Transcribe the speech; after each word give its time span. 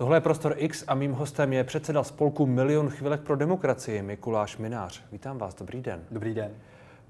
Tohle 0.00 0.16
je 0.16 0.20
Prostor 0.20 0.54
X 0.56 0.84
a 0.86 0.94
mým 0.94 1.12
hostem 1.12 1.52
je 1.52 1.64
předseda 1.64 2.04
spolku 2.04 2.46
Milion 2.46 2.90
chvilek 2.90 3.20
pro 3.20 3.36
demokracii 3.36 4.02
Mikuláš 4.02 4.56
Minář. 4.56 5.02
Vítám 5.12 5.38
vás, 5.38 5.54
dobrý 5.54 5.80
den. 5.82 6.04
Dobrý 6.10 6.34
den. 6.34 6.50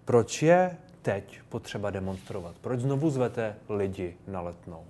Proč 0.05 0.43
je 0.43 0.77
teď 1.03 1.41
potřeba 1.49 1.91
demonstrovat? 1.91 2.55
Proč 2.61 2.81
znovu 2.81 3.11
zvete 3.11 3.57
lidi 3.69 4.17
na 4.27 4.41
letnou? 4.41 4.85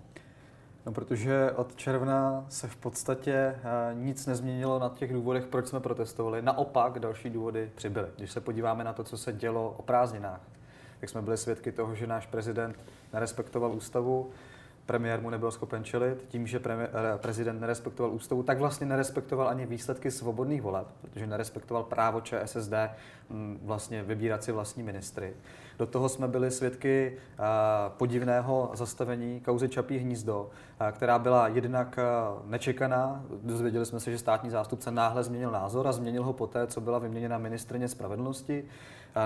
No, 0.87 0.93
protože 0.93 1.51
od 1.53 1.77
června 1.77 2.47
se 2.49 2.69
v 2.69 2.77
podstatě 2.77 3.33
eh, 3.33 3.59
nic 3.95 4.27
nezměnilo 4.27 4.79
na 4.79 4.89
těch 4.89 5.13
důvodech, 5.13 5.47
proč 5.47 5.67
jsme 5.67 5.81
protestovali. 5.81 6.43
Naopak 6.43 6.99
další 6.99 7.31
důvody 7.31 7.71
přibyly. 7.75 8.09
Když 8.17 8.31
se 8.31 8.41
podíváme 8.41 8.85
na 8.85 8.93
to, 8.93 9.05
co 9.05 9.19
se 9.19 9.33
dělo 9.33 9.75
o 9.79 9.83
prázdninách, 9.83 10.41
tak 11.01 11.09
jsme 11.09 11.23
byli 11.23 11.37
svědky 11.37 11.73
toho, 11.73 11.95
že 11.95 12.07
náš 12.07 12.27
prezident 12.27 12.77
nerespektoval 13.13 13.73
ústavu, 13.73 14.31
premiér 14.87 15.21
mu 15.21 15.31
nebyl 15.31 15.51
schopen 15.51 15.85
čelit, 15.85 16.25
tím, 16.29 16.47
že 16.47 16.59
premiér, 16.59 16.91
eh, 16.93 17.19
prezident 17.19 17.61
nerespektoval 17.61 18.13
ústavu, 18.13 18.43
tak 18.43 18.59
vlastně 18.59 18.87
nerespektoval 18.87 19.49
ani 19.49 19.67
výsledky 19.67 20.11
svobodných 20.11 20.63
voleb, 20.63 20.87
protože 21.01 21.27
nerespektoval 21.27 21.83
právo 21.83 22.21
ČSSD 22.21 22.73
mm, 23.31 23.61
vlastně 23.63 24.03
vybírat 24.03 24.45
si 24.45 24.53
vlastní 24.53 24.83
ministry. 24.83 25.35
Do 25.79 25.87
toho 25.87 26.09
jsme 26.09 26.29
byli 26.29 26.51
svědky 26.51 27.17
eh, 27.17 27.43
podivného 27.89 28.71
zastavení 28.75 29.41
kauzy 29.41 29.69
Čapí 29.69 29.99
hnízdo, 29.99 30.51
eh, 30.81 30.93
která 30.93 31.19
byla 31.19 31.49
jednak 31.49 31.99
nečekaná. 32.45 33.25
Dozvěděli 33.43 33.87
jsme 33.87 34.01
se, 34.01 34.11
že 34.11 34.19
státní 34.19 34.51
zástupce 34.51 34.91
náhle 34.91 35.25
změnil 35.25 35.51
názor 35.51 35.87
a 35.87 35.93
změnil 35.93 36.25
ho 36.25 36.33
poté, 36.33 36.67
co 36.67 36.81
byla 36.81 36.99
vyměněna 36.99 37.39
ministrně 37.39 37.89
spravedlnosti. 37.89 38.65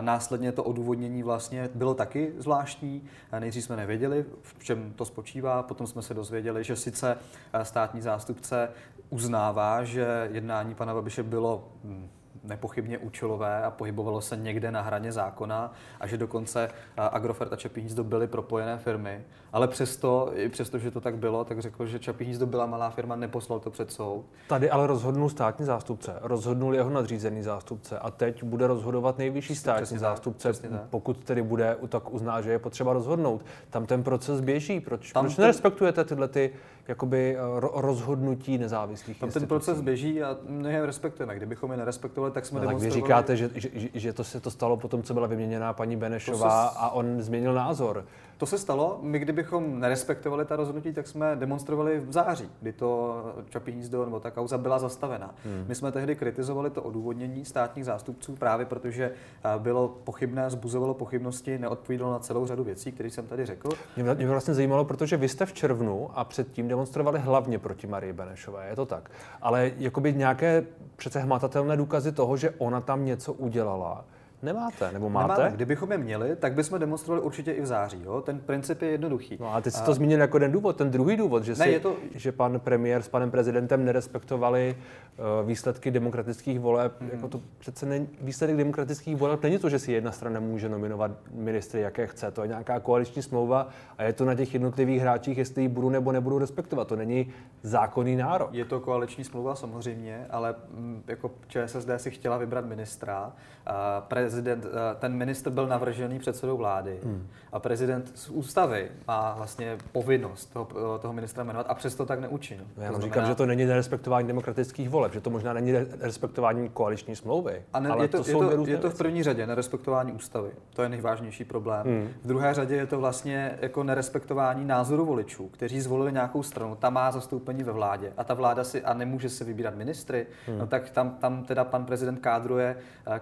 Následně 0.01 0.53
to 0.53 0.65
odůvodnění 0.65 1.23
vlastně 1.23 1.71
bylo 1.75 1.95
taky 1.95 2.33
zvláštní. 2.39 3.03
Nejdřív 3.39 3.65
jsme 3.65 3.77
nevěděli, 3.77 4.25
v 4.43 4.65
čem 4.65 4.93
to 4.97 5.05
spočívá, 5.05 5.63
potom 5.63 5.87
jsme 5.87 6.03
se 6.03 6.15
dozvěděli, 6.15 6.65
že 6.65 6.77
sice 6.77 7.19
státní 7.63 8.03
zástupce 8.03 8.69
uznává, 9.11 9.85
že 9.85 10.29
jednání 10.33 10.75
pana 10.75 10.95
Babiše 10.95 11.23
bylo 11.23 11.69
hm, 11.85 12.09
nepochybně 12.45 12.99
účelové 12.99 13.65
a 13.65 13.71
pohybovalo 13.71 14.21
se 14.21 14.37
někde 14.37 14.71
na 14.71 14.81
hraně 14.81 15.13
zákona 15.13 15.73
a 16.01 16.07
že 16.07 16.19
dokonce 16.19 16.71
Agrofert 16.97 17.53
a 17.53 17.57
Čapí 17.57 17.81
hnízdo 17.81 18.05
byly 18.05 18.27
propojené 18.27 18.79
firmy. 18.79 19.25
Ale 19.53 19.69
přesto, 19.69 20.31
i 20.35 20.49
přesto, 20.49 20.79
že 20.79 20.91
to 20.91 21.01
tak 21.01 21.17
bylo, 21.17 21.45
tak 21.45 21.61
řekl, 21.61 21.87
že 21.87 21.99
Čapí 21.99 22.25
hnízdo 22.25 22.47
byla 22.47 22.67
malá 22.67 22.91
firma, 22.91 23.17
neposlal 23.17 23.61
to 23.61 23.71
před 23.71 23.93
soud. 23.93 24.25
Tady 24.49 24.71
ale 24.71 24.87
rozhodnul 24.87 25.29
státní 25.29 25.67
zástupce, 25.67 26.17
rozhodnul 26.21 26.75
jeho 26.75 26.91
nadřízený 26.91 27.43
zástupce 27.43 27.99
a 27.99 28.11
teď 28.11 28.43
bude 28.43 28.67
rozhodovat 28.67 29.19
nejvyšší 29.19 29.55
státní 29.55 29.83
přesně 29.83 29.99
zástupce, 29.99 30.53
tak, 30.53 30.71
tak. 30.71 30.81
pokud 30.91 31.25
tedy 31.25 31.43
bude 31.43 31.77
tak 31.89 32.15
uzná, 32.15 32.41
že 32.41 32.51
je 32.51 32.59
potřeba 32.59 32.93
rozhodnout. 32.93 33.45
Tam 33.71 33.87
ten 33.87 34.03
proces 34.03 34.41
běží. 34.41 34.81
Proč, 34.81 35.13
Tam 35.13 35.25
proč 35.25 35.37
to... 35.37 35.43
nerespektujete 35.43 36.05
tyhle 36.05 36.29
ty 36.29 36.51
jakoby 36.89 37.37
rozhodnutí 37.75 38.59
nezávislých 38.59 39.21
Tam 39.21 39.31
ten 39.31 39.47
proces 39.47 39.81
běží 39.81 40.23
a 40.23 40.37
my 40.49 40.73
je 40.73 40.87
respektujeme. 40.87 41.37
Kdybychom 41.37 41.71
je 41.71 41.77
nerespektovali, 41.77 42.33
tak 42.33 42.47
jsme 42.47 42.61
no, 42.61 42.67
Tak 42.67 42.77
vy 42.77 42.91
říkáte, 42.91 43.37
že, 43.37 43.51
že, 43.55 43.69
že 43.95 44.13
to 44.13 44.25
se 44.25 44.41
to 44.41 44.51
stalo 44.51 44.77
potom, 44.77 45.03
co 45.03 45.15
byla 45.15 45.27
vyměněná 45.27 45.73
paní 45.73 45.97
Benešová 45.97 46.69
se... 46.69 46.79
a 46.79 46.91
on 46.91 47.23
změnil 47.23 47.55
názor. 47.55 48.05
To 48.39 48.47
se 48.47 48.59
stalo. 48.59 48.99
My, 49.03 49.19
kdybychom 49.19 49.81
nerespektovali 49.81 50.45
ta 50.45 50.57
rozhodnutí, 50.57 50.93
tak 50.93 51.07
jsme 51.07 51.37
demonstrovali 51.37 52.01
v 52.01 52.13
září, 52.13 52.49
kdy 52.61 52.73
to 52.73 53.23
Čapí 53.49 53.73
hnízdo 53.73 54.05
nebo 54.05 54.21
ta 54.21 54.31
kauza 54.31 54.59
byla 54.59 54.79
zastavena. 54.79 55.35
Hmm. 55.45 55.65
My 55.69 55.75
jsme 55.75 55.93
tehdy 55.93 56.17
kritizovali 56.17 56.71
to 56.71 56.83
odůvodnění 56.83 57.45
státních 57.45 57.85
zástupců 57.85 58.37
právě 58.37 58.67
protože 58.67 59.13
bylo 59.59 59.89
pochybné, 59.89 60.51
zbuzovalo 60.51 60.95
pochybnosti, 60.95 61.59
neodpovídalo 61.59 62.13
na 62.13 62.19
celou 62.19 62.47
řadu 62.47 62.65
věcí, 62.65 62.93
které 62.93 63.11
jsem 63.11 63.27
tady 63.27 63.47
řekl. 63.47 63.69
Mě, 63.97 64.15
mě 64.15 64.29
vlastně 64.29 64.55
zajímalo, 64.55 64.85
protože 64.85 65.17
vy 65.17 65.29
jste 65.29 65.47
v 65.47 65.53
červnu 65.53 66.11
a 66.15 66.25
předtím 66.25 66.69
demonstrovali 66.69 67.19
hlavně 67.19 67.59
proti 67.59 67.87
Marii 67.87 68.13
Benešové, 68.13 68.69
je 68.69 68.77
to 68.77 68.87
tak. 68.87 69.11
Ale 69.43 69.71
jakoby 69.79 70.13
nějaké 70.13 70.67
přece 70.97 71.21
hmatatelné 71.21 71.77
důkazy 71.77 72.13
toho, 72.13 72.37
že 72.37 72.51
ona 72.59 72.81
tam 72.81 73.05
něco 73.05 73.33
udělala, 73.33 74.05
Nemáte, 74.45 74.93
nebo 74.93 75.11
máte? 75.11 75.35
Nemáme. 75.35 75.57
Kdybychom 75.57 75.93
je 75.93 75.99
měli, 75.99 76.37
tak 76.37 76.55
bychom 76.55 76.79
demonstrovali 76.79 77.25
určitě 77.25 77.53
i 77.53 77.61
v 77.61 77.67
září. 77.67 78.03
Jo? 78.05 78.21
Ten 78.21 78.39
princip 78.39 78.83
je 78.83 78.89
jednoduchý. 78.89 79.37
No 79.41 79.55
a 79.55 79.61
ty 79.61 79.71
jsi 79.71 79.83
to 79.83 79.95
zmínil 79.95 80.21
jako 80.21 80.39
ten 80.39 80.53
důvod, 80.53 80.77
ten 80.77 80.91
druhý 80.91 81.17
důvod, 81.17 81.45
že, 81.45 81.53
ne, 81.53 81.65
si, 81.65 81.71
je 81.71 81.81
to... 81.81 81.97
že 82.15 82.33
pan 82.33 82.61
premiér 82.61 83.03
s 83.03 83.09
panem 83.09 83.31
prezidentem 83.31 83.85
nerespektovali 83.85 84.77
uh, 85.19 85.49
výsledky 85.49 85.91
demokratických 85.91 86.61
voleb. 86.61 86.93
Mm-hmm. 87.01 87.09
Jako 87.13 87.29
to 87.29 87.41
přece 87.59 87.87
ne, 87.87 88.07
výsledek 88.21 88.57
demokratických 88.57 89.17
voleb 89.17 89.43
není 89.43 89.59
to, 89.59 89.69
že 89.69 89.79
si 89.79 89.93
jedna 89.93 90.13
strana 90.13 90.41
může 90.41 90.69
nominovat 90.69 91.11
ministry, 91.33 91.81
jaké 91.81 92.07
chce. 92.07 92.31
To 92.31 92.43
je 92.43 92.49
nějaká 92.49 92.81
koaliční 92.81 93.23
smlouva 93.23 93.69
a 93.99 94.03
je 94.03 94.13
to 94.13 94.25
na 94.25 94.35
těch 94.35 94.55
jednotlivých 94.55 95.01
hráčích, 95.01 95.39
jestli 95.39 95.63
ji 95.63 95.69
budu 95.69 95.91
nebo 95.91 96.13
nebudu 96.13 96.39
respektovat. 96.39 96.89
To 96.89 96.97
není 96.97 97.33
zákonný 97.63 98.17
nárok. 98.17 98.49
Je 98.53 98.65
to 98.65 98.81
koaliční 98.81 99.25
smlouva 99.25 99.55
samozřejmě, 99.55 100.27
ale 100.31 100.51
m, 100.51 100.81
mm, 100.81 101.03
jako 101.09 101.31
ČSSD 101.49 101.89
si 101.97 102.11
chtěla 102.11 102.39
vybrat 102.39 102.67
ministra. 102.67 103.33
A 103.67 104.01
prez 104.01 104.34
prezident, 104.35 104.67
eh, 104.67 104.97
ten 104.99 105.13
ministr 105.13 105.51
byl 105.51 105.67
navržený 105.67 106.19
předsedou 106.19 106.57
vlády 106.57 106.99
hmm. 107.05 107.27
a 107.53 107.59
prezident 107.59 108.13
z 108.15 108.29
ústavy 108.29 108.89
má 109.07 109.35
vlastně 109.37 109.77
povinnost 109.93 110.53
toho, 110.53 110.69
eh, 110.71 110.99
toho 110.99 111.15
ministra 111.15 111.45
jmenovat 111.45 111.67
a 111.69 111.75
přesto 111.75 112.07
tak 112.07 112.21
neučinil. 112.21 112.65
Já 112.65 112.75
to 112.75 112.81
znamená, 112.81 113.03
říkám, 113.03 113.27
že 113.27 113.35
to 113.35 113.47
není 113.47 113.65
nerespektování 113.65 114.29
demokratických 114.29 114.89
voleb, 114.89 115.13
že 115.13 115.21
to 115.21 115.31
možná 115.31 115.53
není 115.53 115.73
nerespektování 115.73 116.69
koaliční 116.69 117.17
smlouvy. 117.17 117.63
A 117.73 117.81
ne, 117.81 117.89
ale 117.89 118.05
je 118.05 118.09
to, 118.09 118.25
to, 118.25 118.31
je 118.31 118.57
to, 118.57 118.67
je 118.67 118.79
to 118.79 118.91
v 118.91 118.99
první 118.99 119.23
řadě 119.23 119.47
nerespektování 119.47 120.13
ústavy. 120.13 120.51
To 120.75 120.83
je 120.83 120.89
nejvážnější 120.89 121.45
problém. 121.45 121.87
Hmm. 121.87 122.09
V 122.23 122.27
druhé 122.27 122.55
řadě 122.55 122.75
je 122.75 122.87
to 122.87 122.99
vlastně 122.99 123.59
jako 123.61 123.83
nerespektování 123.83 124.65
názoru 124.65 125.05
voličů, 125.05 125.49
kteří 125.49 125.81
zvolili 125.81 126.13
nějakou 126.13 126.43
stranu, 126.43 126.77
ta 126.77 126.91
má 126.91 127.11
zastoupení 127.11 127.63
ve 127.63 127.73
vládě 127.73 128.13
a 128.17 128.25
ta 128.25 128.35
vláda 128.35 128.65
si 128.65 128.83
a 128.83 128.95
nemůže 128.95 129.29
se 129.29 129.45
vybírat 129.45 129.77
ministry, 129.77 130.27
hmm. 130.47 130.59
no 130.59 130.67
tak 130.67 130.91
tam, 130.91 131.11
tam 131.11 131.45
teda 131.45 131.65
pan 131.65 131.85
prezident 131.85 132.19
kádruje, 132.21 132.77
eh, 133.07 133.21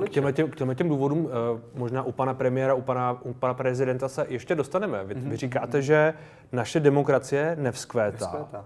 kádruje 0.00 0.10
těm, 0.10 0.24
těm, 0.24 0.32
těm, 0.32 0.50
těm, 0.50 0.68
těm, 0.68 0.76
těm 0.76 0.88
důvodům 0.88 1.24
uh, 1.24 1.30
možná 1.74 2.02
u 2.02 2.12
pana 2.12 2.34
premiéra, 2.34 2.74
u 2.74 2.82
pana, 2.82 3.18
u 3.22 3.34
pana 3.34 3.54
prezidenta 3.54 4.08
se 4.08 4.26
ještě 4.28 4.54
dostaneme. 4.54 5.04
Vy, 5.04 5.14
mm-hmm. 5.14 5.18
vy 5.18 5.26
mhm, 5.26 5.36
říkáte, 5.36 5.78
mm-hmm. 5.78 5.82
že 5.82 6.14
naše 6.52 6.80
demokracie 6.80 7.56
nevzkvétá. 7.60 8.26
nevzkvétá. 8.26 8.64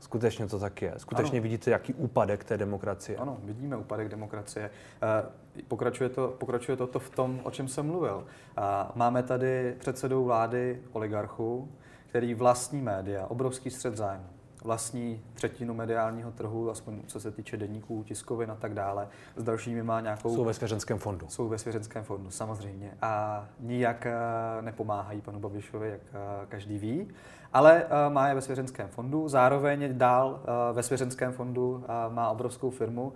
Skutečně 0.00 0.46
to 0.46 0.58
tak 0.58 0.82
je. 0.82 0.94
Skutečně 0.96 1.38
ano. 1.38 1.42
vidíte, 1.42 1.70
jaký 1.70 1.94
úpadek 1.94 2.44
té 2.44 2.56
demokracie. 2.56 3.18
Ano, 3.18 3.36
vidíme 3.44 3.76
úpadek 3.76 4.08
demokracie. 4.08 4.70
Uh, 5.02 5.62
pokračuje 5.68 6.08
to, 6.08 6.34
pokračuje 6.38 6.76
to, 6.76 6.86
to 6.86 6.98
v 6.98 7.10
tom, 7.10 7.40
o 7.42 7.50
čem 7.50 7.68
jsem 7.68 7.86
mluvil. 7.86 8.16
Uh, 8.16 8.64
máme 8.94 9.22
tady 9.22 9.74
předsedou 9.78 10.24
vlády 10.24 10.82
oligarchu, 10.92 11.68
který 12.06 12.34
vlastní 12.34 12.82
média, 12.82 13.26
obrovský 13.26 13.70
střed 13.70 13.96
zájmu 13.96 14.37
vlastní 14.64 15.22
třetinu 15.34 15.74
mediálního 15.74 16.32
trhu, 16.32 16.70
aspoň 16.70 17.02
co 17.06 17.20
se 17.20 17.30
týče 17.30 17.56
denníků, 17.56 18.04
tiskovin 18.04 18.50
a 18.50 18.54
tak 18.54 18.74
dále. 18.74 19.08
S 19.36 19.42
dalšími 19.42 19.82
má 19.82 20.00
nějakou... 20.00 20.34
Jsou 20.34 20.44
ve 20.44 20.54
svěřenském 20.54 20.98
fondu. 20.98 21.26
Jsou 21.28 21.48
ve 21.48 21.58
svěřenském 21.58 22.04
fondu, 22.04 22.30
samozřejmě. 22.30 22.94
A 23.02 23.46
nijak 23.60 24.06
eh, 24.06 24.12
nepomáhají 24.60 25.20
panu 25.20 25.40
Babišovi, 25.40 25.90
jak 25.90 26.00
eh, 26.12 26.46
každý 26.48 26.78
ví 26.78 27.08
ale 27.52 27.84
uh, 27.84 28.12
má 28.12 28.28
je 28.28 28.34
ve 28.34 28.40
svěřenském 28.40 28.88
fondu. 28.88 29.28
Zároveň 29.28 29.98
dál 29.98 30.30
uh, 30.30 30.76
ve 30.76 30.82
svěřenském 30.82 31.32
fondu 31.32 31.70
uh, 31.70 32.14
má 32.14 32.30
obrovskou 32.30 32.70
firmu, 32.70 33.12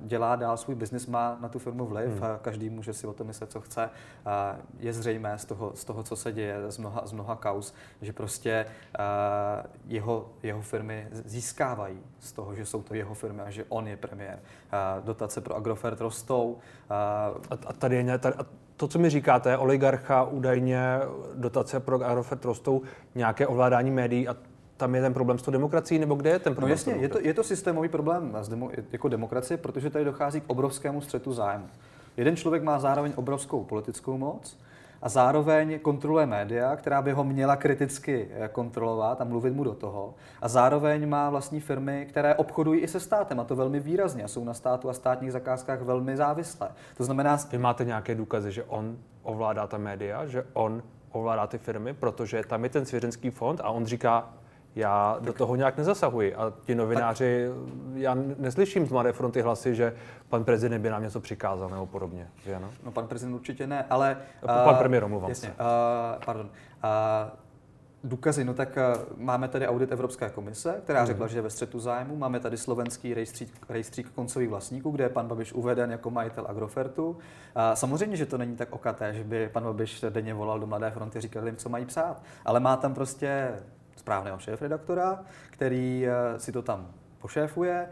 dělá 0.00 0.36
dál 0.36 0.56
svůj 0.56 0.74
biznis, 0.74 1.06
má 1.06 1.38
na 1.40 1.48
tu 1.48 1.58
firmu 1.58 1.86
vliv, 1.86 2.10
hmm. 2.10 2.20
každý 2.42 2.70
může 2.70 2.92
si 2.92 3.06
o 3.06 3.12
tom 3.12 3.26
myslet, 3.26 3.50
co 3.50 3.60
chce. 3.60 3.90
Je 4.78 4.92
zřejmé 4.92 5.38
z 5.38 5.44
toho, 5.44 5.72
z 5.74 5.84
toho, 5.84 6.02
co 6.02 6.16
se 6.16 6.32
děje, 6.32 6.70
z 6.70 6.78
mnoha, 6.78 7.06
z 7.06 7.12
mnoha 7.12 7.36
kaus, 7.36 7.74
že 8.02 8.12
prostě 8.12 8.66
jeho, 9.86 10.30
jeho 10.42 10.62
firmy 10.62 11.08
získávají 11.10 12.00
z 12.18 12.32
toho, 12.32 12.54
že 12.54 12.66
jsou 12.66 12.82
to 12.82 12.94
jeho 12.94 13.14
firmy 13.14 13.42
a 13.42 13.50
že 13.50 13.64
on 13.68 13.88
je 13.88 13.96
premiér. 13.96 14.38
Dotace 15.04 15.40
pro 15.40 15.56
Agrofert 15.56 16.00
rostou. 16.00 16.58
A, 16.90 17.30
a 17.66 17.72
tady 17.72 17.96
je, 17.96 18.18
tady, 18.18 18.36
to, 18.76 18.88
co 18.88 18.98
mi 18.98 19.10
říkáte, 19.10 19.58
oligarcha, 19.58 20.24
údajně 20.24 21.00
dotace 21.34 21.80
pro 21.80 22.04
Agrofert 22.04 22.44
rostou, 22.44 22.82
nějaké 23.14 23.46
ovládání 23.46 23.90
médií 23.90 24.28
a 24.28 24.36
tam 24.76 24.94
je 24.94 25.00
ten 25.00 25.14
problém 25.14 25.38
s 25.38 25.42
tou 25.42 25.50
demokracií, 25.50 25.98
nebo 25.98 26.14
kde 26.14 26.30
je 26.30 26.38
ten 26.38 26.54
problém? 26.54 26.68
No 26.68 26.72
jasně, 26.72 26.94
je 26.94 27.08
to, 27.08 27.18
je 27.20 27.34
to 27.34 27.44
systémový 27.44 27.88
problém 27.88 28.36
s 28.40 28.48
demo, 28.48 28.70
jako 28.92 29.08
demokracie, 29.08 29.58
protože 29.58 29.90
tady 29.90 30.04
dochází 30.04 30.40
k 30.40 30.44
obrovskému 30.46 31.00
střetu 31.00 31.32
zájmu. 31.32 31.66
Jeden 32.16 32.36
člověk 32.36 32.62
má 32.62 32.78
zároveň 32.78 33.12
obrovskou 33.16 33.64
politickou 33.64 34.18
moc, 34.18 34.58
a 35.04 35.08
zároveň 35.08 35.78
kontroluje 35.78 36.26
média, 36.26 36.76
která 36.76 37.02
by 37.02 37.12
ho 37.12 37.24
měla 37.24 37.56
kriticky 37.56 38.28
eh, 38.30 38.48
kontrolovat 38.48 39.20
a 39.20 39.24
mluvit 39.24 39.54
mu 39.54 39.64
do 39.64 39.74
toho. 39.74 40.14
A 40.42 40.48
zároveň 40.48 41.08
má 41.08 41.30
vlastní 41.30 41.60
firmy, 41.60 42.06
které 42.08 42.34
obchodují 42.34 42.80
i 42.80 42.88
se 42.88 43.00
státem, 43.00 43.40
a 43.40 43.44
to 43.44 43.56
velmi 43.56 43.80
výrazně, 43.80 44.24
a 44.24 44.28
jsou 44.28 44.44
na 44.44 44.54
státu 44.54 44.88
a 44.88 44.92
státních 44.92 45.32
zakázkách 45.32 45.80
velmi 45.80 46.16
závislé. 46.16 46.68
To 46.96 47.04
znamená... 47.04 47.38
Vy 47.50 47.58
máte 47.58 47.84
nějaké 47.84 48.14
důkazy, 48.14 48.52
že 48.52 48.64
on 48.64 48.96
ovládá 49.22 49.66
ta 49.66 49.78
média, 49.78 50.26
že 50.26 50.44
on 50.52 50.82
ovládá 51.12 51.46
ty 51.46 51.58
firmy, 51.58 51.94
protože 51.94 52.42
tam 52.48 52.64
je 52.64 52.70
ten 52.70 52.86
svěřenský 52.86 53.30
fond 53.30 53.60
a 53.60 53.70
on 53.70 53.86
říká, 53.86 54.28
já 54.76 55.14
tak. 55.14 55.24
do 55.24 55.32
toho 55.32 55.56
nějak 55.56 55.76
nezasahuji. 55.76 56.34
A 56.34 56.52
ti 56.64 56.74
novináři, 56.74 57.48
tak. 57.48 57.96
já 57.96 58.16
neslyším 58.38 58.86
z 58.86 58.90
Mladé 58.90 59.12
fronty 59.12 59.42
hlasy, 59.42 59.74
že 59.74 59.94
pan 60.28 60.44
prezident 60.44 60.82
by 60.82 60.90
nám 60.90 61.02
něco 61.02 61.20
přikázal 61.20 61.68
nebo 61.68 61.86
podobně. 61.86 62.28
Že 62.44 62.54
ano? 62.54 62.70
No 62.84 62.92
pan 62.92 63.06
prezident 63.06 63.34
určitě 63.34 63.66
ne, 63.66 63.84
ale... 63.90 64.16
Uh, 64.42 64.50
pan 64.64 64.76
premiér, 64.76 65.04
omlouvám 65.04 65.28
jasně, 65.28 65.48
se. 65.48 65.54
Uh, 65.54 66.24
pardon. 66.24 66.46
Uh, 66.46 67.30
důkazy, 68.04 68.44
no 68.44 68.54
tak 68.54 68.78
máme 69.16 69.48
tady 69.48 69.66
audit 69.66 69.92
Evropské 69.92 70.30
komise, 70.30 70.80
která 70.84 70.98
hmm. 70.98 71.06
řekla, 71.06 71.26
že 71.26 71.38
je 71.38 71.42
ve 71.42 71.50
střetu 71.50 71.80
zájmu. 71.80 72.16
Máme 72.16 72.40
tady 72.40 72.56
slovenský 72.56 73.14
rejstřík, 73.14 73.50
rejstřík 73.68 74.10
koncových 74.10 74.48
vlastníků, 74.48 74.90
kde 74.90 75.04
je 75.04 75.08
pan 75.08 75.28
Babiš 75.28 75.52
uveden 75.52 75.90
jako 75.90 76.10
majitel 76.10 76.46
Agrofertu. 76.48 77.10
Uh, 77.10 77.16
samozřejmě, 77.74 78.16
že 78.16 78.26
to 78.26 78.38
není 78.38 78.56
tak 78.56 78.72
okaté, 78.72 79.14
že 79.14 79.24
by 79.24 79.48
pan 79.48 79.64
Babiš 79.64 80.04
denně 80.10 80.34
volal 80.34 80.60
do 80.60 80.66
Mladé 80.66 80.90
fronty, 80.90 81.20
říkal 81.20 81.46
jim, 81.46 81.56
co 81.56 81.68
mají 81.68 81.84
psát. 81.84 82.22
Ale 82.44 82.60
má 82.60 82.76
tam 82.76 82.94
prostě 82.94 83.52
správného 84.04 84.38
šéf-redaktora, 84.38 85.24
který 85.50 86.06
uh, 86.06 86.38
si 86.38 86.52
to 86.52 86.62
tam 86.62 86.88
pošéfuje. 87.24 87.88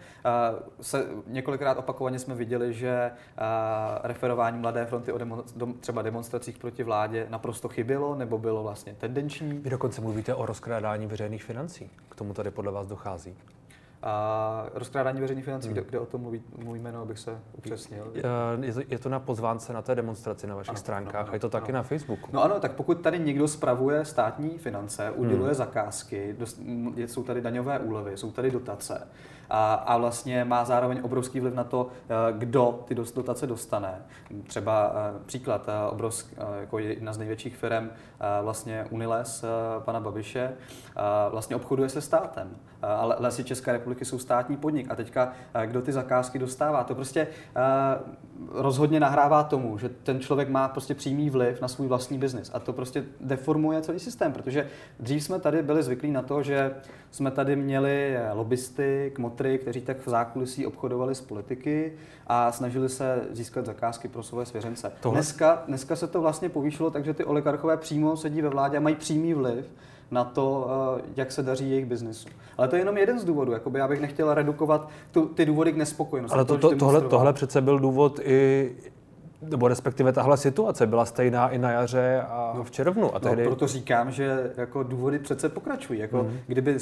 Se, 0.81 1.06
několikrát 1.26 1.79
opakovaně 1.79 2.19
jsme 2.19 2.35
viděli, 2.35 2.75
že 2.75 3.11
referování 4.03 4.59
Mladé 4.59 4.87
fronty 4.87 5.12
o 5.12 5.19
demo, 5.19 5.43
třeba 5.81 6.03
demonstracích 6.03 6.59
proti 6.59 6.82
vládě 6.82 7.26
naprosto 7.31 7.69
chybělo 7.69 8.14
nebo 8.14 8.38
bylo 8.38 8.62
vlastně 8.62 8.94
tendenční. 8.99 9.53
Vy 9.53 9.70
dokonce 9.70 10.00
mluvíte 10.00 10.35
o 10.35 10.47
rozkrádání 10.47 11.06
veřejných 11.06 11.44
financí. 11.44 11.91
K 12.09 12.14
tomu 12.14 12.35
tady 12.35 12.50
podle 12.50 12.73
vás 12.73 12.87
dochází. 12.87 13.35
A 14.02 14.66
rozkrádání 14.75 15.20
veřejných 15.20 15.44
financí, 15.44 15.69
hmm. 15.69 15.75
kde, 15.75 15.84
kde 15.88 15.99
o 15.99 16.06
tom 16.06 16.20
mluví 16.20 16.43
můj 16.64 16.78
jméno, 16.78 17.02
abych 17.02 17.19
se 17.19 17.40
upřesnil? 17.52 18.12
Je 18.60 18.72
to, 18.72 18.81
je 18.88 18.99
to 18.99 19.08
na 19.08 19.20
pozvánce 19.20 19.72
na 19.72 19.82
té 19.82 19.94
demonstraci 19.94 20.46
na 20.46 20.54
vašich 20.54 20.70
ano, 20.70 20.78
stránkách 20.78 21.22
ano, 21.22 21.31
a 21.31 21.34
je 21.34 21.40
to 21.40 21.50
taky 21.50 21.72
ano. 21.72 21.76
na 21.76 21.82
Facebooku. 21.82 22.31
No 22.32 22.43
ano, 22.43 22.60
tak 22.60 22.72
pokud 22.72 23.00
tady 23.00 23.19
někdo 23.19 23.49
spravuje 23.49 24.04
státní 24.04 24.58
finance, 24.58 25.10
uděluje 25.10 25.46
hmm. 25.46 25.54
zakázky, 25.54 26.34
dost, 26.38 26.60
jsou 26.96 27.22
tady 27.22 27.40
daňové 27.40 27.78
úlevy, 27.78 28.16
jsou 28.16 28.31
tady 28.31 28.50
dotace, 28.50 29.08
a, 29.52 29.75
a 29.75 29.96
vlastně 29.96 30.44
má 30.44 30.64
zároveň 30.64 31.00
obrovský 31.02 31.40
vliv 31.40 31.54
na 31.54 31.64
to, 31.64 31.88
eh, 31.88 32.32
kdo 32.32 32.84
ty 32.84 32.94
dotace 32.94 33.46
dostane. 33.46 34.02
Třeba 34.46 34.93
eh, 34.94 35.19
příklad, 35.26 35.69
eh, 35.69 35.90
obrovsk, 35.90 36.34
jako 36.60 36.78
jedna 36.78 37.12
z 37.12 37.19
největších 37.19 37.56
firm, 37.56 37.90
vlastně 38.43 38.87
Uniles 38.90 39.44
pana 39.78 40.00
Babiše, 40.00 40.52
vlastně 41.31 41.56
obchoduje 41.56 41.88
se 41.88 42.00
státem. 42.00 42.56
Ale 42.82 43.16
lesy 43.19 43.44
České 43.44 43.72
republiky 43.72 44.04
jsou 44.04 44.19
státní 44.19 44.56
podnik. 44.56 44.90
A 44.90 44.96
teďka, 44.96 45.32
kdo 45.66 45.82
ty 45.82 45.93
zakázky 45.93 46.38
dostává, 46.38 46.84
to 46.84 46.94
prostě 46.94 47.26
rozhodně 48.50 49.00
nahrává 49.00 49.44
tomu, 49.44 49.78
že 49.78 49.88
ten 49.88 50.20
člověk 50.20 50.49
má 50.49 50.69
prostě 50.69 50.94
přímý 50.94 51.31
vliv 51.31 51.60
na 51.60 51.69
svůj 51.69 51.88
vlastní 51.88 52.19
biznis. 52.19 52.50
A 52.54 52.58
to 52.58 52.72
prostě 52.72 53.04
deformuje 53.20 53.82
celý 53.82 53.99
systém, 53.99 54.32
protože 54.32 54.69
dřív 55.00 55.22
jsme 55.22 55.40
tady 55.40 55.62
byli 55.62 55.82
zvyklí 55.82 56.10
na 56.10 56.22
to, 56.22 56.43
že 56.43 56.75
jsme 57.10 57.31
tady 57.31 57.56
měli 57.56 58.16
lobbysty, 58.32 59.12
kmotry, 59.43 59.59
kteří 59.59 59.81
tak 59.81 60.06
v 60.06 60.11
zákulisí 60.11 60.67
obchodovali 60.67 61.15
s 61.15 61.21
politiky 61.21 61.93
a 62.27 62.53
snažili 62.53 62.89
se 62.89 63.27
získat 63.31 63.67
zakázky 63.67 64.09
pro 64.09 64.23
své 64.23 64.47
svěřence. 64.47 64.93
Dneska, 65.11 65.62
dneska 65.67 65.97
se 65.97 66.06
to 66.06 66.21
vlastně 66.21 66.49
povýšilo, 66.49 66.91
takže 66.91 67.15
ty 67.15 67.25
oligarchové 67.25 67.77
přímo 67.77 68.17
sedí 68.17 68.43
ve 68.43 68.49
vládě 68.49 68.77
a 68.77 68.81
mají 68.81 68.97
přímý 68.97 69.35
vliv 69.35 69.65
na 70.11 70.25
to, 70.25 70.69
eh, 70.99 71.03
jak 71.17 71.33
se 71.33 71.43
daří 71.43 71.71
jejich 71.71 71.87
biznesu. 71.87 72.29
Ale 72.59 72.69
to 72.69 72.77
je 72.77 72.81
jenom 72.81 72.97
jeden 72.97 73.19
z 73.19 73.25
důvodů. 73.25 73.53
Jakoby 73.53 73.79
já 73.79 73.89
bych 73.89 74.00
nechtěl 74.00 74.35
redukovat 74.35 74.89
tu, 75.11 75.27
ty 75.27 75.47
důvody 75.47 75.73
k 75.73 75.77
nespokojenosti. 75.77 76.35
Ale 76.35 76.45
to, 76.45 76.59
to, 76.59 76.77
tohle, 76.77 77.00
tohle 77.00 77.33
přece 77.33 77.61
byl 77.61 77.79
důvod 77.79 78.21
i 78.25 78.73
nebo 79.43 79.69
respektive 79.69 80.12
tahle 80.12 80.37
situace 80.37 80.87
byla 80.87 81.05
stejná 81.05 81.49
i 81.49 81.59
na 81.59 81.71
jaře 81.71 82.23
a 82.29 82.53
no, 82.56 82.65
v 82.65 82.71
červnu. 82.71 83.11
A 83.11 83.15
no, 83.15 83.21
tehdy... 83.21 83.43
No, 83.43 83.50
proto 83.50 83.67
říkám, 83.67 84.11
že 84.11 84.53
jako 84.56 84.83
důvody 84.83 85.19
přece 85.19 85.49
pokračují. 85.49 86.00
Jako, 86.00 86.19
mm-hmm. 86.19 86.39
Kdyby 86.47 86.77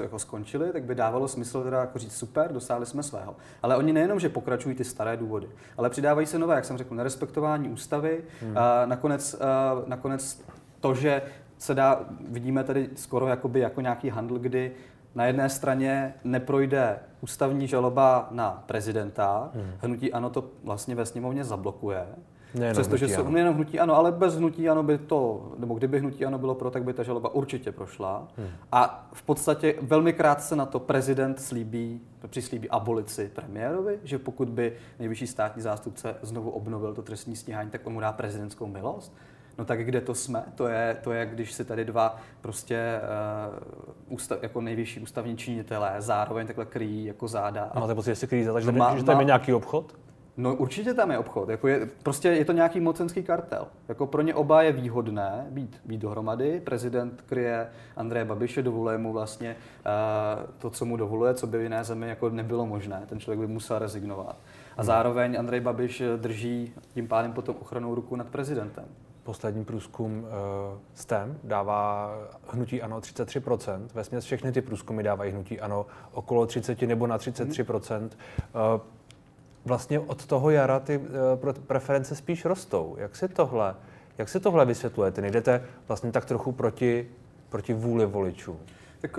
jako 0.00 0.18
skončili, 0.18 0.72
tak 0.72 0.82
by 0.82 0.94
dávalo 0.94 1.28
smysl 1.28 1.62
teda 1.62 1.80
jako 1.80 1.98
říct 1.98 2.16
super, 2.16 2.52
dosáhli 2.52 2.86
jsme 2.86 3.02
svého. 3.02 3.36
Ale 3.62 3.76
oni 3.76 3.92
nejenom, 3.92 4.20
že 4.20 4.28
pokračují 4.28 4.74
ty 4.74 4.84
staré 4.84 5.16
důvody, 5.16 5.46
ale 5.76 5.90
přidávají 5.90 6.26
se 6.26 6.38
nové, 6.38 6.54
jak 6.54 6.64
jsem 6.64 6.78
řekl, 6.78 6.94
nerespektování 6.94 7.68
ústavy, 7.68 8.20
mm. 8.42 8.58
a 8.58 8.86
nakonec, 8.86 9.34
a 9.34 9.82
nakonec 9.86 10.42
to, 10.80 10.94
že 10.94 11.22
se 11.58 11.74
dá, 11.74 12.00
vidíme 12.28 12.64
tady 12.64 12.88
skoro 12.94 13.26
jakoby 13.26 13.60
jako 13.60 13.80
nějaký 13.80 14.08
handl, 14.08 14.38
kdy 14.38 14.72
na 15.14 15.26
jedné 15.26 15.48
straně 15.48 16.14
neprojde 16.24 16.98
ústavní 17.20 17.68
žaloba 17.68 18.28
na 18.30 18.62
prezidenta, 18.66 19.50
hmm. 19.54 19.70
hnutí 19.78 20.12
ano 20.12 20.30
to 20.30 20.44
vlastně 20.64 20.94
ve 20.94 21.06
sněmovně 21.06 21.44
zablokuje, 21.44 22.06
Přestože 22.72 23.08
jsou 23.08 23.28
nejenom 23.28 23.54
hnutí 23.54 23.80
ano, 23.80 23.96
ale 23.96 24.12
bez 24.12 24.36
hnutí 24.36 24.68
ano 24.68 24.82
by 24.82 24.98
to, 24.98 25.52
nebo 25.58 25.74
kdyby 25.74 25.98
hnutí 25.98 26.24
ano 26.24 26.38
bylo 26.38 26.54
pro, 26.54 26.70
tak 26.70 26.84
by 26.84 26.92
ta 26.92 27.02
žaloba 27.02 27.34
určitě 27.34 27.72
prošla. 27.72 28.28
Hmm. 28.36 28.48
A 28.72 29.08
v 29.12 29.22
podstatě 29.22 29.74
velmi 29.82 30.12
krátce 30.12 30.56
na 30.56 30.66
to 30.66 30.80
prezident 30.80 31.40
slíbí, 31.40 32.00
přislíbí 32.26 32.70
abolici 32.70 33.30
premiérovi, 33.34 33.98
že 34.04 34.18
pokud 34.18 34.48
by 34.48 34.72
nejvyšší 34.98 35.26
státní 35.26 35.62
zástupce 35.62 36.16
znovu 36.22 36.50
obnovil 36.50 36.94
to 36.94 37.02
trestní 37.02 37.36
stíhání, 37.36 37.70
tak 37.70 37.86
on 37.86 37.92
mu 37.92 38.00
dá 38.00 38.12
prezidentskou 38.12 38.66
milost. 38.66 39.12
No 39.58 39.64
tak 39.64 39.84
kde 39.84 40.00
to 40.00 40.14
jsme? 40.14 40.44
To 40.54 40.68
je, 40.68 40.96
to 41.04 41.12
je 41.12 41.26
když 41.26 41.52
si 41.52 41.64
tady 41.64 41.84
dva 41.84 42.16
prostě 42.40 43.00
uh, 44.08 44.14
ústav, 44.14 44.42
jako 44.42 44.60
nejvyšší 44.60 45.00
ústavní 45.00 45.36
činitelé 45.36 45.94
zároveň 45.98 46.46
takhle 46.46 46.64
kryjí 46.64 47.04
jako 47.04 47.28
záda. 47.28 47.70
A 47.74 47.80
máte 47.80 47.94
pocit, 47.94 48.10
že 48.10 48.16
si 48.16 48.26
kryjí 48.26 48.44
záda, 48.44 48.60
že, 48.60 48.72
no, 48.72 48.94
že 48.96 49.04
tam 49.04 49.20
je 49.20 49.24
nějaký 49.24 49.52
obchod? 49.52 49.94
No 50.36 50.54
určitě 50.54 50.94
tam 50.94 51.10
je 51.10 51.18
obchod. 51.18 51.48
Jako 51.48 51.68
je, 51.68 51.88
prostě 52.02 52.28
je 52.28 52.44
to 52.44 52.52
nějaký 52.52 52.80
mocenský 52.80 53.22
kartel. 53.22 53.66
Jako 53.88 54.06
pro 54.06 54.22
ně 54.22 54.34
oba 54.34 54.62
je 54.62 54.72
výhodné 54.72 55.46
být, 55.50 55.80
být 55.84 56.00
dohromady. 56.00 56.60
Prezident 56.60 57.22
kryje 57.26 57.68
Andreje 57.96 58.24
Babiše, 58.24 58.62
dovoluje 58.62 58.98
mu 58.98 59.12
vlastně 59.12 59.56
uh, 59.86 60.50
to, 60.58 60.70
co 60.70 60.84
mu 60.84 60.96
dovoluje, 60.96 61.34
co 61.34 61.46
by 61.46 61.58
v 61.58 61.62
jiné 61.62 61.84
zemi 61.84 62.08
jako 62.08 62.30
nebylo 62.30 62.66
možné. 62.66 63.02
Ten 63.06 63.20
člověk 63.20 63.40
by 63.40 63.46
musel 63.46 63.78
rezignovat. 63.78 64.36
A 64.76 64.82
hmm. 64.82 64.86
zároveň 64.86 65.38
Andrej 65.38 65.60
Babiš 65.60 66.02
drží 66.16 66.72
tím 66.94 67.08
pádem 67.08 67.32
potom 67.32 67.56
ochranou 67.60 67.94
ruku 67.94 68.16
nad 68.16 68.26
prezidentem 68.26 68.84
poslední 69.24 69.64
průzkum 69.64 70.18
uh, 70.18 70.28
STEM 70.94 71.38
dává 71.44 72.14
hnutí 72.48 72.82
ano 72.82 73.00
33%. 73.00 73.88
Ve 74.12 74.20
všechny 74.20 74.52
ty 74.52 74.62
průzkumy 74.62 75.02
dávají 75.02 75.32
hnutí 75.32 75.60
ano 75.60 75.86
okolo 76.12 76.46
30 76.46 76.82
nebo 76.82 77.06
na 77.06 77.18
33%. 77.18 78.02
Uh, 78.02 78.08
eh, 78.10 78.80
vlastně 79.64 80.00
od 80.00 80.26
toho 80.26 80.50
jara 80.50 80.80
ty 80.80 80.98
uh, 80.98 81.52
preference 81.52 82.16
spíš 82.16 82.44
rostou. 82.44 82.96
Jak 82.98 83.16
si 83.16 83.28
tohle, 83.28 83.74
jak 84.18 84.28
si 84.28 84.40
tohle 84.40 84.64
vysvětlujete? 84.64 85.20
Nejdete 85.20 85.64
vlastně 85.88 86.12
tak 86.12 86.24
trochu 86.24 86.52
proti, 86.52 87.10
proti 87.48 87.74
vůli 87.74 88.06
voličů? 88.06 88.56
Tak 89.00 89.18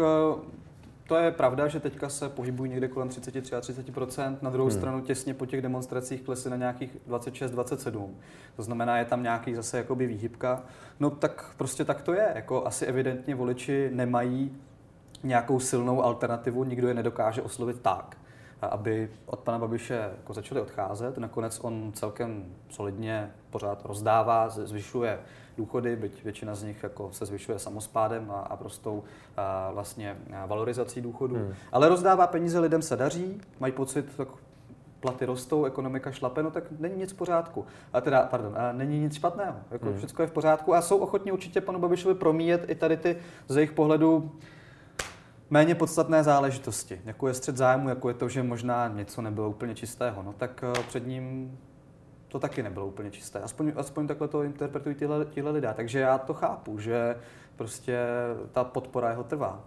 to 1.07 1.15
je 1.15 1.31
pravda, 1.31 1.67
že 1.67 1.79
teďka 1.79 2.09
se 2.09 2.29
pohybují 2.29 2.71
někde 2.71 2.87
kolem 2.87 3.09
30-33%, 3.09 4.37
na 4.41 4.49
druhou 4.49 4.69
hmm. 4.69 4.77
stranu 4.77 5.01
těsně 5.01 5.33
po 5.33 5.45
těch 5.45 5.61
demonstracích 5.61 6.21
klesly 6.21 6.49
na 6.51 6.57
nějakých 6.57 6.97
26-27. 7.09 8.09
To 8.55 8.63
znamená, 8.63 8.97
je 8.97 9.05
tam 9.05 9.23
nějaký 9.23 9.55
zase 9.55 9.77
jakoby 9.77 10.07
výhybka. 10.07 10.63
No 10.99 11.09
tak 11.09 11.53
prostě 11.57 11.85
tak 11.85 12.01
to 12.01 12.13
je. 12.13 12.31
Jako 12.35 12.67
asi 12.67 12.85
evidentně 12.85 13.35
voliči 13.35 13.89
nemají 13.93 14.57
nějakou 15.23 15.59
silnou 15.59 16.03
alternativu, 16.03 16.63
nikdo 16.63 16.87
je 16.87 16.93
nedokáže 16.93 17.41
oslovit 17.41 17.81
tak, 17.81 18.17
aby 18.61 19.09
od 19.25 19.39
pana 19.39 19.59
Babiše 19.59 20.09
jako 20.17 20.33
začali 20.33 20.61
odcházet. 20.61 21.17
Nakonec 21.17 21.59
on 21.61 21.91
celkem 21.93 22.45
solidně 22.69 23.31
pořád 23.49 23.85
rozdává, 23.85 24.49
zvyšuje 24.49 25.19
důchody, 25.57 25.95
byť 25.95 26.23
většina 26.23 26.55
z 26.55 26.63
nich 26.63 26.83
jako 26.83 27.09
se 27.11 27.25
zvyšuje 27.25 27.59
samospádem 27.59 28.31
a, 28.31 28.39
a 28.39 28.55
prostou 28.55 29.03
a 29.37 29.71
vlastně 29.71 30.17
valorizací 30.47 31.01
důchodů. 31.01 31.35
Hmm. 31.35 31.53
Ale 31.71 31.89
rozdává 31.89 32.27
peníze, 32.27 32.59
lidem 32.59 32.81
se 32.81 32.95
daří, 32.95 33.41
mají 33.59 33.73
pocit, 33.73 34.05
tak 34.17 34.27
platy 34.99 35.25
rostou, 35.25 35.65
ekonomika 35.65 36.11
šlape, 36.11 36.43
no 36.43 36.51
tak 36.51 36.63
není 36.79 36.95
nic 36.95 37.13
v 37.13 37.15
pořádku. 37.15 37.65
A 37.93 38.01
teda, 38.01 38.23
pardon, 38.23 38.55
a 38.57 38.71
není 38.71 38.99
nic 38.99 39.13
špatného. 39.13 39.55
Jako 39.71 39.85
hmm. 39.85 39.97
Všechno 39.97 40.23
je 40.23 40.27
v 40.27 40.31
pořádku 40.31 40.75
a 40.75 40.81
jsou 40.81 40.97
ochotní 40.97 41.31
určitě 41.31 41.61
panu 41.61 41.79
Babišovi 41.79 42.15
promíjet 42.15 42.69
i 42.69 42.75
tady 42.75 42.97
ty 42.97 43.17
z 43.47 43.55
jejich 43.55 43.71
pohledu 43.71 44.31
méně 45.49 45.75
podstatné 45.75 46.23
záležitosti, 46.23 47.01
jako 47.05 47.27
je 47.27 47.33
střed 47.33 47.57
zájmu, 47.57 47.89
jako 47.89 48.07
je 48.09 48.13
to, 48.13 48.29
že 48.29 48.43
možná 48.43 48.87
něco 48.87 49.21
nebylo 49.21 49.49
úplně 49.49 49.75
čistého, 49.75 50.23
no 50.23 50.33
tak 50.33 50.63
eh, 50.63 50.83
před 50.87 51.07
ním 51.07 51.57
to 52.35 52.39
taky 52.39 52.63
nebylo 52.63 52.87
úplně 52.87 53.11
čisté. 53.11 53.39
Aspoň, 53.39 53.71
aspoň 53.75 54.07
takhle 54.07 54.27
to 54.27 54.43
interpretují 54.43 54.95
tyhle, 54.95 55.25
tyhle 55.25 55.51
lidé. 55.51 55.73
Takže 55.75 55.99
já 55.99 56.17
to 56.17 56.33
chápu, 56.33 56.79
že 56.79 57.15
prostě 57.55 57.99
ta 58.51 58.63
podpora 58.63 59.09
jeho 59.09 59.23
trvá. 59.23 59.63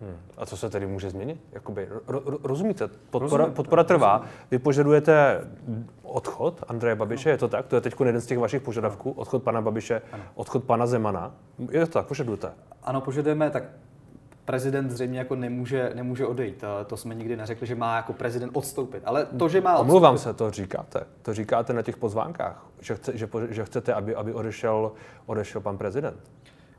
Hmm. 0.00 0.16
A 0.36 0.46
co 0.46 0.56
se 0.56 0.70
tedy 0.70 0.86
může 0.86 1.10
změnit? 1.10 1.40
Jakoby, 1.52 1.88
ro, 2.06 2.22
ro, 2.24 2.38
rozumíte, 2.42 2.88
podpora, 2.88 3.44
rozumím, 3.44 3.54
podpora 3.54 3.84
trvá. 3.84 4.12
Rozumím. 4.16 4.34
Vy 4.50 4.58
požadujete 4.58 5.40
odchod 6.02 6.64
Andreje 6.68 6.94
Babiše, 6.94 7.28
no. 7.28 7.32
je 7.32 7.38
to 7.38 7.48
tak? 7.48 7.66
To 7.66 7.76
je 7.76 7.80
teď 7.80 7.94
jeden 8.04 8.20
z 8.20 8.26
těch 8.26 8.38
vašich 8.38 8.62
požadavků, 8.62 9.10
odchod 9.10 9.42
pana 9.42 9.60
Babiše, 9.60 10.02
ano. 10.12 10.22
odchod 10.34 10.64
pana 10.64 10.86
Zemana. 10.86 11.34
Je 11.70 11.86
to 11.86 11.92
tak, 11.92 12.06
požadujete? 12.06 12.52
Ano, 12.82 13.00
požadujeme, 13.00 13.50
tak 13.50 13.64
prezident 14.50 14.90
zřejmě 14.90 15.18
jako 15.18 15.36
nemůže, 15.36 15.92
nemůže 15.94 16.26
odejít. 16.26 16.64
To 16.86 16.96
jsme 16.96 17.14
nikdy 17.14 17.36
neřekli, 17.36 17.66
že 17.66 17.74
má 17.74 17.96
jako 17.96 18.12
prezident 18.12 18.50
odstoupit. 18.52 19.02
Ale 19.06 19.26
to, 19.36 19.48
že 19.48 19.60
má 19.60 19.72
odstoupit... 19.72 19.90
Omlouvám 19.90 20.18
se, 20.18 20.34
to 20.34 20.50
říkáte. 20.50 21.00
To 21.22 21.34
říkáte 21.34 21.72
na 21.72 21.82
těch 21.82 21.96
pozvánkách, 21.96 22.66
že, 22.80 22.94
chce, 22.94 23.16
že, 23.16 23.28
že 23.48 23.64
chcete, 23.64 23.94
aby, 23.94 24.14
aby 24.14 24.34
odešel, 24.34 24.92
odešel 25.26 25.60
pan 25.60 25.78
prezident. 25.78 26.16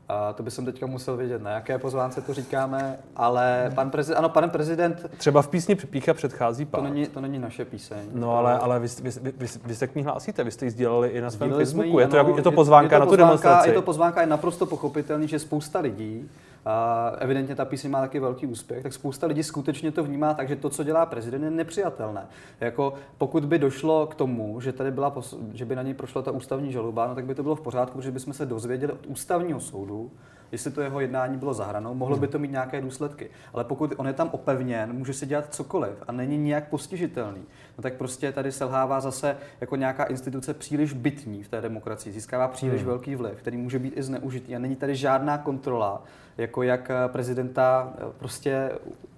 A 0.08 0.32
to 0.32 0.42
by 0.42 0.50
jsem 0.50 0.64
teďka 0.64 0.86
musel 0.86 1.16
vědět, 1.16 1.42
na 1.42 1.50
jaké 1.50 1.78
pozvánce 1.78 2.20
to 2.20 2.34
říkáme, 2.34 2.98
ale 3.16 3.72
pan 3.74 3.90
prezident, 3.90 4.18
ano, 4.18 4.28
pan 4.28 4.50
prezident... 4.50 5.10
Třeba 5.16 5.42
v 5.42 5.48
písni 5.48 5.74
Pícha 5.74 6.14
předchází 6.14 6.64
pán. 6.64 6.80
To 6.80 6.90
není, 6.90 7.06
to 7.06 7.20
není 7.20 7.38
naše 7.38 7.64
píseň. 7.64 7.98
No 8.12 8.36
ale, 8.36 8.58
ale 8.58 8.80
vy, 8.80 8.88
vy, 9.02 9.10
vy, 9.20 9.32
vy, 9.36 9.46
vy 9.64 9.74
se 9.74 9.86
k 9.86 9.94
ní 9.94 10.02
hlásíte, 10.02 10.44
vy 10.44 10.50
jste 10.50 10.64
ji 10.64 10.70
sdělali 10.70 11.08
i 11.08 11.20
na 11.20 11.30
svém 11.30 11.50
Facebooku. 11.50 11.88
Jí, 11.88 12.04
je, 12.04 12.08
to, 12.08 12.18
ano, 12.18 12.36
je 12.36 12.42
to 12.42 12.52
pozvánka 12.52 12.96
je, 12.96 12.96
je 12.96 13.00
to 13.00 13.04
na 13.04 13.10
tu 13.10 13.16
demonstraci. 13.16 13.68
Je 13.68 13.74
to 13.74 13.82
pozvánka, 13.82 14.20
je 14.20 14.26
naprosto 14.26 14.66
pochopitelný, 14.66 15.28
že 15.28 15.38
spousta 15.38 15.80
lidí 15.80 16.30
a 16.64 17.08
evidentně 17.18 17.54
ta 17.54 17.64
píseň 17.64 17.90
má 17.90 18.00
taky 18.00 18.20
velký 18.20 18.46
úspěch, 18.46 18.82
tak 18.82 18.92
spousta 18.92 19.26
lidí 19.26 19.42
skutečně 19.42 19.92
to 19.92 20.04
vnímá 20.04 20.34
tak, 20.34 20.48
že 20.48 20.56
to, 20.56 20.70
co 20.70 20.84
dělá 20.84 21.06
prezident, 21.06 21.44
je 21.44 21.50
nepřijatelné. 21.50 22.26
Jako 22.60 22.94
pokud 23.18 23.44
by 23.44 23.58
došlo 23.58 24.06
k 24.06 24.14
tomu, 24.14 24.60
že 24.60 24.72
tady 24.72 24.90
byla, 24.90 25.14
že 25.52 25.64
by 25.64 25.76
na 25.76 25.82
něj 25.82 25.94
prošla 25.94 26.22
ta 26.22 26.30
ústavní 26.30 26.72
žaloba, 26.72 27.06
no, 27.06 27.14
tak 27.14 27.24
by 27.24 27.34
to 27.34 27.42
bylo 27.42 27.54
v 27.54 27.60
pořádku, 27.60 27.98
protože 27.98 28.10
bychom 28.10 28.32
se 28.32 28.46
dozvěděli 28.46 28.92
od 28.92 29.06
ústavního 29.06 29.60
soudu, 29.60 30.10
jestli 30.52 30.70
to 30.70 30.80
jeho 30.80 31.00
jednání 31.00 31.36
bylo 31.36 31.54
zahranou, 31.54 31.94
mohlo 31.94 32.16
by 32.16 32.28
to 32.28 32.38
mít 32.38 32.50
nějaké 32.50 32.80
důsledky. 32.80 33.30
Ale 33.52 33.64
pokud 33.64 33.92
on 33.96 34.06
je 34.06 34.12
tam 34.12 34.28
opevněn, 34.32 34.92
může 34.92 35.12
si 35.12 35.26
dělat 35.26 35.54
cokoliv 35.54 36.02
a 36.08 36.12
není 36.12 36.38
nijak 36.38 36.68
postižitelný, 36.68 37.42
no 37.78 37.82
tak 37.82 37.94
prostě 37.94 38.32
tady 38.32 38.52
selhává 38.52 39.00
zase 39.00 39.36
jako 39.60 39.76
nějaká 39.76 40.04
instituce 40.04 40.54
příliš 40.54 40.92
bytní 40.92 41.42
v 41.42 41.48
té 41.48 41.60
demokracii, 41.60 42.12
získává 42.12 42.48
příliš 42.48 42.80
hmm. 42.80 42.86
velký 42.86 43.14
vliv, 43.14 43.34
který 43.34 43.56
může 43.56 43.78
být 43.78 43.96
i 43.96 44.02
zneužitý 44.02 44.56
a 44.56 44.58
není 44.58 44.76
tady 44.76 44.96
žádná 44.96 45.38
kontrola, 45.38 46.02
jako 46.38 46.62
jak 46.62 46.90
prezidenta 47.06 47.92
eh, 47.96 48.04
prostě 48.18 48.70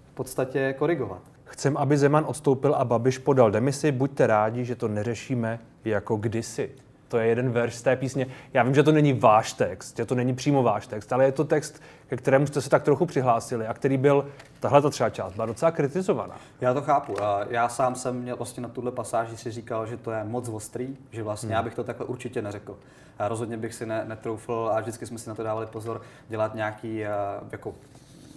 v 0.04 0.14
podstatě 0.14 0.75
korigovat. 0.78 1.23
Chcem, 1.44 1.76
aby 1.76 1.99
Zeman 1.99 2.25
odstoupil 2.28 2.75
a 2.75 2.85
Babiš 2.85 3.18
podal 3.18 3.50
demisi. 3.50 3.92
Buďte 3.92 4.26
rádi, 4.26 4.64
že 4.64 4.76
to 4.76 4.88
neřešíme 4.88 5.59
jako 5.85 6.16
kdysi. 6.16 6.71
To 7.08 7.18
je 7.18 7.26
jeden 7.26 7.50
verš 7.50 7.75
z 7.75 7.82
té 7.82 7.96
písně. 7.96 8.26
Já 8.54 8.62
vím, 8.62 8.75
že 8.75 8.82
to 8.82 8.92
není 8.92 9.12
váš 9.12 9.52
text, 9.52 9.96
že 9.96 10.04
to 10.04 10.14
není 10.14 10.34
přímo 10.34 10.62
váš 10.62 10.87
text, 10.87 11.12
ale 11.12 11.25
je 11.25 11.32
to 11.32 11.44
text, 11.44 11.82
ke 12.06 12.16
kterému 12.16 12.46
jste 12.46 12.61
se 12.61 12.70
tak 12.70 12.82
trochu 12.82 13.06
přihlásili 13.06 13.66
a 13.66 13.75
který 13.75 13.96
byl, 13.96 14.26
tahle 14.61 14.82
ta 14.82 14.90
třeba 14.90 15.11
část, 15.11 15.32
byla 15.32 15.46
docela 15.46 15.70
kritizovaná. 15.70 16.37
Já 16.61 16.75
to 16.75 16.82
chápu. 16.82 17.16
Já 17.49 17.68
sám 17.68 17.94
jsem 17.94 18.16
měl 18.16 18.37
vlastně 18.37 18.62
na 18.62 18.68
tuhle 18.68 18.92
pasáži 18.92 19.37
si 19.37 19.50
říkal, 19.50 19.87
že 19.87 19.96
to 19.96 20.11
je 20.11 20.25
moc 20.25 20.49
ostrý, 20.49 20.96
že 21.11 21.23
vlastně 21.23 21.46
hmm. 21.46 21.54
já 21.54 21.62
bych 21.62 21.75
to 21.75 21.84
takhle 21.84 22.06
určitě 22.06 22.42
neřekl. 22.42 22.76
Rozhodně 23.18 23.56
bych 23.56 23.75
si 23.75 23.87
ne, 23.87 24.04
netroufl 24.08 24.70
a 24.75 24.80
vždycky 24.80 25.06
jsme 25.06 25.18
si 25.18 25.28
na 25.28 25.34
to 25.34 25.42
dávali 25.42 25.66
pozor 25.66 26.00
dělat 26.28 26.54
nějaký 26.54 26.99
jako 27.52 27.75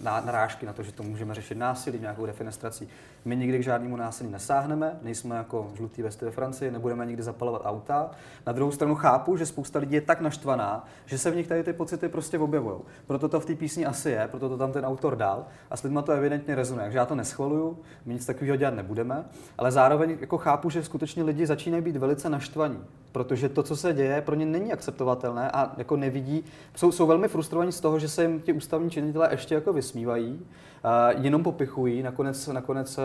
narážky 0.02 0.66
na 0.66 0.74
to, 0.74 0.84
že 0.84 0.92
to 0.92 1.04
můžeme 1.04 1.34
řešit 1.34 1.58
násilí, 1.58 2.00
nějakou 2.00 2.26
defenestrací. 2.26 2.90
My 3.26 3.36
nikdy 3.36 3.60
k 3.60 3.64
žádnému 3.64 3.96
násilí 3.96 4.30
nesáhneme, 4.30 5.00
nejsme 5.02 5.36
jako 5.36 5.72
žlutý 5.76 6.02
vesty 6.02 6.26
ve 6.26 6.32
Francii, 6.32 6.72
nebudeme 6.72 7.06
nikdy 7.06 7.24
zapalovat 7.24 7.62
auta. 7.66 8.12
Na 8.46 8.54
druhou 8.54 8.72
stranu 8.72 8.96
chápu, 8.96 9.38
že 9.38 9.46
spousta 9.46 9.80
lidí 9.80 9.96
je 9.96 10.02
tak 10.02 10.22
naštvaná, 10.22 10.88
že 11.06 11.18
se 11.18 11.32
v 11.32 11.36
nich 11.36 11.48
tady 11.48 11.64
ty 11.64 11.74
pocity 11.74 12.10
prostě 12.10 12.40
objevují. 12.40 12.80
Proto 13.08 13.30
to 13.30 13.40
v 13.40 13.46
té 13.46 13.56
písni 13.56 13.86
asi 13.86 14.10
je, 14.10 14.28
proto 14.28 14.50
to 14.50 14.58
tam 14.58 14.72
ten 14.72 14.86
autor 14.86 15.16
dal 15.16 15.46
a 15.72 15.78
s 15.78 15.84
lidmi 15.84 16.00
to 16.06 16.12
evidentně 16.12 16.56
rezonuje. 16.56 16.86
Takže 16.86 16.98
já 16.98 17.06
to 17.06 17.16
neschvaluju, 17.16 17.80
my 18.06 18.14
nic 18.14 18.26
takového 18.26 18.58
dělat 18.58 18.74
nebudeme, 18.74 19.26
ale 19.58 19.72
zároveň 19.72 20.18
jako 20.22 20.38
chápu, 20.38 20.70
že 20.70 20.84
skutečně 20.84 21.24
lidi 21.24 21.48
začínají 21.48 21.84
být 21.84 21.98
velice 21.98 22.30
naštvaní, 22.30 22.80
protože 23.18 23.50
to, 23.50 23.64
co 23.64 23.76
se 23.76 23.94
děje, 23.94 24.22
pro 24.22 24.36
ně 24.36 24.46
není 24.46 24.74
akceptovatelné 24.74 25.52
a 25.52 25.74
jako 25.78 25.98
nevidí, 25.98 26.44
jsou, 26.76 26.92
jsou 26.92 27.08
velmi 27.08 27.28
frustrovaní 27.28 27.72
z 27.72 27.80
toho, 27.80 28.00
že 28.00 28.08
se 28.08 28.22
jim 28.22 28.40
ti 28.40 28.54
ústavní 28.54 28.90
činitelé 28.90 29.28
ještě 29.32 29.56
jako 29.56 29.74
vysmívají, 29.74 30.40
uh, 30.40 31.24
jenom 31.24 31.44
popichují, 31.44 32.04
nakonec, 32.04 32.48
nakonec 32.48 33.00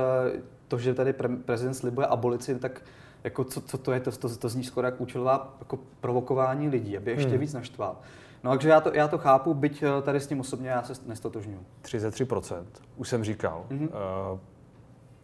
to, 0.68 0.78
že 0.78 0.94
tady 0.94 1.12
pre, 1.12 1.28
prezident 1.28 1.74
slibuje 1.74 2.06
abolici, 2.06 2.58
tak 2.58 2.82
jako 3.24 3.44
co, 3.44 3.60
co 3.60 3.78
to 3.78 3.92
je, 3.92 4.00
to, 4.00 4.10
to, 4.10 4.36
to 4.36 4.48
zní 4.48 4.64
skoro 4.64 4.86
jak 4.86 5.00
účelová 5.00 5.56
jako 5.58 5.78
provokování 6.00 6.68
lidí, 6.68 6.96
aby 6.96 7.10
ještě 7.10 7.30
hmm. 7.30 7.38
víc 7.38 7.52
naštval. 7.52 7.96
No 8.44 8.50
takže 8.50 8.68
já 8.68 8.80
to, 8.80 8.90
já 8.94 9.08
to 9.08 9.18
chápu, 9.18 9.54
byť 9.54 9.82
eh, 9.82 10.02
tady 10.02 10.20
s 10.20 10.26
tím 10.26 10.40
osobně 10.40 10.68
já 10.68 10.82
se 10.82 10.92
nestotožňuji. 11.06 11.60
33%, 11.82 12.64
už 12.96 13.08
jsem 13.08 13.24
říkal. 13.24 13.66
Mm-hmm. 13.70 13.88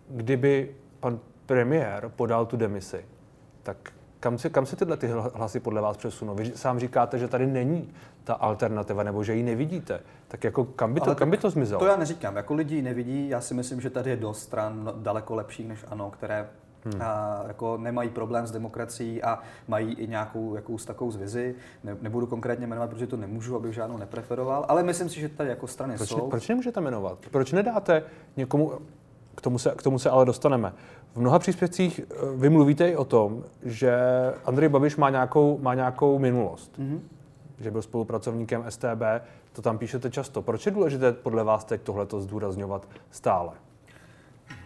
Kdyby 0.09 0.77
pan 1.01 1.21
premiér 1.47 2.13
podal 2.17 2.47
tu 2.47 2.57
demisi, 2.57 3.05
tak 3.63 3.93
kam 4.21 4.39
se, 4.39 4.51
kam 4.51 4.67
se 4.67 4.77
tyhle 4.77 4.97
ty 4.97 5.11
hlasy 5.35 5.61
podle 5.61 5.81
vás 5.81 5.97
přesunou? 5.97 6.35
Vy 6.35 6.53
sám 6.55 6.79
říkáte, 6.79 7.19
že 7.19 7.29
tady 7.29 7.47
není 7.47 7.93
ta 8.25 8.35
alternativa, 8.35 9.03
nebo 9.03 9.25
že 9.25 9.35
ji 9.35 9.43
nevidíte. 9.43 10.01
Tak 10.29 10.45
jako 10.45 10.65
kam 10.65 10.95
by 10.95 11.01
to, 11.01 11.15
kam 11.15 11.31
by 11.31 11.37
to 11.37 11.51
zmizelo? 11.51 11.81
To 11.81 11.87
já 11.87 11.97
neříkám. 11.97 12.37
Jako 12.37 12.55
lidi 12.55 12.83
nevidí, 12.83 13.29
já 13.29 13.41
si 13.41 13.55
myslím, 13.55 13.81
že 13.81 13.91
tady 13.91 14.11
je 14.11 14.17
dost 14.17 14.43
stran 14.43 14.93
daleko 14.97 15.35
lepších 15.35 15.69
než 15.69 15.85
ANO, 15.89 16.11
které 16.11 16.49
Hmm. 16.85 17.03
A, 17.03 17.43
jako 17.47 17.77
nemají 17.77 18.11
problém 18.11 18.47
s 18.47 18.51
demokracií 18.51 19.23
a 19.23 19.39
mají 19.69 19.95
i 19.95 20.07
nějakou 20.07 20.55
jakou, 20.55 20.79
takovou 20.79 21.11
zvizi. 21.11 21.55
Ne, 21.85 21.97
nebudu 22.03 22.27
konkrétně 22.27 22.67
jmenovat, 22.67 22.91
protože 22.91 23.07
to 23.07 23.17
nemůžu, 23.17 23.57
abych 23.57 23.75
žádnou 23.75 23.97
nepreferoval, 23.97 24.65
ale 24.69 24.83
myslím 24.83 25.09
si, 25.09 25.21
že 25.21 25.29
tady 25.29 25.49
jako 25.49 25.67
strany 25.67 25.97
proč, 25.97 26.09
jsou. 26.09 26.31
Proč 26.31 26.49
nemůžete 26.49 26.81
jmenovat? 26.81 27.19
Proč 27.31 27.53
nedáte 27.53 28.03
někomu, 28.37 28.73
k 29.35 29.41
tomu 29.41 29.59
se, 29.59 29.71
k 29.77 29.83
tomu 29.83 29.99
se 29.99 30.11
ale 30.11 30.25
dostaneme. 30.25 30.73
V 31.15 31.21
mnoha 31.21 31.39
příspěvcích 31.39 32.01
eh, 32.01 32.15
vy 32.37 32.49
mluvíte 32.51 32.89
i 32.89 32.97
o 32.97 33.05
tom, 33.05 33.45
že 33.63 33.99
Andrej 34.45 34.69
Babiš 34.69 34.97
má 34.97 35.11
nějakou, 35.11 35.59
má 35.59 35.75
nějakou 35.75 36.19
minulost. 36.19 36.79
Mm-hmm. 36.79 37.01
Že 37.61 37.71
byl 37.71 37.83
spolupracovníkem 37.83 38.65
STB, 38.69 39.03
to 39.53 39.63
tam 39.63 39.79
píšete 39.79 40.11
často. 40.11 40.43
Proč 40.43 40.67
je 40.67 40.73
důležité 40.73 41.13
podle 41.13 41.45
vás 41.45 41.65
teď 41.65 41.83
tohleto 41.83 42.21
zdůrazňovat 42.21 42.89
stále? 43.11 43.51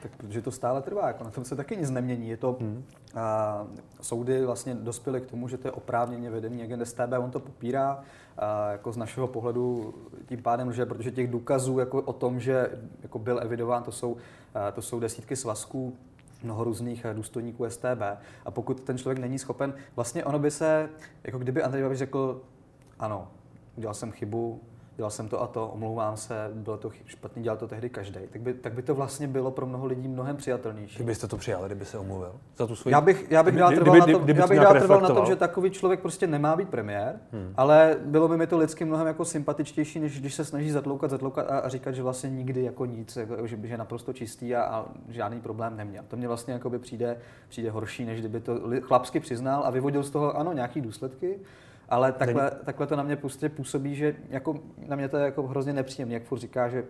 Tak 0.02 0.16
protože 0.16 0.42
to 0.42 0.50
stále 0.50 0.82
trvá, 0.82 1.06
jako 1.06 1.24
na 1.24 1.30
tom 1.30 1.44
se 1.44 1.56
taky 1.56 1.76
nic 1.76 1.90
nemění. 1.90 2.28
Je 2.28 2.36
to, 2.36 2.56
hmm. 2.60 2.84
a, 3.14 3.66
soudy 4.00 4.44
vlastně 4.44 4.74
dospěly 4.74 5.20
k 5.20 5.26
tomu, 5.26 5.48
že 5.48 5.58
to 5.58 5.68
je 5.68 5.72
oprávněně 5.72 6.30
vedení 6.30 6.62
agent 6.62 6.86
STB, 6.86 7.12
on 7.18 7.30
to 7.30 7.40
popírá, 7.40 8.02
a, 8.38 8.70
jako 8.70 8.92
z 8.92 8.96
našeho 8.96 9.26
pohledu 9.26 9.94
tím 10.26 10.42
pádem, 10.42 10.72
že 10.72 10.86
protože 10.86 11.10
těch 11.10 11.30
důkazů 11.30 11.78
jako 11.78 12.02
o 12.02 12.12
tom, 12.12 12.40
že 12.40 12.70
jako 13.02 13.18
byl 13.18 13.40
evidován, 13.42 13.82
to 13.82 13.92
jsou, 13.92 14.16
a, 14.54 14.70
to 14.70 14.82
jsou 14.82 15.00
desítky 15.00 15.36
svazků, 15.36 15.96
mnoho 16.42 16.64
různých 16.64 17.06
důstojníků 17.12 17.70
STB. 17.70 18.02
A 18.44 18.50
pokud 18.50 18.80
ten 18.80 18.98
člověk 18.98 19.18
není 19.18 19.38
schopen, 19.38 19.74
vlastně 19.96 20.24
ono 20.24 20.38
by 20.38 20.50
se, 20.50 20.88
jako 21.24 21.38
kdyby 21.38 21.62
Andrej 21.62 21.82
Babiš 21.82 21.98
řekl, 21.98 22.42
ano, 22.98 23.28
udělal 23.76 23.94
jsem 23.94 24.12
chybu, 24.12 24.60
dělal 24.96 25.10
jsem 25.10 25.28
to 25.28 25.42
a 25.42 25.46
to, 25.46 25.68
omlouvám 25.68 26.16
se, 26.16 26.50
bylo 26.54 26.76
to 26.76 26.90
špatný, 27.06 27.42
dělal 27.42 27.56
to 27.56 27.68
tehdy 27.68 27.90
každý, 27.90 28.20
tak 28.32 28.40
by, 28.40 28.54
tak 28.54 28.72
by 28.72 28.82
to 28.82 28.94
vlastně 28.94 29.28
bylo 29.28 29.50
pro 29.50 29.66
mnoho 29.66 29.86
lidí 29.86 30.08
mnohem 30.08 30.36
přijatelnější. 30.36 30.96
Kdybyste 30.96 31.28
to 31.28 31.36
přijali, 31.36 31.66
kdyby 31.66 31.84
se 31.84 31.98
omluvil 31.98 32.32
za 32.56 32.66
tu 32.66 32.76
svoji... 32.76 32.92
Já 32.92 33.00
bych, 33.00 33.26
já 33.30 33.42
bych 33.42 33.56
dál 33.56 33.72
trval, 33.72 33.94
kdyby, 33.96 34.12
na, 34.12 34.18
tom, 34.18 34.24
kdyby 34.24 34.40
já 34.40 34.46
bych 34.46 34.60
dál 34.60 34.74
trval 34.74 35.00
na 35.00 35.08
tom, 35.08 35.26
že 35.26 35.36
takový 35.36 35.70
člověk 35.70 36.00
prostě 36.00 36.26
nemá 36.26 36.56
být 36.56 36.68
premiér, 36.68 37.20
hmm. 37.32 37.54
ale 37.56 37.96
bylo 38.04 38.28
by 38.28 38.36
mi 38.36 38.46
to 38.46 38.58
lidsky 38.58 38.84
mnohem 38.84 39.06
jako 39.06 39.24
sympatičtější, 39.24 40.00
než 40.00 40.20
když 40.20 40.34
se 40.34 40.44
snaží 40.44 40.70
zatloukat, 40.70 41.10
zatloukat 41.10 41.50
a, 41.50 41.58
a 41.58 41.68
říkat, 41.68 41.92
že 41.92 42.02
vlastně 42.02 42.30
nikdy 42.30 42.62
jako 42.62 42.86
nic, 42.86 43.16
jako, 43.16 43.46
že, 43.46 43.56
že 43.62 43.66
je 43.66 43.78
naprosto 43.78 44.12
čistý 44.12 44.54
a, 44.54 44.62
a 44.62 44.84
žádný 45.08 45.40
problém 45.40 45.76
neměl. 45.76 46.04
To 46.08 46.16
mě 46.16 46.28
vlastně 46.28 46.52
jako 46.52 46.70
by 46.70 46.78
přijde, 46.78 47.16
přijde 47.48 47.70
horší, 47.70 48.04
než 48.04 48.20
kdyby 48.20 48.40
to 48.40 48.60
chlapsky 48.80 49.20
přiznal 49.20 49.62
a 49.64 49.70
vyvodil 49.70 50.02
z 50.02 50.10
toho 50.10 50.36
ano 50.36 50.52
nějaký 50.52 50.80
důsledky, 50.80 51.38
ale 51.92 52.12
takhle, 52.12 52.50
takhle 52.64 52.86
to 52.86 52.96
na 52.96 53.02
mě 53.02 53.16
prostě 53.16 53.48
působí, 53.48 53.94
že 53.96 54.16
jako, 54.28 54.60
na 54.88 54.96
mě 54.96 55.08
to 55.08 55.16
je 55.16 55.24
jako 55.24 55.42
hrozně 55.42 55.72
nepříjemné, 55.72 56.14
jak 56.14 56.22
furt 56.22 56.38
říká, 56.38 56.68
že 56.68 56.84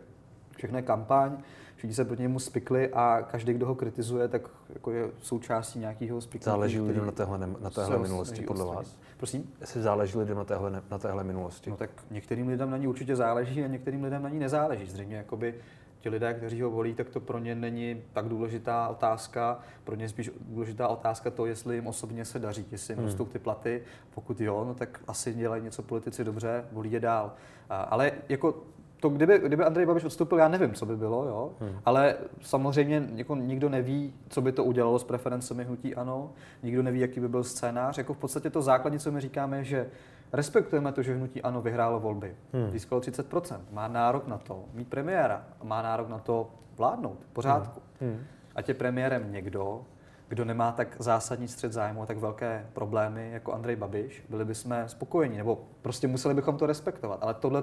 všechno 0.56 0.78
je 0.78 0.82
kampaň, 0.82 1.36
všichni 1.76 1.94
se 1.94 2.04
proti 2.04 2.22
němu 2.22 2.38
spikli 2.38 2.88
a 2.92 3.22
každý, 3.30 3.52
kdo 3.52 3.66
ho 3.66 3.74
kritizuje, 3.74 4.28
tak 4.28 4.42
jako 4.74 4.90
je 4.90 5.10
součástí 5.20 5.78
nějakého 5.78 6.20
spiknutí. 6.20 6.44
Záleží 6.44 6.80
lidem 6.80 7.06
na 7.06 7.12
téhle, 7.12 7.38
na 7.38 7.70
téhle 7.70 7.98
minulosti, 7.98 8.42
podle 8.42 8.64
vás? 8.64 8.98
Prosím? 9.16 9.50
Jestli 9.60 9.82
záleží 9.82 10.18
lidem 10.18 10.36
na 10.36 10.44
téhle, 10.44 10.82
na 10.90 10.98
téhle 10.98 11.24
minulosti. 11.24 11.70
No 11.70 11.76
tak 11.76 11.90
některým 12.10 12.48
lidem 12.48 12.70
na 12.70 12.76
ní 12.76 12.88
určitě 12.88 13.16
záleží 13.16 13.64
a 13.64 13.66
některým 13.66 14.04
lidem 14.04 14.22
na 14.22 14.28
ní 14.28 14.38
nezáleží. 14.38 14.86
Zřejmě 14.86 15.16
jakoby 15.16 15.54
ti 16.02 16.08
lidé, 16.08 16.34
kteří 16.34 16.62
ho 16.62 16.70
volí, 16.70 16.94
tak 16.94 17.08
to 17.08 17.20
pro 17.20 17.38
ně 17.38 17.54
není 17.54 18.02
tak 18.12 18.28
důležitá 18.28 18.88
otázka. 18.88 19.58
Pro 19.84 19.94
ně 19.94 20.04
je 20.04 20.08
spíš 20.08 20.30
důležitá 20.40 20.88
otázka 20.88 21.30
to, 21.30 21.46
jestli 21.46 21.74
jim 21.74 21.86
osobně 21.86 22.24
se 22.24 22.38
daří, 22.38 22.66
jestli 22.70 22.92
jim 22.92 22.98
hmm. 22.98 23.06
rostou 23.06 23.24
ty 23.24 23.38
platy. 23.38 23.82
Pokud 24.14 24.40
jo, 24.40 24.64
no 24.64 24.74
tak 24.74 25.00
asi 25.06 25.34
dělají 25.34 25.62
něco 25.62 25.82
politici 25.82 26.24
dobře, 26.24 26.64
volí 26.72 26.92
je 26.92 27.00
dál. 27.00 27.32
Ale 27.68 28.12
jako 28.28 28.62
to, 29.00 29.08
kdyby, 29.08 29.38
kdyby 29.38 29.64
Andrej 29.64 29.86
Babiš 29.86 30.04
odstoupil, 30.04 30.38
já 30.38 30.48
nevím, 30.48 30.74
co 30.74 30.86
by 30.86 30.96
bylo, 30.96 31.24
jo? 31.24 31.52
Hmm. 31.60 31.80
ale 31.84 32.16
samozřejmě 32.40 33.08
jako 33.14 33.36
nikdo 33.36 33.68
neví, 33.68 34.14
co 34.28 34.40
by 34.40 34.52
to 34.52 34.64
udělalo 34.64 34.98
s 34.98 35.04
preferencemi 35.04 35.64
hnutí 35.64 35.94
ANO, 35.94 36.32
nikdo 36.62 36.82
neví, 36.82 37.00
jaký 37.00 37.20
by 37.20 37.28
byl 37.28 37.44
scénář. 37.44 37.98
Jako 37.98 38.14
v 38.14 38.18
podstatě 38.18 38.50
to 38.50 38.62
základní, 38.62 38.98
co 38.98 39.12
my 39.12 39.20
říkáme, 39.20 39.64
že 39.64 39.86
Respektujeme 40.32 40.92
to, 40.92 41.02
že 41.02 41.14
hnutí 41.14 41.42
ANO 41.42 41.62
vyhrálo 41.62 42.00
volby. 42.00 42.36
Hmm. 42.52 42.70
Získalo 42.70 43.00
30%. 43.00 43.60
Má 43.70 43.88
nárok 43.88 44.26
na 44.26 44.38
to 44.38 44.64
mít 44.72 44.88
premiéra. 44.88 45.44
Má 45.62 45.82
nárok 45.82 46.08
na 46.08 46.18
to 46.18 46.50
vládnout. 46.76 47.18
V 47.30 47.32
pořádku. 47.32 47.82
Hmm. 48.00 48.10
Hmm. 48.10 48.24
Ať 48.54 48.68
je 48.68 48.74
premiérem 48.74 49.32
někdo, 49.32 49.84
kdo 50.32 50.44
nemá 50.44 50.72
tak 50.72 50.96
zásadní 50.98 51.48
střed 51.48 51.72
zájmu 51.72 52.02
a 52.02 52.06
tak 52.06 52.18
velké 52.18 52.66
problémy 52.72 53.30
jako 53.32 53.52
Andrej 53.52 53.76
Babiš, 53.76 54.24
byli 54.28 54.44
bychom 54.44 54.82
spokojeni, 54.86 55.36
nebo 55.36 55.64
prostě 55.82 56.08
museli 56.08 56.34
bychom 56.34 56.56
to 56.56 56.66
respektovat. 56.66 57.18
Ale 57.22 57.34
tohle 57.34 57.62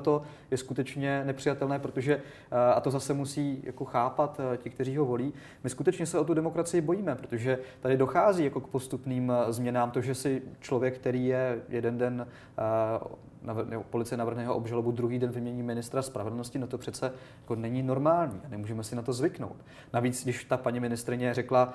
je 0.51 0.57
skutečně 0.57 1.23
nepřijatelné, 1.25 1.79
protože, 1.79 2.21
eh, 2.51 2.73
a 2.73 2.79
to 2.79 2.91
zase 2.91 3.13
musí 3.13 3.61
jako 3.63 3.85
chápat 3.85 4.39
eh, 4.39 4.57
ti, 4.57 4.69
kteří 4.69 4.97
ho 4.97 5.05
volí, 5.05 5.33
my 5.63 5.69
skutečně 5.69 6.05
se 6.05 6.19
o 6.19 6.23
tu 6.23 6.33
demokracii 6.33 6.81
bojíme, 6.81 7.15
protože 7.15 7.59
tady 7.81 7.97
dochází 7.97 8.43
jako 8.43 8.61
k 8.61 8.67
postupným 8.67 9.31
eh, 9.31 9.53
změnám, 9.53 9.91
to, 9.91 10.01
že 10.01 10.15
si 10.15 10.41
člověk, 10.59 10.95
který 10.95 11.25
je 11.25 11.61
jeden 11.69 11.97
den 11.97 12.27
policie 13.89 14.17
navrhne 14.17 14.43
jeho 14.43 14.55
obžalobu, 14.55 14.91
druhý 14.91 15.19
den 15.19 15.31
vymění 15.31 15.63
ministra 15.63 16.01
spravedlnosti, 16.01 16.59
no 16.59 16.67
to 16.67 16.77
přece 16.77 17.11
jako 17.41 17.55
není 17.55 17.83
normální 17.83 18.41
a 18.45 18.49
nemůžeme 18.49 18.83
si 18.83 18.95
na 18.95 19.01
to 19.01 19.13
zvyknout. 19.13 19.55
Navíc, 19.93 20.23
když 20.23 20.43
ta 20.43 20.57
paní 20.57 20.79
ministrině 20.79 21.33
řekla, 21.33 21.73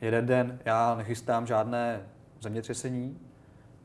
jeden 0.00 0.26
den 0.26 0.58
já 0.64 0.94
nechystám 0.94 1.46
žádné 1.46 2.02
zemětřesení, 2.40 3.18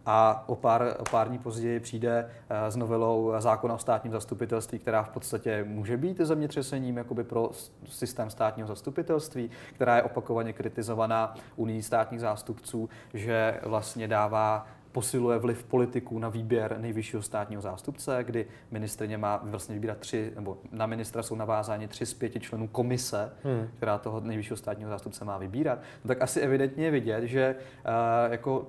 a 0.06 0.44
o 0.48 0.56
pár, 0.56 0.96
o 1.00 1.04
pár 1.12 1.28
dní 1.28 1.38
později 1.38 1.80
přijde 1.80 2.30
s 2.70 2.76
novelou 2.76 3.34
zákona 3.40 3.74
o 3.74 3.78
státním 3.78 4.14
zastupitelství, 4.14 4.80
která 4.80 5.04
v 5.04 5.10
podstatě 5.10 5.64
může 5.64 5.98
být 5.98 6.18
zemětřesením 6.18 6.98
jakoby 6.98 7.24
pro 7.24 7.52
systém 7.86 8.30
státního 8.30 8.68
zastupitelství, 8.68 9.50
která 9.74 9.96
je 9.96 10.04
opakovaně 10.04 10.54
kritizovaná 10.54 11.36
unii 11.56 11.84
státních 11.84 12.22
zástupců, 12.22 12.90
že 13.14 13.60
vlastně 13.64 14.08
dává 14.08 14.68
posiluje 14.92 15.40
vliv 15.40 15.64
politiků 15.64 16.20
na 16.20 16.30
výběr 16.30 16.76
nejvyššího 16.80 17.22
státního 17.22 17.62
zástupce, 17.62 18.24
kdy 18.24 18.46
ministrně 18.72 19.18
má 19.18 19.40
vlastně 19.44 19.74
vybírat 19.74 19.98
tři, 19.98 20.32
nebo 20.36 20.58
na 20.72 20.86
ministra 20.86 21.24
jsou 21.24 21.36
navázáni 21.36 21.88
tři 21.88 22.06
z 22.06 22.14
pěti 22.14 22.40
členů 22.40 22.68
komise, 22.68 23.32
hmm. 23.44 23.68
která 23.78 23.98
toho 23.98 24.20
nejvyššího 24.20 24.58
státního 24.58 24.90
zástupce 24.90 25.26
má 25.26 25.38
vybírat. 25.38 25.80
No 26.04 26.08
tak 26.08 26.22
asi 26.22 26.40
evidentně 26.40 26.86
je 26.86 26.92
vidět, 26.92 27.24
že 27.24 27.56
uh, 27.56 28.32
jako 28.32 28.68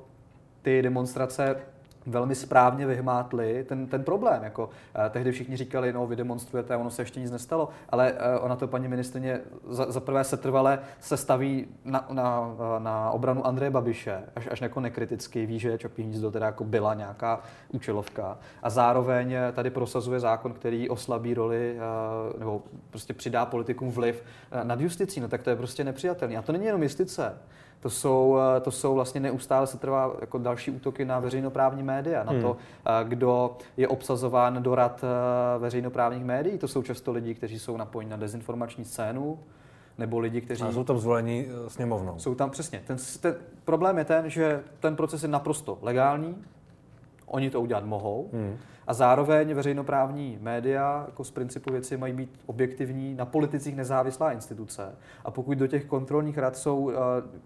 ty 0.63 0.83
demonstrace 0.83 1.57
velmi 2.07 2.35
správně 2.35 2.87
vyhmátli 2.87 3.65
ten, 3.69 3.87
ten 3.87 4.05
problém. 4.05 4.45
Jako, 4.45 4.65
uh, 4.65 4.71
tehdy 5.11 5.33
všichni 5.33 5.57
říkali, 5.57 5.93
no 5.93 6.07
vy 6.07 6.17
demonstrujete, 6.17 6.77
ono 6.77 6.91
se 6.91 7.03
ještě 7.03 7.21
nic 7.21 7.31
nestalo, 7.31 7.69
ale 7.89 8.13
uh, 8.13 8.19
ona 8.45 8.57
to 8.57 8.69
paní 8.69 8.89
ministrně 8.89 9.41
za, 9.69 9.93
za 9.93 10.01
prvé 10.01 10.25
setrvale 10.25 10.79
se 11.01 11.17
staví 11.17 11.67
na, 11.85 12.07
na, 12.11 12.57
na 12.79 13.11
obranu 13.11 13.47
Andreje 13.47 13.71
Babiše, 13.71 14.23
až, 14.37 14.49
až 14.51 14.61
jako 14.61 14.81
nekriticky 14.81 15.47
ví, 15.47 15.59
že 15.59 15.79
Čapí 15.79 16.03
hnízdo 16.03 16.31
teda 16.31 16.47
jako 16.47 16.65
byla 16.65 16.95
nějaká 16.95 17.41
účelovka 17.69 18.39
a 18.63 18.71
zároveň 18.71 19.35
tady 19.53 19.71
prosazuje 19.71 20.21
zákon, 20.21 20.53
který 20.53 20.89
oslabí 20.89 21.35
roli 21.35 21.77
uh, 22.33 22.41
nebo 22.41 22.63
prostě 22.91 23.15
přidá 23.15 23.47
politikům 23.47 23.91
vliv 23.91 24.25
uh, 24.53 24.65
nad 24.65 24.81
justicí, 24.81 25.21
no 25.21 25.29
tak 25.29 25.43
to 25.43 25.51
je 25.51 25.57
prostě 25.57 25.85
nepřijatelné. 25.85 26.37
A 26.37 26.43
to 26.43 26.53
není 26.53 26.65
jenom 26.65 26.83
justice 26.83 27.35
to 27.81 27.91
jsou, 27.91 28.39
eh, 28.57 28.61
to 28.61 28.71
jsou 28.71 28.95
vlastně 28.95 29.21
neustále 29.21 29.67
se 29.67 29.79
trvá 29.79 30.13
jako 30.21 30.39
další 30.39 30.71
útoky 30.71 31.05
na 31.05 31.19
veřejnoprávní 31.19 31.83
média, 31.83 32.25
na 32.25 32.33
hmm. 32.33 32.43
to, 32.43 32.57
eh, 32.87 33.05
kdo 33.05 33.57
je 33.77 33.89
obsazován 33.89 34.63
do 34.63 34.75
rad 34.75 35.05
eh, 35.05 35.59
veřejnoprávních 35.59 36.25
médií. 36.25 36.59
To 36.59 36.69
jsou 36.69 36.83
často 36.83 37.13
lidi, 37.13 37.35
kteří 37.35 37.59
jsou 37.59 37.77
napojeni 37.77 38.11
na 38.11 38.17
dezinformační 38.17 38.85
scénu, 38.85 39.39
nebo 39.99 40.19
lidi, 40.19 40.41
kteří... 40.41 40.63
A 40.63 40.73
jsou 40.73 40.85
tam 40.85 40.99
zvolení 40.99 41.47
sněmovnou. 41.69 42.19
Jsou 42.19 42.35
tam 42.35 42.51
přesně. 42.51 42.83
Ten, 42.87 42.97
ten 43.21 43.35
problém 43.65 43.99
je 43.99 44.05
ten, 44.05 44.31
že 44.31 44.63
ten 44.81 44.97
proces 44.97 45.23
je 45.23 45.29
naprosto 45.29 45.79
legální, 45.83 46.37
oni 47.31 47.51
to 47.51 47.61
udělat 47.61 47.85
mohou, 47.85 48.31
hmm. 48.33 48.57
A 48.91 48.95
zároveň 48.95 49.55
veřejnoprávní 49.55 50.39
média 50.41 51.05
jako 51.07 51.25
z 51.25 51.31
principu 51.31 51.73
věci 51.73 51.97
mají 51.97 52.13
být 52.13 52.41
objektivní, 52.47 53.15
na 53.15 53.25
politicích 53.25 53.77
nezávislá 53.77 54.33
instituce. 54.33 54.93
A 55.25 55.31
pokud 55.31 55.59
do 55.59 55.67
těch 55.67 55.85
kontrolních 55.85 56.39
rad 56.39 56.57
jsou 56.57 56.79
uh, 56.79 56.93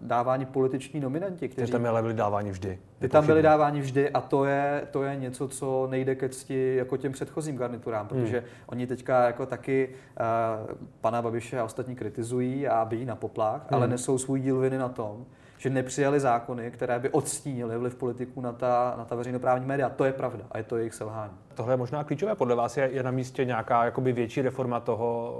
dáváni 0.01 0.45
političní 0.45 0.99
nominanti, 0.99 1.49
kteří... 1.49 1.65
Ty 1.65 1.71
tam 1.71 1.85
ale 1.85 2.01
byli 2.01 2.13
dáváni 2.13 2.51
vždy. 2.51 2.79
Ty 2.99 3.09
tam 3.09 3.25
byli 3.25 3.41
dáváni 3.41 3.81
vždy 3.81 4.09
a 4.09 4.21
to 4.21 4.45
je, 4.45 4.87
to 4.91 5.03
je 5.03 5.15
něco, 5.15 5.47
co 5.47 5.87
nejde 5.91 6.15
ke 6.15 6.29
cti 6.29 6.75
jako 6.75 6.97
těm 6.97 7.11
předchozím 7.11 7.57
garniturám, 7.57 8.07
protože 8.07 8.37
hmm. 8.39 8.47
oni 8.65 8.87
teďka 8.87 9.25
jako 9.25 9.45
taky 9.45 9.89
uh, 9.89 10.75
pana 11.01 11.21
Babiše 11.21 11.59
a 11.59 11.63
ostatní 11.63 11.95
kritizují 11.95 12.67
a 12.67 12.85
bíjí 12.85 13.05
na 13.05 13.15
poplach, 13.15 13.61
hmm. 13.61 13.77
ale 13.77 13.87
nesou 13.87 14.17
svůj 14.17 14.39
díl 14.39 14.59
viny 14.59 14.77
na 14.77 14.89
tom, 14.89 15.25
že 15.57 15.69
nepřijali 15.69 16.19
zákony, 16.19 16.71
které 16.71 16.99
by 16.99 17.09
odstínily 17.09 17.77
vliv 17.77 17.95
politiků 17.95 18.41
na 18.41 18.51
ta, 18.51 18.95
na 18.97 19.05
ta 19.05 19.15
veřejnoprávní 19.15 19.65
média. 19.65 19.89
To 19.89 20.05
je 20.05 20.13
pravda 20.13 20.45
a 20.51 20.57
je 20.57 20.63
to 20.63 20.77
jejich 20.77 20.93
selhání. 20.93 21.44
Tohle 21.55 21.73
je 21.73 21.77
možná 21.77 22.03
klíčové. 22.03 22.35
Podle 22.35 22.55
vás 22.55 22.77
je, 22.77 22.89
je 22.93 23.03
na 23.03 23.11
místě 23.11 23.45
nějaká 23.45 23.85
jakoby 23.85 24.13
větší 24.13 24.41
reforma 24.41 24.79
toho, 24.79 25.35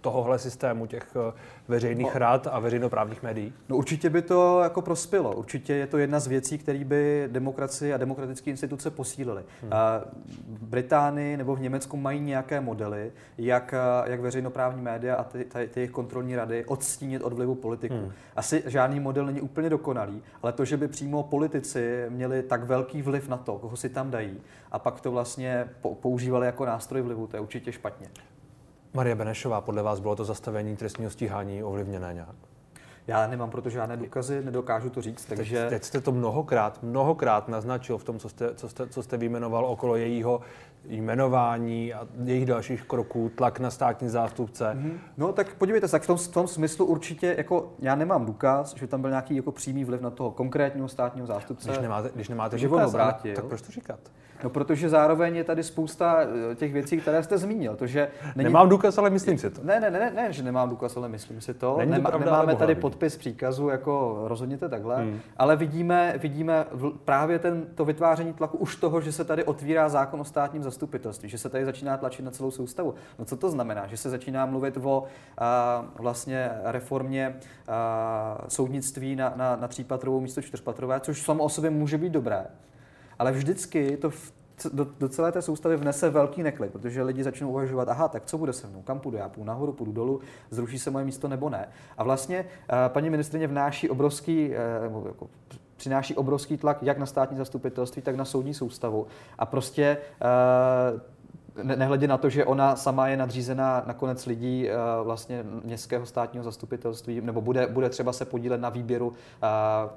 tohohle 0.00 0.38
systému 0.38 0.86
těch 0.86 1.16
eh, 1.16 1.32
veřejných 1.68 2.14
no, 2.14 2.18
rad 2.18 2.46
a 2.50 2.58
veřejnoprávních 2.58 3.22
médií? 3.22 3.52
No 3.68 3.76
určitě 3.76 4.10
by 4.10 4.22
to 4.22 4.60
jako 4.60 4.82
prospělo. 4.82 5.34
Určitě 5.34 5.74
je 5.74 5.86
to 5.86 5.98
jedna 5.98 6.20
z 6.20 6.26
věcí, 6.26 6.58
které 6.58 6.84
by 6.84 7.28
demokracii 7.32 7.94
a 7.94 7.96
demokratické 7.96 8.50
instituce 8.50 8.90
posílily. 8.90 9.42
Hmm. 9.62 9.70
V 10.48 10.64
Británii 10.64 11.36
nebo 11.36 11.56
v 11.56 11.60
Německu 11.60 11.96
mají 11.96 12.20
nějaké 12.20 12.60
modely, 12.60 13.12
jak, 13.38 13.74
eh, 13.74 14.10
jak 14.10 14.20
veřejnoprávní 14.20 14.82
média 14.82 15.14
a 15.14 15.24
ty, 15.24 15.44
ty, 15.44 15.68
ty 15.68 15.80
jejich 15.80 15.90
kontrolní 15.90 16.36
rady 16.36 16.64
odstínit 16.64 17.22
od 17.22 17.32
vlivu 17.32 17.54
politiků. 17.54 17.94
Hmm. 17.94 18.12
Asi 18.36 18.62
žádný 18.66 19.00
model 19.00 19.26
není 19.26 19.40
úplně 19.40 19.70
dokonalý, 19.70 20.22
ale 20.42 20.52
to, 20.52 20.64
že 20.64 20.76
by 20.76 20.88
přímo 20.88 21.22
politici 21.22 22.06
měli 22.08 22.42
tak 22.42 22.64
velký 22.64 23.02
vliv 23.02 23.28
na 23.28 23.36
to, 23.36 23.58
koho 23.58 23.76
si 23.76 23.88
tam 23.88 24.10
dají, 24.10 24.40
a 24.72 24.78
pak 24.78 25.00
to 25.00 25.12
používali 26.00 26.46
jako 26.46 26.64
nástroj 26.64 27.02
vlivu, 27.02 27.26
to 27.26 27.36
je 27.36 27.40
určitě 27.40 27.72
špatně. 27.72 28.08
Marie 28.94 29.14
Benešová, 29.14 29.60
podle 29.60 29.82
vás 29.82 30.00
bylo 30.00 30.16
to 30.16 30.24
zastavení 30.24 30.76
trestního 30.76 31.10
stíhání 31.10 31.62
ovlivněné 31.62 32.14
nějak? 32.14 32.36
Já 33.08 33.26
nemám 33.26 33.50
proto 33.50 33.70
žádné 33.70 33.96
důkazy, 33.96 34.44
nedokážu 34.44 34.90
to 34.90 35.02
říct, 35.02 35.24
takže... 35.24 35.60
Teď, 35.60 35.70
teď 35.70 35.84
jste 35.84 36.00
to 36.00 36.12
mnohokrát, 36.12 36.82
mnohokrát 36.82 37.48
naznačil 37.48 37.98
v 37.98 38.04
tom, 38.04 38.18
co 38.18 38.28
jste, 38.28 38.54
co 38.54 38.68
jste, 38.68 38.86
co 38.86 39.02
jste 39.02 39.16
vyjmenoval 39.16 39.66
okolo 39.66 39.96
jejího 39.96 40.40
jmenování 40.84 41.94
a 41.94 42.08
jejich 42.24 42.46
dalších 42.46 42.84
kroků, 42.84 43.30
tlak 43.34 43.60
na 43.60 43.70
státní 43.70 44.08
zástupce. 44.08 44.64
Mm-hmm. 44.64 44.98
No 45.16 45.32
tak 45.32 45.54
podívejte 45.54 45.88
se, 45.88 45.92
tak 45.92 46.02
v 46.02 46.06
tom, 46.06 46.16
v 46.16 46.28
tom 46.28 46.48
smyslu 46.48 46.84
určitě, 46.84 47.34
jako 47.38 47.72
já 47.78 47.94
nemám 47.94 48.26
důkaz, 48.26 48.74
že 48.76 48.86
tam 48.86 49.00
byl 49.00 49.10
nějaký 49.10 49.36
jako 49.36 49.52
přímý 49.52 49.84
vliv 49.84 50.00
na 50.00 50.10
toho 50.10 50.30
konkrétního 50.30 50.88
státního 50.88 51.26
zástupce. 51.26 51.68
Když 51.68 51.78
nemáte, 51.78 52.10
když 52.14 52.28
nemáte 52.28 52.58
důkaz, 52.58 52.92
tak 53.34 53.44
proč 53.44 53.62
to 53.62 53.72
říkat? 53.72 54.00
No, 54.44 54.50
protože 54.50 54.88
zároveň 54.88 55.36
je 55.36 55.44
tady 55.44 55.62
spousta 55.62 56.18
eh, 56.52 56.54
těch 56.54 56.72
věcí, 56.72 57.00
které 57.00 57.22
jste 57.22 57.38
zmínil. 57.38 57.76
To, 57.76 57.86
že 57.86 58.08
není... 58.36 58.44
Nemám 58.44 58.68
důkaz, 58.68 58.98
ale 58.98 59.10
myslím 59.10 59.38
si 59.38 59.50
to. 59.50 59.60
Ne, 59.64 59.80
ne, 59.80 59.90
ne, 59.90 60.12
ne, 60.14 60.32
že 60.32 60.42
nemám 60.42 60.68
důkaz, 60.68 60.96
ale 60.96 61.08
myslím 61.08 61.40
si 61.40 61.54
to. 61.54 61.76
Není 61.78 61.90
to 61.90 61.96
Nemá, 61.96 62.10
pravda, 62.10 62.26
nemáme 62.26 62.56
tady 62.56 62.74
podpis 62.98 63.16
příkazu, 63.16 63.68
jako 63.68 64.22
rozhodněte 64.24 64.68
takhle, 64.68 64.96
hmm. 64.96 65.20
ale 65.36 65.56
vidíme, 65.56 66.14
vidíme 66.18 66.66
právě 67.04 67.38
ten, 67.38 67.66
to 67.74 67.84
vytváření 67.84 68.32
tlaku 68.32 68.58
už 68.58 68.76
toho, 68.76 69.00
že 69.00 69.12
se 69.12 69.24
tady 69.24 69.44
otvírá 69.44 69.88
zákon 69.88 70.20
o 70.20 70.24
státním 70.24 70.62
zastupitelství, 70.62 71.28
že 71.28 71.38
se 71.38 71.48
tady 71.48 71.64
začíná 71.64 71.96
tlačit 71.96 72.22
na 72.22 72.30
celou 72.30 72.50
soustavu. 72.50 72.94
No 73.18 73.24
co 73.24 73.36
to 73.36 73.50
znamená? 73.50 73.86
Že 73.86 73.96
se 73.96 74.10
začíná 74.10 74.46
mluvit 74.46 74.76
o 74.76 75.04
a, 75.38 75.84
vlastně 75.98 76.50
reformě 76.64 77.36
a, 77.68 78.38
soudnictví 78.48 79.16
na, 79.16 79.32
na, 79.36 79.56
na 79.56 79.68
třípatrovou 79.68 80.20
místo 80.20 80.42
čtyřpatrové, 80.42 81.00
což 81.00 81.22
samo 81.22 81.44
o 81.44 81.48
sobě 81.48 81.70
může 81.70 81.98
být 81.98 82.12
dobré 82.12 82.46
ale 83.18 83.32
vždycky 83.32 83.96
to 83.96 84.10
v, 84.10 84.32
do, 84.72 84.86
do 84.98 85.08
celé 85.08 85.32
té 85.32 85.42
soustavy 85.42 85.76
vnese 85.76 86.10
velký 86.10 86.42
neklid, 86.42 86.72
protože 86.72 87.02
lidi 87.02 87.24
začnou 87.24 87.50
uvažovat, 87.50 87.88
aha, 87.88 88.08
tak 88.08 88.24
co 88.24 88.38
bude 88.38 88.52
se 88.52 88.66
mnou, 88.66 88.82
kam 88.82 89.00
půjdu, 89.00 89.16
já 89.16 89.28
půjdu 89.28 89.46
nahoru, 89.46 89.72
půjdu 89.72 89.92
dolů, 89.92 90.20
zruší 90.50 90.78
se 90.78 90.90
moje 90.90 91.04
místo 91.04 91.28
nebo 91.28 91.48
ne. 91.50 91.68
A 91.98 92.04
vlastně 92.04 92.40
uh, 92.40 92.76
paní 92.88 93.10
ministrině 93.10 93.46
vnáší 93.46 93.90
obrovský, 93.90 94.50
uh, 94.90 95.06
jako, 95.06 95.28
přináší 95.76 96.14
obrovský 96.14 96.56
tlak 96.56 96.82
jak 96.82 96.98
na 96.98 97.06
státní 97.06 97.36
zastupitelství, 97.36 98.02
tak 98.02 98.16
na 98.16 98.24
soudní 98.24 98.54
soustavu. 98.54 99.06
A 99.38 99.46
prostě 99.46 99.98
uh, 100.92 101.00
nehledě 101.62 102.08
na 102.08 102.18
to, 102.18 102.30
že 102.30 102.44
ona 102.44 102.76
sama 102.76 103.08
je 103.08 103.16
nadřízená 103.16 103.82
nakonec 103.86 104.26
lidí 104.26 104.68
eh, 104.68 104.74
vlastně 105.02 105.44
městského 105.64 106.06
státního 106.06 106.44
zastupitelství, 106.44 107.20
nebo 107.20 107.40
bude, 107.40 107.66
bude 107.66 107.88
třeba 107.88 108.12
se 108.12 108.24
podílet 108.24 108.60
na 108.60 108.68
výběru 108.68 109.12
eh, 109.12 109.46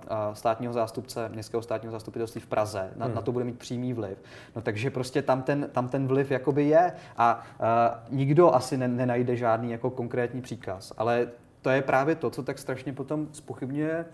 eh, 0.08 0.36
státního 0.36 0.74
zástupce, 0.74 1.30
městského 1.30 1.62
státního 1.62 1.92
zastupitelství 1.92 2.42
v 2.42 2.48
Praze. 2.48 2.92
Na, 2.96 3.06
hmm. 3.06 3.16
na 3.16 3.22
to 3.22 3.32
bude 3.32 3.46
mít 3.46 3.60
přímý 3.60 3.94
vliv. 3.94 4.18
No 4.56 4.62
takže 4.62 4.90
prostě 4.90 5.22
tam 5.22 5.42
ten, 5.42 5.70
tam 5.72 5.90
ten 5.90 6.08
vliv 6.08 6.32
jakoby 6.32 6.64
je 6.64 6.94
a 7.18 7.44
nikdo 8.10 8.56
asi 8.56 8.78
nenajde 8.78 9.36
žádný 9.36 9.72
jako 9.72 9.90
konkrétní 9.90 10.42
příkaz, 10.42 10.94
ale 10.98 11.28
to 11.62 11.70
je 11.70 11.82
právě 11.82 12.16
to, 12.16 12.30
co 12.30 12.44
tak 12.44 12.60
strašně 12.60 12.94
potom 12.94 13.28
spochybňuje 13.32 14.06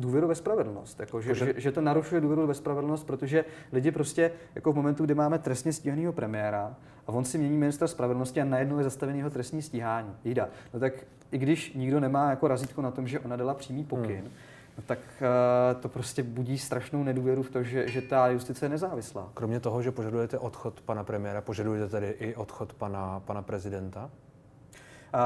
důvěru 0.00 0.28
ve 0.28 0.34
spravedlnost. 0.34 1.00
Jako, 1.00 1.20
že, 1.20 1.34
že, 1.34 1.54
že 1.56 1.72
to 1.72 1.80
narušuje 1.80 2.20
důvěru 2.20 2.46
ve 2.46 2.54
spravedlnost, 2.54 3.06
protože 3.06 3.44
lidi 3.72 3.90
prostě 3.90 4.32
jako 4.54 4.72
v 4.72 4.76
momentu, 4.76 5.04
kdy 5.04 5.14
máme 5.14 5.38
trestně 5.38 5.72
stíhaného 5.72 6.12
premiéra 6.12 6.76
a 7.06 7.12
on 7.12 7.24
si 7.24 7.38
mění 7.38 7.58
ministra 7.58 7.88
spravedlnosti 7.88 8.40
a 8.40 8.44
najednou 8.44 8.78
je 8.78 8.84
zastavený 8.84 9.18
jeho 9.18 9.30
trestní 9.30 9.62
stíhání. 9.62 10.16
Jída. 10.24 10.48
No 10.74 10.80
tak 10.80 10.92
i 11.32 11.38
když 11.38 11.74
nikdo 11.74 12.00
nemá 12.00 12.30
jako 12.30 12.48
razítko 12.48 12.82
na 12.82 12.90
tom, 12.90 13.08
že 13.08 13.20
ona 13.20 13.36
dala 13.36 13.54
přímý 13.54 13.84
pokyn, 13.84 14.20
hmm. 14.20 14.30
No 14.78 14.84
tak 14.86 14.98
uh, 14.98 15.80
to 15.80 15.88
prostě 15.88 16.22
budí 16.22 16.58
strašnou 16.58 17.04
nedůvěru 17.04 17.42
v 17.42 17.50
to, 17.50 17.62
že, 17.62 17.88
že 17.88 18.02
ta 18.02 18.28
justice 18.28 18.64
je 18.64 18.68
nezávislá. 18.68 19.30
Kromě 19.34 19.60
toho, 19.60 19.82
že 19.82 19.90
požadujete 19.90 20.38
odchod 20.38 20.80
pana 20.80 21.04
premiéra, 21.04 21.40
požadujete 21.40 21.88
tedy 21.88 22.06
i 22.06 22.34
odchod 22.34 22.72
pana, 22.72 23.20
pana 23.20 23.42
prezidenta? 23.42 24.10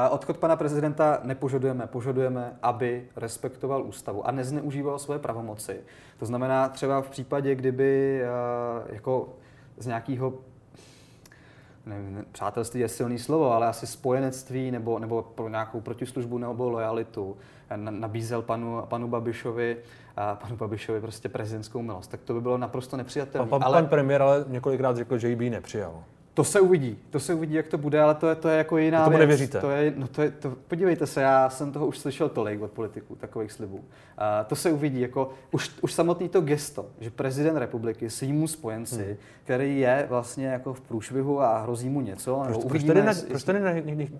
Odchod 0.09 0.37
pana 0.37 0.55
prezidenta 0.55 1.19
nepožadujeme, 1.23 1.87
požadujeme, 1.87 2.57
aby 2.61 3.07
respektoval 3.15 3.83
ústavu 3.83 4.27
a 4.27 4.31
nezneužíval 4.31 4.99
své 4.99 5.19
pravomoci. 5.19 5.79
To 6.19 6.25
znamená 6.25 6.69
třeba 6.69 7.01
v 7.01 7.09
případě, 7.09 7.55
kdyby 7.55 8.21
eh, 8.21 8.93
jako 8.93 9.29
z 9.77 9.85
nějakého 9.85 10.33
nevím, 11.85 12.25
přátelství 12.31 12.79
je 12.79 12.87
silný 12.87 13.19
slovo, 13.19 13.53
ale 13.53 13.67
asi 13.67 13.87
spojenectví 13.87 14.71
nebo, 14.71 14.99
nebo 14.99 15.21
pro 15.21 15.49
nějakou 15.49 15.81
protislužbu 15.81 16.37
nebo 16.37 16.69
lojalitu 16.69 17.37
nabízel 17.75 18.41
panu, 18.41 18.83
panu 18.85 19.07
Babišovi 19.07 19.77
a 20.17 20.35
panu 20.35 20.57
Babišovi 20.57 21.01
prostě 21.01 21.29
prezidentskou 21.29 21.81
milost. 21.81 22.11
Tak 22.11 22.21
to 22.21 22.33
by 22.33 22.41
bylo 22.41 22.57
naprosto 22.57 22.97
nepřijatelné. 22.97 23.49
pan, 23.49 23.63
ale... 23.63 23.81
pan 23.81 23.89
premiér 23.89 24.21
ale 24.21 24.45
několikrát 24.47 24.95
řekl, 24.95 25.17
že 25.17 25.29
ji 25.29 25.35
by 25.35 25.49
nepřijal. 25.49 26.03
To 26.35 26.43
se 26.43 26.59
uvidí, 26.59 26.97
to 27.09 27.19
se 27.19 27.33
uvidí, 27.33 27.53
jak 27.53 27.67
to 27.67 27.77
bude, 27.77 28.01
ale 28.01 28.15
to 28.15 28.29
je, 28.29 28.35
to 28.35 28.49
je 28.49 28.57
jako 28.57 28.77
jiná 28.77 29.03
to 29.03 29.09
věc. 29.09 29.19
nevěříte. 29.19 29.61
To 29.61 29.71
je, 29.71 29.93
no 29.95 30.07
to 30.07 30.21
je, 30.21 30.31
to, 30.31 30.53
podívejte 30.67 31.07
se, 31.07 31.21
já 31.21 31.49
jsem 31.49 31.71
toho 31.71 31.87
už 31.87 31.97
slyšel 31.97 32.29
tolik 32.29 32.61
od 32.61 32.71
politiků, 32.71 33.15
takových 33.15 33.51
slibů. 33.51 33.77
Uh, 33.77 33.83
to 34.47 34.55
se 34.55 34.71
uvidí, 34.71 35.01
jako 35.01 35.29
už, 35.51 35.71
už 35.81 35.93
samotný 35.93 36.29
to 36.29 36.41
gesto, 36.41 36.85
že 36.99 37.09
prezident 37.09 37.57
republiky 37.57 38.09
svýmu 38.09 38.47
spojenci, 38.47 39.03
hmm. 39.03 39.15
který 39.43 39.79
je 39.79 40.05
vlastně 40.09 40.47
jako 40.47 40.73
v 40.73 40.81
průšvihu 40.81 41.41
a 41.41 41.61
hrozí 41.61 41.89
mu 41.89 42.01
něco. 42.01 42.43
Proč, 42.45 42.65
proč 42.65 42.83
tady, 42.83 43.03
na, 43.03 43.13
proč 43.27 43.43
tady 43.43 43.59
na, 43.59 43.71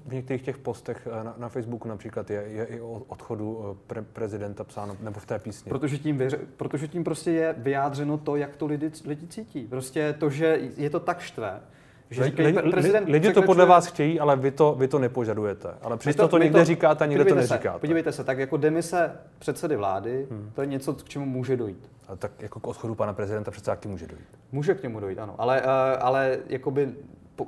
v 0.05 0.13
některých 0.13 0.41
těch 0.41 0.57
postech 0.57 1.07
eh, 1.11 1.23
na, 1.23 1.35
na 1.37 1.49
Facebooku 1.49 1.87
například 1.87 2.29
je, 2.29 2.43
je 2.47 2.65
i 2.65 2.81
o 2.81 3.01
odchodu 3.07 3.65
eh, 3.71 3.77
pre, 3.87 4.01
prezidenta 4.01 4.63
psáno, 4.63 4.97
nebo 4.99 5.19
v 5.19 5.25
té 5.25 5.39
písni? 5.39 5.69
Protože 5.69 5.97
tím, 5.97 6.17
věř, 6.17 6.35
protože 6.57 6.87
tím 6.87 7.03
prostě 7.03 7.31
je 7.31 7.55
vyjádřeno 7.57 8.17
to, 8.17 8.35
jak 8.35 8.55
to 8.55 8.65
lidi, 8.65 8.91
lidi 9.05 9.27
cítí. 9.27 9.67
Prostě 9.67 10.15
to, 10.19 10.29
že 10.29 10.59
je 10.77 10.89
to 10.89 10.99
tak 10.99 11.19
štve, 11.19 11.61
že 12.09 12.23
říkají, 12.23 12.47
lidi, 12.47 12.71
prezident 12.71 13.09
lidi 13.09 13.33
to 13.33 13.41
podle 13.41 13.65
vás 13.65 13.87
chtějí, 13.87 14.19
ale 14.19 14.35
vy 14.35 14.51
to, 14.51 14.75
vy 14.79 14.87
to 14.87 14.99
nepožadujete. 14.99 15.69
Ale 15.81 15.97
přesto 15.97 16.21
to, 16.21 16.27
to 16.27 16.37
někde 16.37 16.59
to, 16.59 16.65
říkáte 16.65 17.03
a 17.03 17.07
někde 17.07 17.25
to 17.25 17.35
neříkáte. 17.35 17.77
Se, 17.77 17.79
podívejte 17.79 18.11
se, 18.11 18.23
tak 18.23 18.37
jako 18.37 18.57
demise 18.57 19.11
předsedy 19.39 19.75
vlády, 19.75 20.27
hmm. 20.31 20.51
to 20.55 20.61
je 20.61 20.67
něco, 20.67 20.93
k 20.93 21.03
čemu 21.03 21.25
může 21.25 21.57
dojít. 21.57 21.89
A 22.07 22.15
tak 22.15 22.31
jako 22.39 22.59
k 22.59 22.67
odchodu 22.67 22.95
pana 22.95 23.13
prezidenta 23.13 23.51
přece 23.51 23.65
taky 23.65 23.87
může 23.87 24.07
dojít. 24.07 24.27
Může 24.51 24.73
k 24.73 24.83
němu 24.83 24.99
dojít, 24.99 25.19
ano. 25.19 25.35
Ale, 25.37 25.61
uh, 25.61 25.67
ale 25.99 26.37
jakoby 26.47 26.93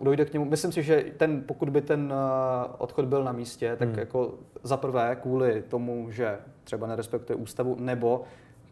dojde 0.01 0.25
k 0.25 0.33
němu, 0.33 0.45
myslím 0.45 0.71
si, 0.71 0.83
že 0.83 1.05
ten, 1.17 1.43
pokud 1.45 1.69
by 1.69 1.81
ten 1.81 2.13
uh, 2.13 2.75
odchod 2.77 3.05
byl 3.05 3.23
na 3.23 3.31
místě, 3.31 3.75
tak 3.79 3.89
hmm. 3.89 3.99
jako 3.99 4.33
za 4.63 4.77
prvé 4.77 5.17
kvůli 5.21 5.63
tomu, 5.67 6.11
že 6.11 6.37
třeba 6.63 6.87
nerespektuje 6.87 7.37
ústavu, 7.37 7.75
nebo 7.79 8.23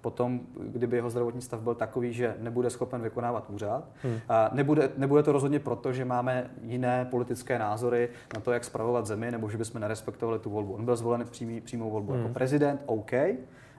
potom, 0.05 0.39
kdyby 0.57 0.95
jeho 0.95 1.09
zdravotní 1.09 1.41
stav 1.41 1.61
byl 1.61 1.75
takový, 1.75 2.13
že 2.13 2.35
nebude 2.39 2.69
schopen 2.69 3.01
vykonávat 3.01 3.49
úřad. 3.49 3.89
Hmm. 4.03 4.19
A 4.29 4.49
nebude, 4.53 4.89
nebude 4.97 5.23
to 5.23 5.31
rozhodně 5.31 5.59
proto, 5.59 5.93
že 5.93 6.05
máme 6.05 6.49
jiné 6.61 7.05
politické 7.05 7.59
názory 7.59 8.09
na 8.35 8.41
to, 8.41 8.51
jak 8.51 8.63
spravovat 8.63 9.05
zemi, 9.05 9.31
nebo 9.31 9.49
že 9.49 9.57
bychom 9.57 9.81
nerespektovali 9.81 10.39
tu 10.39 10.49
volbu. 10.49 10.73
On 10.73 10.85
byl 10.85 10.95
zvolen 10.95 11.25
přímý, 11.31 11.61
přímou 11.61 11.89
volbu 11.91 12.11
jako 12.11 12.13
hmm. 12.13 12.23
jako 12.23 12.33
prezident, 12.33 12.81
OK, 12.85 13.11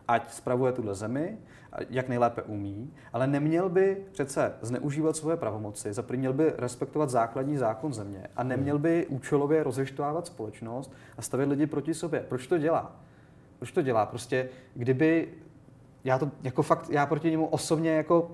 ať 0.09 0.31
spravuje 0.31 0.73
tuhle 0.73 0.95
zemi, 0.95 1.39
jak 1.91 2.09
nejlépe 2.09 2.43
umí, 2.43 2.93
ale 3.13 3.27
neměl 3.27 3.69
by 3.69 3.97
přece 4.13 4.53
zneužívat 4.63 5.17
svoje 5.17 5.37
pravomoci, 5.37 5.93
za 5.93 6.05
měl 6.17 6.33
by 6.33 6.53
respektovat 6.59 7.11
základní 7.11 7.57
zákon 7.57 7.93
země 7.93 8.27
a 8.37 8.43
neměl 8.43 8.79
by 8.79 9.07
účelově 9.07 9.63
rozeštovávat 9.63 10.27
společnost 10.27 10.93
a 11.19 11.23
stavět 11.23 11.49
lidi 11.49 11.67
proti 11.67 11.95
sobě. 11.95 12.21
Proč 12.29 12.47
to 12.47 12.59
dělá? 12.59 12.97
Proč 13.59 13.73
to 13.73 13.83
dělá? 13.83 14.07
Prostě 14.07 14.49
kdyby 14.75 15.29
já 16.07 16.19
to 16.19 16.31
jako 16.43 16.63
fakt, 16.63 16.91
já 16.91 17.07
proti 17.07 17.31
němu 17.31 17.47
osobně 17.47 17.91
jako 17.91 18.31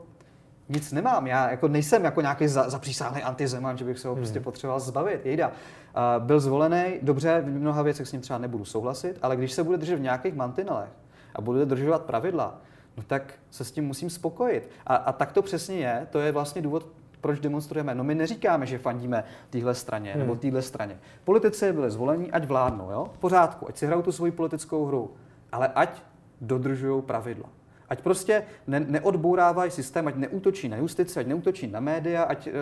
nic 0.68 0.92
nemám. 0.92 1.26
Já 1.26 1.50
jako 1.50 1.68
nejsem 1.68 2.04
jako 2.04 2.20
nějaký 2.20 2.48
za, 2.48 2.70
zapřísáhlý 2.70 3.22
antizeman, 3.22 3.78
že 3.78 3.84
bych 3.84 3.98
se 3.98 4.08
ho 4.08 4.16
prostě 4.16 4.38
hmm. 4.38 4.44
potřeboval 4.44 4.80
zbavit. 4.80 5.26
Jejda. 5.26 5.48
Uh, 5.48 6.24
byl 6.24 6.40
zvolený, 6.40 6.98
dobře, 7.02 7.40
v 7.40 7.48
mnoha 7.48 7.82
věcech 7.82 8.08
s 8.08 8.12
ním 8.12 8.20
třeba 8.20 8.38
nebudu 8.38 8.64
souhlasit, 8.64 9.18
ale 9.22 9.36
když 9.36 9.52
se 9.52 9.64
bude 9.64 9.78
držet 9.78 9.96
v 9.96 10.00
nějakých 10.00 10.34
mantinelech 10.34 10.90
a 11.34 11.40
bude 11.40 11.58
dodržovat 11.58 12.02
pravidla, 12.02 12.58
no 12.96 13.02
tak 13.02 13.34
se 13.50 13.64
s 13.64 13.72
tím 13.72 13.86
musím 13.86 14.10
spokojit. 14.10 14.70
A, 14.86 14.96
a 14.96 15.12
tak 15.12 15.32
to 15.32 15.42
přesně 15.42 15.76
je, 15.76 16.06
to 16.10 16.20
je 16.20 16.32
vlastně 16.32 16.62
důvod, 16.62 16.88
proč 17.20 17.40
demonstrujeme. 17.40 17.94
No 17.94 18.04
my 18.04 18.14
neříkáme, 18.14 18.66
že 18.66 18.78
fandíme 18.78 19.24
téhle 19.50 19.74
straně 19.74 20.10
hmm. 20.10 20.20
nebo 20.20 20.36
téhle 20.36 20.62
straně. 20.62 20.98
Politici 21.24 21.72
byli 21.72 21.90
zvolení, 21.90 22.32
ať 22.32 22.44
vládnou, 22.44 22.90
jo? 22.90 23.10
V 23.14 23.18
pořádku, 23.18 23.68
ať 23.68 23.76
si 23.76 23.86
hrajou 23.86 24.02
tu 24.02 24.12
svoji 24.12 24.32
politickou 24.32 24.86
hru, 24.86 25.10
ale 25.52 25.68
ať 25.68 26.02
dodržují 26.40 27.02
pravidla. 27.02 27.48
Ať 27.88 28.02
prostě 28.02 28.44
ne, 28.66 28.80
neodbourávají 28.80 29.70
systém, 29.70 30.08
ať 30.08 30.14
neútočí 30.14 30.68
na 30.68 30.76
justici, 30.76 31.20
ať 31.20 31.26
neútočí 31.26 31.66
na 31.66 31.80
média, 31.80 32.22
ať 32.22 32.46
eh, 32.46 32.52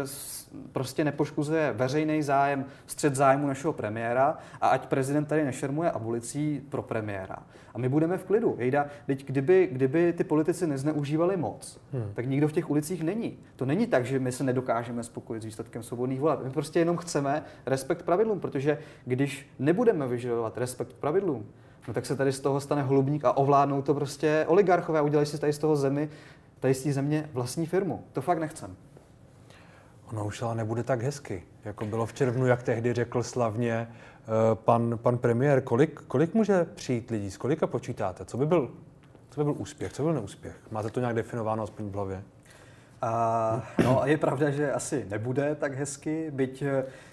prostě 0.72 1.04
nepoškuzuje 1.04 1.72
veřejný 1.72 2.22
zájem, 2.22 2.64
střed 2.87 3.14
zájmu 3.14 3.46
našeho 3.46 3.72
premiéra 3.72 4.38
a 4.61 4.68
ať 4.68 4.87
prezident 4.87 5.24
tady 5.24 5.44
nešermuje 5.44 5.90
abolicí 5.90 6.62
pro 6.68 6.83
premiéra. 6.83 7.37
A 7.74 7.78
my 7.78 7.88
budeme 7.88 8.18
v 8.18 8.24
klidu. 8.24 8.56
Jejda, 8.59 8.87
teď 9.06 9.26
kdyby, 9.26 9.68
kdyby 9.72 10.12
ty 10.12 10.24
politici 10.24 10.66
nezneužívali 10.66 11.37
moc, 11.37 11.80
hmm. 11.92 12.12
tak 12.14 12.26
nikdo 12.26 12.48
v 12.48 12.52
těch 12.52 12.70
ulicích 12.70 13.02
není. 13.02 13.38
To 13.56 13.66
není 13.66 13.87
tak, 13.87 14.04
že 14.04 14.18
my 14.18 14.33
se 14.33 14.44
nedokážeme 14.44 15.02
spokojit 15.02 15.42
s 15.42 15.44
výsledkem 15.44 15.83
svobodných 15.83 16.20
voleb. 16.20 16.40
My 16.44 16.50
prostě 16.50 16.78
jenom 16.78 16.96
chceme 16.96 17.42
respekt 17.66 18.02
pravidlům, 18.02 18.40
protože 18.40 18.78
když 19.04 19.50
nebudeme 19.59 20.09
vyžadovat 20.09 20.59
respekt 20.59 20.92
pravidlům, 20.92 21.46
no 21.88 21.94
tak 21.94 22.06
se 22.06 22.16
tady 22.16 22.32
z 22.32 22.40
toho 22.40 22.60
stane 22.60 22.82
hlubník 22.82 23.24
a 23.24 23.36
ovládnou 23.36 23.82
to 23.82 23.94
prostě 23.94 24.44
oligarchové 24.48 24.98
a 24.98 25.02
udělají 25.02 25.26
si 25.26 25.38
tady 25.38 25.52
z 25.52 25.58
toho 25.58 25.76
zemi, 25.76 26.08
tady 26.60 26.74
z 26.74 26.82
té 26.82 26.92
země 26.92 27.30
vlastní 27.32 27.66
firmu. 27.66 28.04
To 28.12 28.20
fakt 28.20 28.38
nechcem. 28.38 28.76
Ono 30.10 30.26
už 30.26 30.42
ale 30.42 30.54
nebude 30.54 30.82
tak 30.82 31.02
hezky, 31.02 31.42
jako 31.64 31.84
bylo 31.84 32.06
v 32.06 32.12
červnu, 32.12 32.46
jak 32.46 32.62
tehdy 32.62 32.92
řekl 32.92 33.22
slavně 33.22 33.72
eh, 33.72 34.26
pan, 34.54 34.98
pan 35.02 35.18
premiér. 35.18 35.60
Kolik, 35.60 36.00
kolik 36.00 36.34
může 36.34 36.64
přijít 36.64 37.10
lidí, 37.10 37.30
z 37.30 37.36
kolika 37.36 37.66
počítáte? 37.66 38.24
Co 38.24 38.36
by, 38.36 38.46
byl, 38.46 38.70
co 39.30 39.40
by 39.40 39.44
byl 39.44 39.54
úspěch, 39.58 39.92
co 39.92 40.02
byl 40.02 40.12
neúspěch? 40.12 40.56
Máte 40.70 40.90
to 40.90 41.00
nějak 41.00 41.16
definováno 41.16 41.62
aspoň 41.62 41.90
v 41.90 41.94
hlavě? 41.94 42.22
A, 43.02 43.62
no 43.84 44.02
a 44.02 44.06
je 44.06 44.18
pravda, 44.18 44.50
že 44.50 44.72
asi 44.72 45.06
nebude 45.10 45.54
tak 45.54 45.74
hezky, 45.74 46.30
byť, 46.30 46.64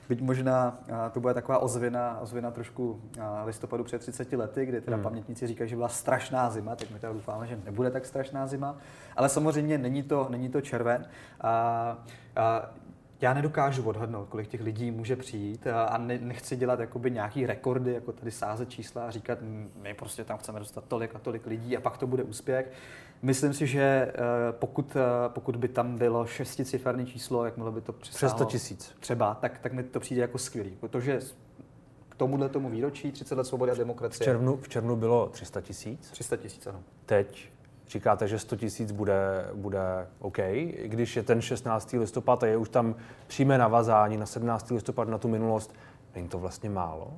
byť 0.10 0.22
možná 0.22 0.80
to 1.14 1.20
bude 1.20 1.34
taková 1.34 1.58
ozvěna, 1.60 2.20
ozvěna 2.22 2.52
trošku 2.52 3.02
listopadu 3.46 3.84
před 3.84 4.00
30 4.00 4.34
lety, 4.34 4.66
kdy 4.66 4.82
teda 4.82 4.98
hmm. 4.98 5.04
pamětníci 5.04 5.48
říkají, 5.48 5.70
že 5.70 5.76
byla 5.76 5.90
strašná 5.90 6.50
zima, 6.50 6.76
tak 6.76 6.92
my 6.92 7.00
teda 7.00 7.14
doufáme, 7.14 7.48
že 7.48 7.60
nebude 7.66 7.92
tak 7.92 8.06
strašná 8.06 8.48
zima, 8.48 8.78
ale 9.16 9.30
samozřejmě 9.30 9.78
není 9.78 10.04
to, 10.04 10.28
není 10.30 10.50
to 10.50 10.62
červen. 10.62 11.06
A, 11.42 11.98
a 12.36 12.70
já 13.22 13.34
nedokážu 13.34 13.84
odhadnout, 13.84 14.28
kolik 14.30 14.48
těch 14.48 14.62
lidí 14.62 14.92
může 14.92 15.16
přijít 15.16 15.68
a 15.68 15.98
ne, 15.98 16.18
nechci 16.18 16.56
dělat 16.56 16.80
jakoby 16.80 17.12
nějaký 17.12 17.46
rekordy, 17.46 17.94
jako 17.94 18.12
tady 18.12 18.32
sázet 18.32 18.70
čísla 18.70 19.08
a 19.08 19.12
říkat, 19.12 19.40
my 19.82 19.94
prostě 19.94 20.24
tam 20.24 20.38
chceme 20.38 20.60
dostat 20.60 20.84
tolik 20.88 21.16
a 21.16 21.20
tolik 21.20 21.46
lidí 21.46 21.78
a 21.78 21.82
pak 21.82 21.98
to 21.98 22.08
bude 22.08 22.24
úspěch. 22.24 22.72
Myslím 23.22 23.54
si, 23.54 23.68
že 23.68 23.82
eh, 23.82 24.14
pokud, 24.52 24.96
eh, 24.96 25.30
pokud 25.30 25.56
by 25.56 25.68
tam 25.68 25.98
bylo 25.98 26.26
šesticiferné 26.26 27.06
číslo, 27.06 27.46
jakmile 27.46 27.72
by 27.72 27.82
to 27.82 27.94
přesáhlo... 27.94 28.36
Přes 28.36 28.38
100 28.38 28.46
tisíc. 28.46 28.96
Třeba, 29.00 29.36
tak, 29.36 29.60
tak 29.60 29.74
mi 29.74 29.84
to 29.84 30.00
přijde 30.00 30.22
jako 30.22 30.38
skvělý. 30.38 30.78
Protože 30.80 31.20
k 32.10 32.16
tomuhle 32.16 32.50
tomu 32.50 32.70
výročí 32.70 33.12
30 33.12 33.36
let 33.36 33.48
svobody 33.48 33.72
a 33.72 33.76
demokracie. 33.76 34.24
V 34.24 34.26
červnu, 34.26 34.58
v 34.58 34.70
červnu 34.70 34.96
bylo 34.96 35.30
300 35.30 35.62
tisíc. 35.62 36.12
300 36.12 36.38
tisíc, 36.38 36.68
ano. 36.68 36.84
Teď 37.06 37.50
říkáte, 37.90 38.28
že 38.28 38.40
100 38.40 38.56
tisíc 38.56 38.92
bude, 38.92 39.50
bude 39.54 40.08
OK, 40.20 40.38
když 40.84 41.16
je 41.16 41.24
ten 41.24 41.42
16. 41.42 41.94
listopad 41.94 42.44
a 42.44 42.48
je 42.48 42.58
už 42.58 42.70
tam 42.70 42.96
přímé 43.28 43.58
navazání 43.58 44.18
na 44.18 44.26
17. 44.26 44.72
listopad 44.72 45.08
na 45.08 45.18
tu 45.18 45.28
minulost, 45.28 45.76
není 46.16 46.28
to 46.28 46.40
vlastně 46.40 46.70
málo? 46.70 47.14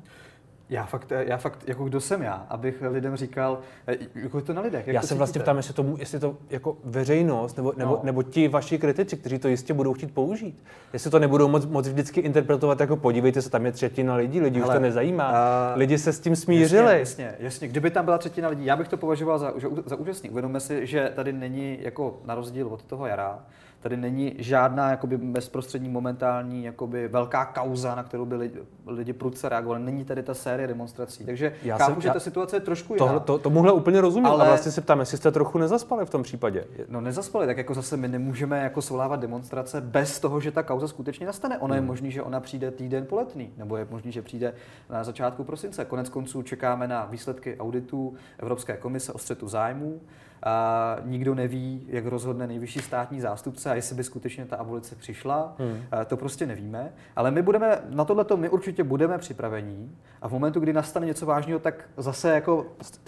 Já 0.69 0.85
fakt, 0.85 1.11
já 1.19 1.37
fakt, 1.37 1.59
jako 1.67 1.83
kdo 1.83 2.01
jsem 2.01 2.21
já, 2.21 2.45
abych 2.49 2.83
lidem 2.89 3.15
říkal, 3.15 3.59
eh, 3.87 3.97
jako 4.15 4.37
je 4.37 4.43
to 4.43 4.53
na 4.53 4.61
lidech. 4.61 4.87
Jak 4.87 4.93
já 4.93 5.01
se 5.01 5.15
vlastně 5.15 5.41
ptám, 5.41 5.57
jestli 5.57 5.73
to, 5.73 5.85
jestli 5.97 6.19
to 6.19 6.35
jako 6.49 6.77
veřejnost, 6.83 7.57
nebo, 7.57 7.73
nebo, 7.77 7.91
no. 7.91 7.99
nebo 8.03 8.23
ti 8.23 8.47
vaši 8.47 8.79
kritici, 8.79 9.17
kteří 9.17 9.39
to 9.39 9.47
jistě 9.47 9.73
budou 9.73 9.93
chtít 9.93 10.13
použít, 10.13 10.63
jestli 10.93 11.11
to 11.11 11.19
nebudou 11.19 11.47
moc, 11.47 11.65
moc 11.65 11.87
vždycky 11.87 12.21
interpretovat 12.21 12.79
jako 12.79 12.97
podívejte 12.97 13.41
se, 13.41 13.49
tam 13.49 13.65
je 13.65 13.71
třetina 13.71 14.15
lidí, 14.15 14.41
lidi 14.41 14.59
Hele, 14.59 14.73
už 14.73 14.75
to 14.75 14.81
nezajímá, 14.81 15.29
uh, 15.29 15.79
lidi 15.79 15.97
se 15.97 16.13
s 16.13 16.19
tím 16.19 16.35
smířili. 16.35 16.99
Jasně, 16.99 17.23
jasně, 17.23 17.35
jasně, 17.39 17.67
kdyby 17.67 17.91
tam 17.91 18.05
byla 18.05 18.17
třetina 18.17 18.49
lidí, 18.49 18.65
já 18.65 18.75
bych 18.75 18.87
to 18.87 18.97
považoval 18.97 19.39
za, 19.39 19.53
za 19.85 19.95
úžasný. 19.95 20.29
Uvědomme 20.29 20.59
si, 20.59 20.87
že 20.87 21.11
tady 21.15 21.33
není 21.33 21.77
jako 21.81 22.17
na 22.25 22.35
rozdíl 22.35 22.67
od 22.67 22.83
toho 22.83 23.05
jara, 23.05 23.39
Tady 23.79 23.97
není 23.97 24.35
žádná 24.37 24.91
jakoby 24.91 25.17
bezprostřední 25.17 25.89
momentální 25.89 26.63
jakoby 26.63 27.07
velká 27.07 27.45
kauza, 27.45 27.95
na 27.95 28.03
kterou 28.03 28.25
by 28.25 28.35
lidi, 28.35 28.59
lidi 28.87 29.13
prudce 29.13 29.49
reagovali. 29.49 29.83
Není 29.83 30.05
tady 30.05 30.23
ta 30.23 30.33
série 30.33 30.67
demonstrací. 30.67 31.25
Takže 31.25 31.53
já 31.63 31.77
chápu, 31.77 31.91
jsem, 31.91 32.01
že 32.01 32.09
ta 32.09 32.19
situace 32.19 32.55
je 32.55 32.59
trošku 32.59 32.93
jiná. 32.93 33.05
Tohle, 33.05 33.19
to, 33.19 33.37
tomuhle 33.37 33.71
úplně 33.71 34.01
rozumím, 34.01 34.25
ale... 34.25 34.45
a 34.45 34.47
vlastně 34.47 34.71
se 34.71 34.81
ptám, 34.81 34.99
jestli 34.99 35.17
jste 35.17 35.31
trochu 35.31 35.57
nezaspali 35.57 36.05
v 36.05 36.09
tom 36.09 36.23
případě. 36.23 36.65
No 36.89 37.01
nezaspali, 37.01 37.45
tak 37.45 37.57
jako 37.57 37.73
zase 37.73 37.97
my 37.97 38.07
nemůžeme 38.07 38.59
jako 38.59 38.81
svolávat 38.81 39.19
demonstrace 39.19 39.81
bez 39.81 40.19
toho, 40.19 40.39
že 40.39 40.51
ta 40.51 40.63
kauza 40.63 40.87
skutečně 40.87 41.25
nastane. 41.25 41.57
Ono 41.57 41.73
hmm. 41.73 41.83
je 41.83 41.87
možný, 41.87 42.11
že 42.11 42.23
ona 42.23 42.39
přijde 42.39 42.71
týden 42.71 43.05
poletný, 43.05 43.53
nebo 43.57 43.77
je 43.77 43.87
možný, 43.89 44.11
že 44.11 44.21
přijde 44.21 44.53
na 44.89 45.03
začátku 45.03 45.43
prosince. 45.43 45.85
Konec 45.85 46.09
konců 46.09 46.41
čekáme 46.41 46.87
na 46.87 47.05
výsledky 47.05 47.57
auditů 47.57 48.13
Evropské 48.37 48.77
komise 48.77 49.13
o 49.13 49.17
střetu 49.17 49.47
zájmů. 49.47 50.01
A 50.43 50.97
nikdo 51.05 51.35
neví, 51.35 51.85
jak 51.87 52.05
rozhodne 52.05 52.47
nejvyšší 52.47 52.79
státní 52.79 53.21
zástupce 53.21 53.71
a 53.71 53.75
jestli 53.75 53.95
by 53.95 54.03
skutečně 54.03 54.45
ta 54.45 54.55
abolice 54.55 54.95
přišla. 54.95 55.55
Hmm. 55.59 55.81
A 55.91 56.05
to 56.05 56.17
prostě 56.17 56.45
nevíme. 56.45 56.93
Ale 57.15 57.31
my 57.31 57.41
budeme, 57.41 57.81
na 57.89 58.05
tohleto 58.05 58.37
my 58.37 58.49
určitě 58.49 58.83
budeme 58.83 59.17
připravení 59.17 59.95
a 60.21 60.27
v 60.27 60.31
momentu, 60.31 60.59
kdy 60.59 60.73
nastane 60.73 61.05
něco 61.05 61.25
vážného, 61.25 61.59
tak 61.59 61.89
zase 61.97 62.29
jako 62.29 62.65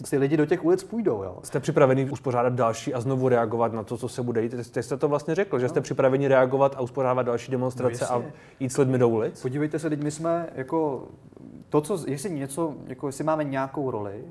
ty 0.09 0.17
lidi 0.17 0.37
do 0.37 0.45
těch 0.45 0.65
ulic 0.65 0.83
půjdou. 0.83 1.23
Jo. 1.23 1.39
Jste 1.43 1.59
připraveni 1.59 2.09
uspořádat 2.09 2.53
další 2.53 2.93
a 2.93 3.01
znovu 3.01 3.29
reagovat 3.29 3.73
na 3.73 3.83
to, 3.83 3.97
co 3.97 4.07
se 4.07 4.23
bude 4.23 4.43
jít? 4.43 4.71
Teď 4.71 4.85
jste 4.85 4.97
to 4.97 5.07
vlastně 5.07 5.35
řekl, 5.35 5.59
že 5.59 5.65
no. 5.65 5.69
jste 5.69 5.81
připraveni 5.81 6.27
reagovat 6.27 6.75
a 6.77 6.81
uspořádat 6.81 7.23
další 7.23 7.51
demonstrace 7.51 8.05
no, 8.09 8.15
a 8.15 8.23
jít 8.59 8.69
s 8.69 8.77
lidmi 8.77 8.97
do 8.97 9.09
ulic? 9.09 9.41
Podívejte 9.41 9.79
se, 9.79 9.89
teď 9.89 10.03
my 10.03 10.11
jsme 10.11 10.49
jako 10.55 11.07
to, 11.69 11.81
co, 11.81 11.99
jestli 12.07 12.29
něco, 12.29 12.75
jako 12.87 13.07
jestli 13.07 13.23
máme 13.23 13.43
nějakou 13.43 13.91
roli, 13.91 14.23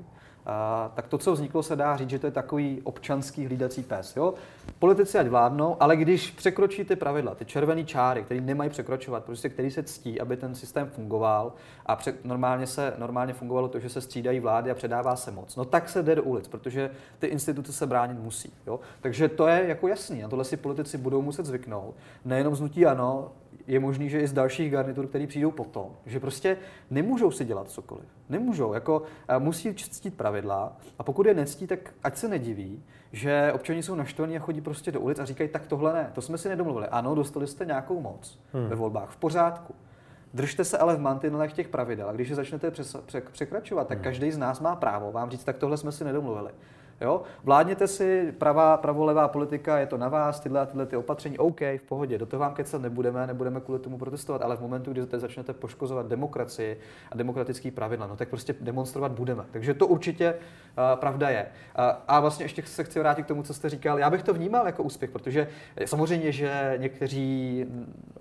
tak 0.95 1.07
to, 1.07 1.17
co 1.17 1.33
vzniklo, 1.33 1.63
se 1.63 1.75
dá 1.75 1.97
říct, 1.97 2.09
že 2.09 2.19
to 2.19 2.27
je 2.27 2.31
takový 2.31 2.81
občanský 2.83 3.45
hlídací 3.45 3.83
pes. 3.83 4.15
Jo? 4.15 4.33
Politici 4.79 5.17
ať 5.17 5.27
vládnou, 5.27 5.77
ale 5.79 5.97
když 5.97 6.31
překročí 6.31 6.83
ty 6.83 6.95
pravidla, 6.95 7.35
ty 7.35 7.45
červené 7.45 7.83
čáry, 7.83 8.23
které 8.23 8.41
nemají 8.41 8.69
překročovat, 8.69 9.23
prostě 9.23 9.49
který 9.49 9.71
se 9.71 9.83
ctí, 9.83 10.21
aby 10.21 10.37
ten 10.37 10.55
systém 10.55 10.89
fungoval 10.89 11.53
a 11.85 11.95
pře- 11.95 12.13
normálně 12.23 12.67
se 12.67 12.93
normálně 12.97 13.33
fungovalo 13.33 13.67
to, 13.67 13.79
že 13.79 13.89
se 13.89 14.01
střídají 14.01 14.39
vlády 14.39 14.71
a 14.71 14.75
předává 14.75 15.15
se 15.15 15.31
moc, 15.31 15.55
no 15.55 15.65
tak 15.65 15.89
se 15.89 16.03
jde 16.03 16.15
do 16.15 16.23
ulic, 16.23 16.47
protože 16.47 16.91
ty 17.19 17.27
instituce 17.27 17.73
se 17.73 17.87
bránit 17.87 18.19
musí. 18.19 18.53
Jo? 18.67 18.79
Takže 19.01 19.29
to 19.29 19.47
je 19.47 19.67
jako 19.67 19.87
jasný, 19.87 20.21
na 20.21 20.29
tohle 20.29 20.45
si 20.45 20.57
politici 20.57 20.97
budou 20.97 21.21
muset 21.21 21.45
zvyknout. 21.45 21.95
Nejenom 22.25 22.55
znutí 22.55 22.85
ano, 22.85 23.31
je 23.67 23.79
možný, 23.79 24.09
že 24.09 24.19
i 24.19 24.27
z 24.27 24.33
dalších 24.33 24.71
garnitur, 24.71 25.07
které 25.07 25.27
přijdou 25.27 25.51
potom, 25.51 25.95
že 26.05 26.19
prostě 26.19 26.57
nemůžou 26.89 27.31
si 27.31 27.45
dělat 27.45 27.69
cokoliv. 27.69 28.05
Nemůžou, 28.29 28.73
jako 28.73 29.03
musí 29.39 29.73
ctít 29.73 30.17
pravidla 30.17 30.77
a 30.99 31.03
pokud 31.03 31.25
je 31.25 31.33
nectí, 31.33 31.67
tak 31.67 31.93
ať 32.03 32.17
se 32.17 32.27
nediví, 32.27 32.83
že 33.11 33.51
občani 33.53 33.83
jsou 33.83 33.95
naštvaní 33.95 34.37
a 34.37 34.39
chodí 34.39 34.61
prostě 34.61 34.91
do 34.91 34.99
ulic 34.99 35.19
a 35.19 35.25
říkají, 35.25 35.49
tak 35.49 35.67
tohle 35.67 35.93
ne, 35.93 36.11
to 36.13 36.21
jsme 36.21 36.37
si 36.37 36.49
nedomluvili. 36.49 36.87
Ano, 36.87 37.15
dostali 37.15 37.47
jste 37.47 37.65
nějakou 37.65 38.01
moc 38.01 38.39
hmm. 38.53 38.67
ve 38.67 38.75
volbách, 38.75 39.09
v 39.09 39.17
pořádku. 39.17 39.75
Držte 40.33 40.63
se 40.63 40.77
ale 40.77 40.95
v 40.95 40.99
mantinelech 40.99 41.53
těch 41.53 41.67
pravidel 41.67 42.09
a 42.09 42.11
když 42.11 42.29
je 42.29 42.35
začnete 42.35 42.71
překračovat, 43.31 43.87
tak 43.87 43.97
hmm. 43.97 44.03
každý 44.03 44.31
z 44.31 44.37
nás 44.37 44.59
má 44.59 44.75
právo 44.75 45.11
vám 45.11 45.29
říct, 45.29 45.43
tak 45.43 45.57
tohle 45.57 45.77
jsme 45.77 45.91
si 45.91 46.03
nedomluvili. 46.03 46.51
Jo? 47.01 47.21
Vládněte 47.43 47.87
si, 47.87 48.33
pravá, 48.37 48.77
pravolevá 48.77 49.27
politika, 49.27 49.77
je 49.77 49.85
to 49.85 49.97
na 49.97 50.09
vás, 50.09 50.39
tyhle 50.39 50.61
a 50.61 50.65
tyhle 50.65 50.85
ty 50.85 50.95
opatření, 50.95 51.37
OK, 51.37 51.61
v 51.61 51.83
pohodě, 51.87 52.17
do 52.17 52.25
toho 52.25 52.39
vám 52.39 52.53
kecat 52.53 52.81
nebudeme, 52.81 53.27
nebudeme 53.27 53.59
kvůli 53.61 53.79
tomu 53.79 53.97
protestovat, 53.97 54.41
ale 54.41 54.57
v 54.57 54.61
momentu, 54.61 54.91
kdy 54.91 55.01
začnete 55.13 55.53
poškozovat 55.53 56.07
demokracii 56.07 56.79
a 57.11 57.17
demokratický 57.17 57.71
pravidla, 57.71 58.07
no 58.07 58.15
tak 58.15 58.29
prostě 58.29 58.55
demonstrovat 58.61 59.11
budeme. 59.11 59.43
Takže 59.51 59.73
to 59.73 59.87
určitě 59.87 60.33
uh, 60.33 60.99
pravda 60.99 61.29
je. 61.29 61.41
Uh, 61.41 61.85
a 62.07 62.19
vlastně 62.19 62.45
ještě 62.45 62.63
se 62.65 62.83
chci 62.83 62.99
vrátit 62.99 63.23
k 63.23 63.27
tomu, 63.27 63.43
co 63.43 63.53
jste 63.53 63.69
říkal. 63.69 63.99
Já 63.99 64.09
bych 64.09 64.23
to 64.23 64.33
vnímal 64.33 64.65
jako 64.65 64.83
úspěch, 64.83 65.11
protože 65.11 65.47
samozřejmě, 65.85 66.31
že 66.31 66.73
někteří, 66.77 67.65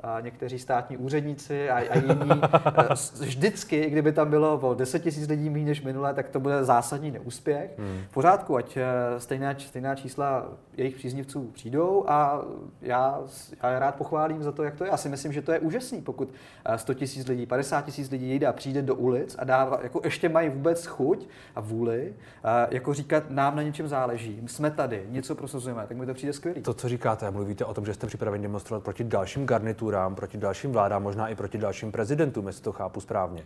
uh, 0.05 0.23
někteří 0.23 0.59
státní 0.59 0.97
úředníci 0.97 1.71
a, 1.71 1.77
a 1.77 1.97
jiní 1.97 2.31
uh, 2.31 3.21
vždycky, 3.21 3.91
kdyby 3.91 4.13
tam 4.13 4.31
bylo 4.31 4.59
o 4.59 4.75
10 4.75 5.07
000 5.07 5.17
lidí 5.29 5.51
méně 5.51 5.67
než 5.67 5.83
minulé, 5.83 6.15
tak 6.15 6.29
to 6.29 6.41
bude 6.41 6.65
zásadní 6.65 7.11
neúspěch. 7.11 7.71
Hmm. 7.79 8.03
V 8.11 8.15
pořádku, 8.15 8.57
ať 8.57 8.70
Eh, 8.77 9.21
stejná, 9.21 9.55
stejná 9.59 9.95
čísla 9.95 10.49
jejich 10.77 10.95
příznivců 10.95 11.51
přijdou 11.53 12.05
a 12.09 12.43
já, 12.83 13.21
já 13.63 13.71
je 13.71 13.79
rád 13.79 13.95
pochválím 13.95 14.43
za 14.43 14.53
to, 14.53 14.63
jak 14.63 14.75
to 14.75 14.85
je. 14.85 14.91
Já 14.91 14.97
si 14.97 15.09
myslím, 15.09 15.33
že 15.33 15.43
to 15.43 15.53
je 15.53 15.59
úžasný, 15.59 16.03
pokud 16.03 16.29
100 16.77 16.93
eh, 16.93 16.95
tisíc 16.95 17.27
lidí, 17.27 17.47
50 17.47 17.85
tisíc 17.85 18.11
lidí 18.11 18.35
jde 18.35 18.47
a 18.47 18.53
přijde 18.53 18.83
do 18.83 18.95
ulic 18.95 19.37
a 19.39 19.45
dává, 19.45 19.81
jako 19.83 20.01
ještě 20.05 20.29
mají 20.29 20.49
vůbec 20.49 20.87
chuť 20.87 21.29
a 21.55 21.61
vůli, 21.61 22.15
eh, 22.45 22.67
jako 22.71 22.95
říkat, 22.95 23.31
nám 23.31 23.57
na 23.57 23.63
něčem 23.63 23.89
záleží, 23.89 24.43
jsme 24.47 24.71
tady, 24.71 25.07
něco 25.09 25.35
prosazujeme, 25.35 25.87
tak 25.87 25.97
mi 25.97 26.07
to 26.07 26.15
přijde 26.15 26.33
skvělý. 26.33 26.63
To, 26.63 26.75
co 26.75 26.89
říkáte, 26.89 27.31
mluvíte 27.31 27.65
o 27.65 27.75
tom, 27.75 27.87
že 27.87 27.95
jste 27.95 28.07
připraveni 28.07 28.43
demonstrovat 28.43 28.85
proti 28.85 29.05
dalším 29.05 29.47
garniturám, 29.47 30.15
proti 30.15 30.39
dalším 30.39 30.73
vládám, 30.73 31.03
možná 31.03 31.29
i 31.29 31.35
proti 31.35 31.59
dalším 31.59 31.93
prezidentům, 31.93 32.47
jestli 32.47 32.63
to 32.63 32.73
chápu 32.73 33.01
správně. 33.01 33.43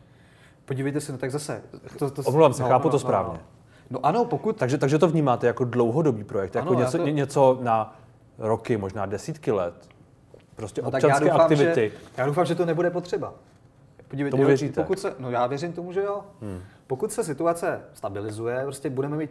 Podívejte 0.65 1.01
se, 1.01 1.13
no 1.13 1.19
tak 1.19 1.31
zase. 1.31 1.63
To, 1.99 2.11
to, 2.11 2.23
Omlouvám 2.23 2.55
se, 2.55 2.63
no, 2.63 2.69
chápu 2.69 2.89
no, 2.89 2.93
to 2.93 2.99
správně. 2.99 3.33
No, 3.33 3.39
no. 3.39 3.64
No 3.91 4.07
ano, 4.07 4.25
pokud... 4.25 4.57
Takže, 4.57 4.79
takže 4.79 4.99
to 4.99 5.09
vnímáte 5.09 5.47
jako 5.47 5.65
dlouhodobý 5.65 6.25
projekt, 6.25 6.55
jako 6.55 6.69
ano, 6.69 6.81
něco, 6.81 6.99
to... 6.99 7.07
něco 7.07 7.59
na 7.63 7.97
roky, 8.39 8.77
možná 8.77 9.07
desítky 9.07 9.53
let. 9.53 9.75
Prostě 10.57 10.83
no, 10.83 10.89
občanské 10.89 11.09
já 11.09 11.19
doufám, 11.19 11.41
aktivity. 11.41 11.93
Že, 11.95 12.01
já 12.17 12.27
doufám, 12.27 12.45
že 12.45 12.55
to 12.55 12.67
nebude 12.67 12.91
potřeba. 12.91 13.35
Podívejte, 14.09 14.37
tomu 14.37 14.47
věříte? 14.47 14.83
Pokud 14.83 14.99
se, 14.99 15.15
no 15.19 15.31
já 15.31 15.47
věřím 15.47 15.73
tomu, 15.73 15.93
že 15.93 16.03
jo. 16.03 16.21
Hmm. 16.43 16.61
Pokud 16.87 17.13
se 17.13 17.25
situace 17.25 17.81
stabilizuje, 17.93 18.61
prostě 18.63 18.91
budeme 18.91 19.17
mít 19.17 19.31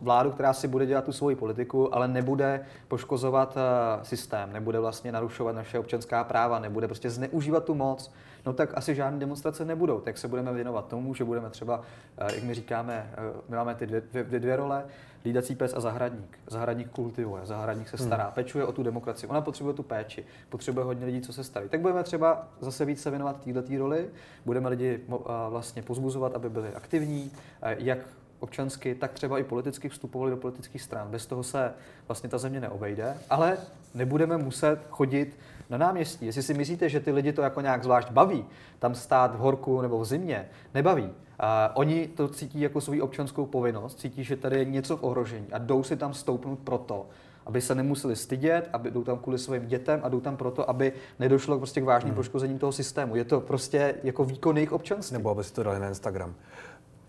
vládu, 0.00 0.30
která 0.30 0.52
si 0.52 0.68
bude 0.68 0.86
dělat 0.86 1.04
tu 1.04 1.12
svoji 1.12 1.36
politiku, 1.36 1.94
ale 1.94 2.08
nebude 2.08 2.64
poškozovat 2.88 3.56
uh, 3.56 4.02
systém, 4.02 4.52
nebude 4.52 4.80
vlastně 4.80 5.12
narušovat 5.12 5.56
naše 5.56 5.78
občanská 5.78 6.24
práva, 6.24 6.58
nebude 6.58 6.88
prostě 6.88 7.10
zneužívat 7.10 7.64
tu 7.64 7.74
moc, 7.74 8.12
no 8.46 8.52
tak 8.52 8.70
asi 8.74 8.94
žádné 8.94 9.18
demonstrace 9.18 9.64
nebudou. 9.64 10.00
Tak 10.00 10.18
se 10.18 10.28
budeme 10.28 10.52
věnovat 10.52 10.88
tomu, 10.88 11.14
že 11.14 11.24
budeme 11.24 11.50
třeba, 11.50 11.78
uh, 11.78 12.28
jak 12.34 12.42
my 12.42 12.54
říkáme, 12.54 13.14
uh, 13.34 13.40
my 13.48 13.56
máme 13.56 13.74
ty 13.74 13.86
dvě, 13.86 14.02
dvě, 14.12 14.40
dvě 14.40 14.56
role, 14.56 14.84
hlídací 15.22 15.54
pes 15.54 15.74
a 15.74 15.80
zahradník. 15.80 16.38
Zahradník 16.46 16.90
kultivuje, 16.90 17.46
zahradník 17.46 17.88
se 17.88 17.98
stará, 17.98 18.24
hmm. 18.24 18.32
pečuje 18.32 18.64
o 18.64 18.72
tu 18.72 18.82
demokracii. 18.82 19.30
Ona 19.30 19.40
potřebuje 19.40 19.74
tu 19.74 19.82
péči, 19.82 20.24
potřebuje 20.48 20.84
hodně 20.84 21.06
lidí, 21.06 21.20
co 21.20 21.32
se 21.32 21.44
staví. 21.44 21.68
Tak 21.68 21.80
budeme 21.80 22.02
třeba 22.02 22.48
zase 22.60 22.84
víc 22.84 23.02
se 23.02 23.10
věnovat 23.10 23.44
této 23.44 23.78
roli, 23.78 24.08
budeme 24.44 24.68
lidi 24.68 25.00
vlastně 25.48 25.82
pozbuzovat, 25.82 26.34
aby 26.34 26.50
byli 26.50 26.68
aktivní, 26.74 27.30
jak 27.62 27.98
občansky, 28.40 28.94
tak 28.94 29.12
třeba 29.12 29.38
i 29.38 29.44
politicky 29.44 29.88
vstupovali 29.88 30.30
do 30.30 30.36
politických 30.36 30.82
stran. 30.82 31.08
Bez 31.10 31.26
toho 31.26 31.42
se 31.42 31.72
vlastně 32.08 32.28
ta 32.28 32.38
země 32.38 32.60
neobejde, 32.60 33.16
ale 33.30 33.58
nebudeme 33.94 34.36
muset 34.36 34.78
chodit 34.90 35.38
na 35.70 35.78
náměstí. 35.78 36.26
Jestli 36.26 36.42
si 36.42 36.54
myslíte, 36.54 36.88
že 36.88 37.00
ty 37.00 37.12
lidi 37.12 37.32
to 37.32 37.42
jako 37.42 37.60
nějak 37.60 37.82
zvlášť 37.82 38.10
baví, 38.10 38.44
tam 38.78 38.94
stát 38.94 39.34
v 39.34 39.38
horku 39.38 39.80
nebo 39.80 39.98
v 39.98 40.04
zimě, 40.04 40.48
nebaví. 40.74 41.10
A 41.38 41.76
oni 41.76 42.08
to 42.08 42.28
cítí 42.28 42.60
jako 42.60 42.80
svou 42.80 43.00
občanskou 43.00 43.46
povinnost, 43.46 44.00
cítí, 44.00 44.24
že 44.24 44.36
tady 44.36 44.58
je 44.58 44.64
něco 44.64 44.96
v 44.96 45.02
ohrožení 45.02 45.46
a 45.52 45.58
jdou 45.58 45.82
si 45.82 45.96
tam 45.96 46.14
stoupnout 46.14 46.58
proto, 46.58 47.06
aby 47.46 47.60
se 47.60 47.74
nemuseli 47.74 48.16
stydět, 48.16 48.68
aby 48.72 48.90
jdou 48.90 49.04
tam 49.04 49.18
kvůli 49.18 49.38
svým 49.38 49.66
dětem 49.66 50.00
a 50.02 50.08
jdou 50.08 50.20
tam 50.20 50.36
proto, 50.36 50.70
aby 50.70 50.92
nedošlo 51.18 51.58
prostě 51.58 51.80
k 51.80 51.84
vážným 51.84 52.10
hmm. 52.10 52.16
poškozením 52.16 52.58
toho 52.58 52.72
systému. 52.72 53.16
Je 53.16 53.24
to 53.24 53.40
prostě 53.40 53.94
jako 54.02 54.24
výkon 54.24 54.56
jejich 54.56 54.72
občanství. 54.72 55.16
Nebo 55.16 55.30
aby 55.30 55.44
si 55.44 55.52
to 55.52 55.62
dali 55.62 55.80
na 55.80 55.88
Instagram 55.88 56.34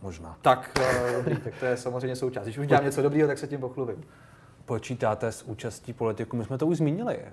možná. 0.02 0.38
Tak, 0.42 0.80
uh, 0.80 1.16
dobrý, 1.16 1.38
tak 1.38 1.54
to 1.60 1.66
je 1.66 1.78
samozřejmě 1.78 2.16
součást. 2.16 2.44
Když 2.44 2.58
už 2.58 2.68
dělám 2.68 2.84
něco 2.84 3.02
dobrého, 3.02 3.28
tak 3.28 3.38
se 3.38 3.48
tím 3.48 3.60
pochlubím. 3.60 4.04
Počítáte 4.68 5.32
s 5.32 5.44
účastí 5.44 5.94
politiků? 5.94 6.38
My 6.38 6.46
jsme 6.46 6.58
to 6.58 6.68
už 6.68 6.78
zmínili. 6.78 7.18
Eh, 7.18 7.32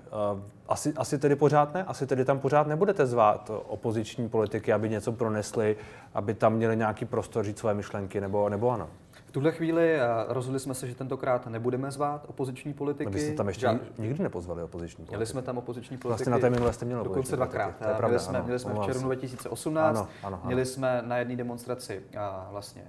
asi, 0.67 0.93
asi 0.97 1.19
tedy 1.19 1.35
pořád 1.35 1.73
ne? 1.73 1.83
Asi 1.83 2.07
tedy 2.07 2.25
tam 2.25 2.39
pořád 2.39 2.67
nebudete 2.67 3.05
zvát 3.05 3.51
opoziční 3.67 4.29
politiky, 4.29 4.73
aby 4.73 4.89
něco 4.89 5.11
pronesli, 5.11 5.77
aby 6.13 6.33
tam 6.33 6.53
měli 6.53 6.77
nějaký 6.77 7.05
prostor 7.05 7.45
říct 7.45 7.59
své 7.59 7.73
myšlenky, 7.73 8.21
nebo, 8.21 8.49
nebo 8.49 8.71
ano? 8.71 8.89
tuhle 9.35 9.51
chvíli 9.51 9.95
eh, 9.95 10.07
rozhodli 10.27 10.59
jsme 10.59 10.73
se, 10.73 10.87
že 10.87 10.95
tentokrát 10.95 11.47
nebudeme 11.47 11.91
zvát 11.91 12.25
opoziční 12.27 12.73
politiky. 12.73 13.11
Vy 13.11 13.19
jste 13.19 13.33
tam 13.33 13.47
ještě 13.47 13.67
Ža- 13.67 13.79
nikdy 13.97 14.23
nepozvali 14.23 14.63
opoziční 14.63 14.95
politiky. 14.95 15.15
Měli 15.15 15.25
jsme 15.25 15.41
tam 15.41 15.57
opoziční 15.57 15.97
politiky. 15.97 16.07
Vlastně 16.07 16.31
na 16.31 16.39
té 16.39 16.49
minulé 16.49 16.73
jste 16.73 16.85
měli 16.85 17.03
Dokonce 17.03 17.35
dvakrát. 17.35 17.73
Měli 18.05 18.19
jsme, 18.19 18.37
ano, 18.37 18.45
měli 18.45 18.59
jsme 18.59 18.73
v 18.73 18.85
červnu 18.85 19.05
2018, 19.05 19.97
ano, 19.97 20.07
ano, 20.23 20.35
ano. 20.37 20.41
měli 20.45 20.65
jsme 20.65 21.01
na 21.05 21.17
jedné 21.17 21.35
demonstraci 21.35 22.03
a 22.17 22.47
vlastně 22.51 22.83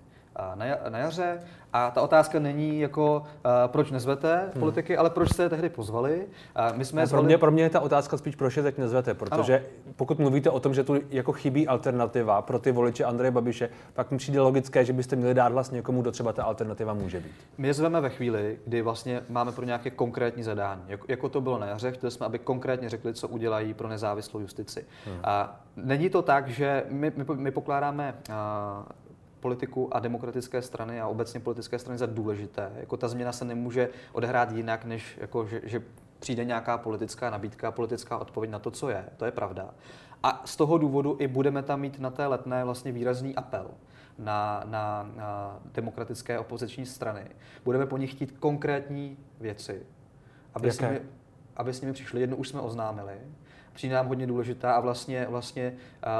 na, 0.88 0.98
jaře. 0.98 1.40
A 1.72 1.90
ta 1.90 2.02
otázka 2.02 2.38
není 2.38 2.80
jako, 2.80 3.22
proč 3.66 3.90
nezvete 3.90 4.36
hmm. 4.36 4.60
politiky, 4.60 4.92
hmm. 4.92 5.00
ale 5.00 5.10
proč 5.10 5.32
jste 5.32 5.42
je 5.42 5.48
tehdy 5.48 5.68
pozvali. 5.68 6.26
My 6.74 6.84
jsme 6.84 7.00
no, 7.00 7.06
zvali... 7.06 7.22
pro, 7.22 7.26
mě, 7.26 7.38
pro 7.38 7.50
mě 7.50 7.62
je 7.62 7.70
ta 7.70 7.80
otázka 7.80 8.16
spíš, 8.16 8.36
proč 8.36 8.56
je 8.56 8.62
teď 8.62 8.78
nezvete, 8.78 9.14
protože 9.14 9.56
ano. 9.56 9.66
pokud 9.96 10.18
mluvíte 10.18 10.50
o 10.50 10.60
tom, 10.60 10.74
že 10.74 10.84
tu 10.84 10.96
jako 11.10 11.32
chybí 11.32 11.68
alternativa 11.68 12.42
pro 12.42 12.58
ty 12.58 12.72
voliče 12.72 13.04
Andreje 13.04 13.30
Babiše, 13.30 13.68
pak 13.94 14.10
mi 14.10 14.18
přijde 14.18 14.40
logické, 14.40 14.84
že 14.84 14.92
byste 14.92 15.16
měli 15.16 15.34
dát 15.34 15.52
hlas 15.52 15.70
někomu, 15.70 16.02
kdo 16.02 16.12
třeba 16.12 16.32
ta 16.32 16.44
alternativa 16.44 16.94
může 16.94 17.20
být. 17.20 17.34
My 17.58 17.68
je 17.68 17.74
zveme 17.74 18.00
ve 18.00 18.10
chvíli, 18.10 18.58
kdy 18.64 18.82
vlastně 18.82 19.22
máme 19.28 19.52
pro 19.52 19.64
nějaké 19.64 19.90
konkrétní 19.90 20.42
zadání. 20.42 20.82
Jako, 20.88 21.06
jako 21.08 21.28
to 21.28 21.40
bylo 21.40 21.58
na 21.58 21.66
jaře, 21.66 21.92
chtěli 21.92 22.10
jsme, 22.10 22.26
aby 22.26 22.38
konkrétně 22.38 22.88
řekli, 22.88 23.14
co 23.14 23.28
udělají 23.28 23.74
pro 23.74 23.88
nezávislou 23.88 24.40
justici. 24.40 24.86
Hmm. 25.06 25.18
A 25.24 25.60
není 25.76 26.10
to 26.10 26.22
tak, 26.22 26.48
že 26.48 26.84
my, 26.88 27.12
my, 27.16 27.24
my 27.34 27.50
pokládáme 27.50 28.14
uh, 28.28 28.34
politiku 29.46 29.94
a 29.94 30.00
demokratické 30.00 30.62
strany 30.62 31.00
a 31.00 31.06
obecně 31.06 31.40
politické 31.40 31.78
strany 31.78 31.98
za 31.98 32.06
důležité. 32.06 32.72
Jako 32.76 32.96
ta 32.96 33.08
změna 33.08 33.32
se 33.32 33.44
nemůže 33.44 33.88
odehrát 34.12 34.52
jinak, 34.52 34.84
než 34.84 35.18
jako, 35.20 35.46
že, 35.46 35.60
že 35.64 35.82
přijde 36.18 36.44
nějaká 36.44 36.78
politická 36.78 37.30
nabídka, 37.30 37.70
politická 37.70 38.18
odpověď 38.18 38.50
na 38.50 38.58
to, 38.58 38.70
co 38.70 38.88
je. 38.88 39.04
To 39.16 39.24
je 39.24 39.30
pravda. 39.30 39.70
A 40.22 40.42
z 40.44 40.56
toho 40.56 40.78
důvodu 40.78 41.16
i 41.18 41.28
budeme 41.28 41.62
tam 41.62 41.80
mít 41.80 42.00
na 42.00 42.10
té 42.10 42.26
letné 42.26 42.64
vlastně 42.64 42.92
výrazný 42.92 43.34
apel 43.34 43.70
na, 44.18 44.62
na, 44.66 45.10
na 45.16 45.60
demokratické 45.74 46.38
opoziční 46.38 46.86
strany. 46.86 47.24
Budeme 47.64 47.86
po 47.86 47.96
nich 47.96 48.10
chtít 48.10 48.38
konkrétní 48.38 49.16
věci, 49.40 49.86
aby, 50.54 50.70
s 50.70 50.80
nimi, 50.80 51.00
aby 51.56 51.72
s 51.72 51.80
nimi 51.80 51.92
přišli. 51.92 52.20
Jednu 52.20 52.36
už 52.36 52.48
jsme 52.48 52.60
oznámili, 52.60 53.14
přijde 53.72 53.94
nám 53.94 54.06
hodně 54.06 54.26
důležitá 54.26 54.72
a 54.72 54.80
vlastně, 54.80 55.26
vlastně 55.30 55.74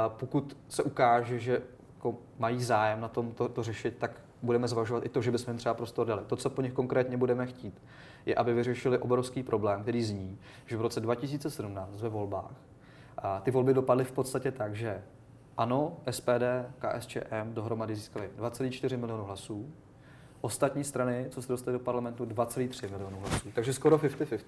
pokud 0.07 0.57
se 0.69 0.83
ukáže, 0.83 1.39
že 1.39 1.61
jako 1.97 2.15
mají 2.39 2.63
zájem 2.63 3.01
na 3.01 3.07
tom 3.07 3.31
to, 3.31 3.49
to 3.49 3.63
řešit, 3.63 3.97
tak 3.97 4.11
budeme 4.41 4.67
zvažovat 4.67 5.05
i 5.05 5.09
to, 5.09 5.21
že 5.21 5.31
bychom 5.31 5.51
jim 5.51 5.57
třeba 5.57 5.73
prostor 5.73 6.07
dali. 6.07 6.21
To, 6.27 6.35
co 6.35 6.49
po 6.49 6.61
nich 6.61 6.73
konkrétně 6.73 7.17
budeme 7.17 7.45
chtít, 7.45 7.81
je, 8.25 8.35
aby 8.35 8.53
vyřešili 8.53 8.97
obrovský 8.97 9.43
problém, 9.43 9.81
který 9.81 10.03
zní, 10.03 10.37
že 10.65 10.77
v 10.77 10.81
roce 10.81 10.99
2017 10.99 12.01
ve 12.01 12.09
volbách 12.09 12.51
a 13.17 13.39
ty 13.39 13.51
volby 13.51 13.73
dopadly 13.73 14.03
v 14.03 14.11
podstatě 14.11 14.51
tak, 14.51 14.75
že 14.75 15.03
ano, 15.57 15.97
SPD, 16.11 16.43
KSČM 16.79 17.53
dohromady 17.53 17.95
získali 17.95 18.29
2,4 18.37 18.97
milionu 18.97 19.23
hlasů, 19.23 19.73
ostatní 20.41 20.83
strany, 20.83 21.25
co 21.29 21.41
se 21.41 21.47
dostaly 21.47 21.77
do 21.77 21.83
parlamentu, 21.83 22.25
2,3 22.25 22.91
milionu 22.91 23.19
hlasů. 23.19 23.51
Takže 23.53 23.73
skoro 23.73 23.97
50-50. 23.97 24.39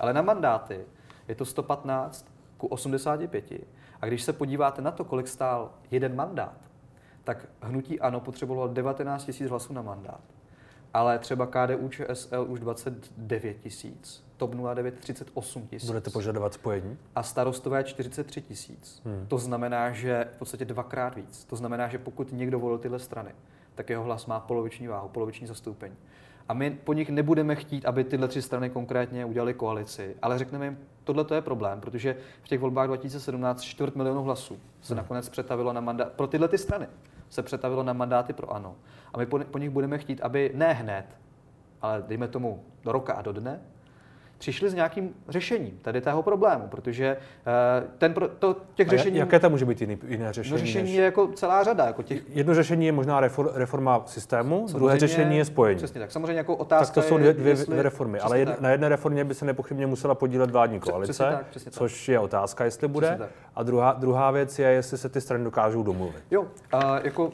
Ale 0.00 0.12
na 0.12 0.22
mandáty 0.22 0.80
je 1.28 1.34
to 1.34 1.44
115 1.44 2.26
ku 2.56 2.66
85. 2.66 3.52
A 4.00 4.06
když 4.06 4.22
se 4.22 4.32
podíváte 4.32 4.82
na 4.82 4.90
to, 4.90 5.04
kolik 5.04 5.28
stál 5.28 5.70
jeden 5.90 6.16
mandát, 6.16 6.56
tak 7.24 7.46
hnutí 7.60 8.00
ANO 8.00 8.20
potřebovalo 8.20 8.68
19 8.68 9.30
000 9.40 9.50
hlasů 9.50 9.72
na 9.72 9.82
mandát. 9.82 10.20
Ale 10.94 11.18
třeba 11.18 11.46
KDU 11.46 11.88
ČSL 11.88 12.46
už 12.48 12.60
29 12.60 13.56
tisíc, 13.60 14.24
TOP 14.36 14.54
09 14.54 14.94
38 14.98 15.66
tisíc. 15.66 15.86
Budete 15.86 16.10
požadovat 16.10 16.54
spojení? 16.54 16.98
A 17.14 17.22
starostové 17.22 17.84
43 17.84 18.42
tisíc. 18.42 19.02
Hmm. 19.04 19.26
To 19.28 19.38
znamená, 19.38 19.92
že 19.92 20.28
v 20.32 20.38
podstatě 20.38 20.64
dvakrát 20.64 21.16
víc. 21.16 21.44
To 21.44 21.56
znamená, 21.56 21.88
že 21.88 21.98
pokud 21.98 22.32
někdo 22.32 22.58
volil 22.58 22.78
tyhle 22.78 22.98
strany, 22.98 23.30
tak 23.74 23.90
jeho 23.90 24.04
hlas 24.04 24.26
má 24.26 24.40
poloviční 24.40 24.86
váhu, 24.86 25.08
poloviční 25.08 25.46
zastoupení. 25.46 25.96
A 26.48 26.54
my 26.54 26.70
po 26.84 26.92
nich 26.92 27.10
nebudeme 27.10 27.54
chtít, 27.54 27.86
aby 27.86 28.04
tyhle 28.04 28.28
tři 28.28 28.42
strany 28.42 28.70
konkrétně 28.70 29.24
udělali 29.24 29.54
koalici, 29.54 30.16
ale 30.22 30.38
řekneme 30.38 30.64
jim, 30.64 30.78
tohle 31.04 31.24
to 31.24 31.34
je 31.34 31.42
problém, 31.42 31.80
protože 31.80 32.16
v 32.42 32.48
těch 32.48 32.60
volbách 32.60 32.86
2017 32.86 33.62
čtvrt 33.62 33.96
milionu 33.96 34.22
hlasů 34.22 34.58
se 34.80 34.94
hmm. 34.94 35.02
nakonec 35.02 35.28
přetavilo 35.28 35.72
na 35.72 35.80
mandát 35.80 36.12
pro 36.12 36.26
tyhle 36.26 36.48
ty 36.48 36.58
strany 36.58 36.86
se 37.34 37.42
přetavilo 37.42 37.82
na 37.82 37.92
mandáty 37.92 38.32
pro 38.32 38.52
ANO. 38.52 38.76
A 39.14 39.18
my 39.18 39.26
po, 39.26 39.58
nich 39.58 39.70
budeme 39.70 39.98
chtít, 39.98 40.20
aby 40.20 40.52
ne 40.54 40.72
hned, 40.72 41.18
ale 41.82 42.04
dejme 42.06 42.28
tomu 42.28 42.64
do 42.84 42.92
roka 42.92 43.12
a 43.12 43.22
do 43.22 43.32
dne, 43.32 43.60
přišli 44.44 44.70
s 44.70 44.74
nějakým 44.74 45.14
řešením 45.28 45.78
tady 45.82 46.00
tého 46.00 46.22
problému, 46.22 46.68
protože 46.68 47.16
uh, 47.16 47.90
ten 47.98 48.14
pro, 48.14 48.28
to, 48.28 48.56
těch 48.74 48.88
a 48.88 48.90
řešení... 48.90 49.18
Jaké 49.18 49.40
tam 49.40 49.50
může 49.50 49.64
být 49.64 49.80
jiný, 49.80 49.98
jiné 50.06 50.32
řešení? 50.32 50.52
No 50.52 50.58
řešení 50.58 50.84
než... 50.84 50.94
je 50.94 51.04
jako 51.04 51.26
celá 51.26 51.64
řada. 51.64 51.86
Jako 51.86 52.02
těch... 52.02 52.22
Jedno 52.28 52.54
řešení 52.54 52.86
je 52.86 52.92
možná 52.92 53.20
reforma 53.54 54.02
systému, 54.06 54.56
Samozřejmě, 54.56 54.78
druhé 54.78 54.98
řešení 54.98 55.36
je 55.36 55.44
spojení. 55.44 55.78
Přesně 55.78 56.00
tak. 56.00 56.12
Samozřejmě 56.12 56.38
jako 56.38 56.56
otázka 56.56 56.94
tak 56.94 57.04
to 57.04 57.08
jsou 57.08 57.18
dvě, 57.18 57.32
dvě, 57.32 57.52
jestli... 57.52 57.66
dvě 57.66 57.82
reformy, 57.82 58.20
ale 58.20 58.38
jed, 58.38 58.60
na 58.60 58.70
jedné 58.70 58.88
reformě 58.88 59.24
by 59.24 59.34
se 59.34 59.44
nepochybně 59.44 59.86
musela 59.86 60.14
podílet 60.14 60.50
vládní 60.50 60.80
koalice, 60.80 61.12
přesně 61.12 61.36
tak, 61.36 61.46
přesně 61.46 61.70
tak. 61.70 61.78
což 61.78 62.08
je 62.08 62.18
otázka, 62.18 62.64
jestli 62.64 62.88
bude. 62.88 63.18
A 63.54 63.62
druhá, 63.62 63.92
druhá 63.92 64.30
věc 64.30 64.58
je, 64.58 64.68
jestli 64.68 64.98
se 64.98 65.08
ty 65.08 65.20
strany 65.20 65.44
dokážou 65.44 65.82
domluvit. 65.82 66.24
Jo, 66.30 66.42
uh, 66.42 66.48
jako 67.02 67.32